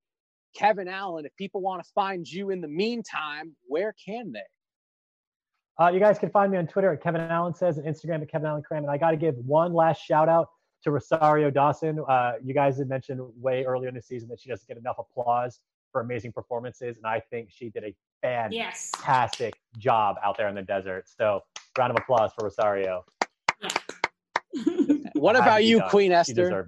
Kevin 0.55 0.87
Allen, 0.87 1.25
if 1.25 1.35
people 1.35 1.61
want 1.61 1.83
to 1.83 1.89
find 1.93 2.27
you 2.27 2.49
in 2.49 2.61
the 2.61 2.67
meantime, 2.67 3.55
where 3.67 3.93
can 4.05 4.31
they? 4.31 4.39
Uh, 5.77 5.89
you 5.89 5.99
guys 5.99 6.17
can 6.17 6.29
find 6.29 6.51
me 6.51 6.57
on 6.57 6.67
Twitter 6.67 6.93
at 6.93 7.03
Kevin 7.03 7.21
Allen 7.21 7.53
Says 7.53 7.77
and 7.77 7.85
Instagram 7.85 8.21
at 8.21 8.31
Kevin 8.31 8.47
Allen 8.47 8.63
Cram. 8.63 8.83
And 8.83 8.91
I 8.91 8.97
got 8.97 9.11
to 9.11 9.17
give 9.17 9.35
one 9.35 9.73
last 9.73 10.01
shout 10.01 10.29
out 10.29 10.47
to 10.83 10.91
Rosario 10.91 11.51
Dawson. 11.51 11.99
Uh, 12.07 12.33
you 12.41 12.53
guys 12.53 12.77
had 12.77 12.87
mentioned 12.87 13.19
way 13.35 13.65
earlier 13.65 13.89
in 13.89 13.95
the 13.95 14.01
season 14.01 14.29
that 14.29 14.39
she 14.39 14.47
doesn't 14.49 14.67
get 14.67 14.77
enough 14.77 14.95
applause 14.99 15.59
for 15.91 15.99
amazing 16.01 16.31
performances. 16.31 16.95
And 16.95 17.05
I 17.05 17.19
think 17.19 17.49
she 17.51 17.69
did 17.69 17.83
a 17.83 17.93
fantastic 18.21 19.53
yes. 19.55 19.81
job 19.81 20.15
out 20.23 20.37
there 20.37 20.47
in 20.47 20.55
the 20.55 20.61
desert. 20.61 21.09
So, 21.09 21.41
round 21.77 21.91
of 21.91 21.97
applause 22.01 22.31
for 22.37 22.45
Rosario. 22.45 23.03
what 25.13 25.35
about 25.35 25.65
you, 25.65 25.81
Queen 25.89 26.13
Esther? 26.13 26.65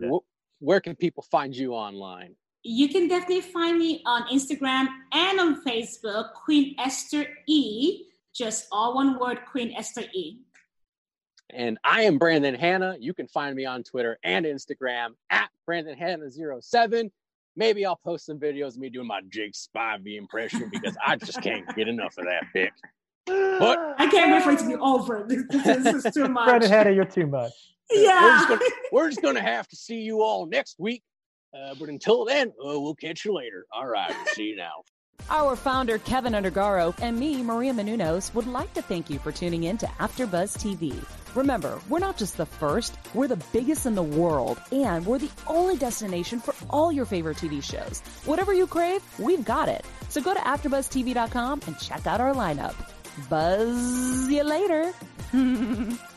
Where 0.60 0.82
can 0.82 0.96
people 0.96 1.24
find 1.24 1.56
you 1.56 1.74
online? 1.74 2.36
you 2.68 2.90
can 2.90 3.08
definitely 3.08 3.42
find 3.42 3.78
me 3.78 4.02
on 4.06 4.24
Instagram 4.24 4.88
and 5.14 5.40
on 5.40 5.64
Facebook, 5.64 6.34
Queen 6.34 6.76
Esther 6.78 7.26
E. 7.48 8.04
Just 8.34 8.68
all 8.72 8.94
one 8.96 9.18
word, 9.20 9.40
Queen 9.50 9.74
Esther 9.76 10.04
E. 10.14 10.40
And 11.50 11.80
I 11.84 12.02
am 12.02 12.18
Brandon 12.18 12.54
Hanna. 12.54 12.98
You 13.00 13.14
can 13.14 13.28
find 13.28 13.56
me 13.56 13.66
on 13.66 13.84
Twitter 13.84 14.20
and 14.22 14.46
Instagram 14.46 15.12
at 15.30 15.50
Brandon 15.66 15.98
Hanna07. 15.98 17.10
Maybe 17.56 17.86
I'll 17.86 17.96
post 17.96 18.26
some 18.26 18.38
videos 18.38 18.70
of 18.70 18.80
me 18.80 18.90
doing 18.90 19.08
my 19.08 19.22
Jake 19.30 19.54
Spivey 19.54 20.18
impression 20.18 20.70
because 20.70 20.96
I 21.04 21.16
just 21.16 21.42
can't 21.42 21.66
get 21.76 21.88
enough 21.88 22.18
of 22.18 22.26
that 22.26 22.44
pick. 22.52 22.74
But 23.26 23.96
I 23.98 24.08
can't 24.08 24.32
wait 24.32 24.44
for 24.44 24.52
it 24.52 24.60
to 24.60 24.68
be 24.68 24.76
over. 24.76 25.26
This, 25.28 25.44
this 25.64 26.06
is 26.06 26.14
too 26.14 26.28
much. 26.28 26.48
Brandon 26.48 26.70
Hanna, 26.70 26.92
you're 26.92 27.06
too 27.06 27.28
much. 27.28 27.54
Yeah. 27.92 28.24
We're 28.24 28.38
just, 28.38 28.48
gonna, 28.50 28.62
we're 28.92 29.10
just 29.10 29.22
gonna 29.22 29.42
have 29.42 29.68
to 29.70 29.76
see 29.76 30.02
you 30.02 30.22
all 30.22 30.46
next 30.46 30.76
week 30.80 31.04
uh, 31.54 31.76
but 31.80 31.90
until 31.90 32.26
then, 32.26 32.50
uh, 32.50 32.80
we'll 32.80 32.96
catch 32.96 33.26
you 33.26 33.34
later. 33.34 33.66
All 33.72 33.88
right, 33.88 34.14
see 34.34 34.50
you 34.50 34.56
now. 34.56 34.84
Our 35.30 35.56
founder, 35.56 35.98
Keven 35.98 36.34
Undergaro, 36.34 36.96
and 37.02 37.20
me, 37.20 37.42
Maria 37.42 37.74
Menounos, 37.74 38.34
would 38.34 38.48
like 38.48 38.74
to 38.76 38.82
thank 38.82 39.10
you 39.10 39.20
for 39.20 39.32
tuning 39.32 39.64
in 39.64 39.78
to 39.80 39.86
AfterBuzz 39.86 40.58
TV. 40.58 41.04
Remember, 41.36 41.80
we're 41.90 42.00
not 42.00 42.18
just 42.18 42.38
the 42.38 42.46
first, 42.46 42.96
we're 43.14 43.28
the 43.28 43.44
biggest 43.52 43.86
in 43.86 43.96
the 43.96 44.04
world, 44.04 44.62
and 44.72 45.06
we're 45.06 45.18
the 45.18 45.32
only 45.48 45.76
destination 45.76 46.40
for 46.40 46.54
all 46.70 46.92
your 46.92 47.06
favorite 47.06 47.38
TV 47.38 47.62
shows. 47.62 48.00
Whatever 48.26 48.54
you 48.54 48.68
crave, 48.68 49.02
we've 49.20 49.44
got 49.44 49.68
it. 49.68 49.86
So 50.10 50.22
go 50.22 50.34
to 50.34 50.40
AfterBuzzTV.com 50.40 51.62
and 51.66 51.80
check 51.80 52.08
out 52.08 52.22
our 52.22 52.34
lineup. 52.34 52.76
Buzz 53.28 54.30
you 54.30 54.44
later. 54.44 54.94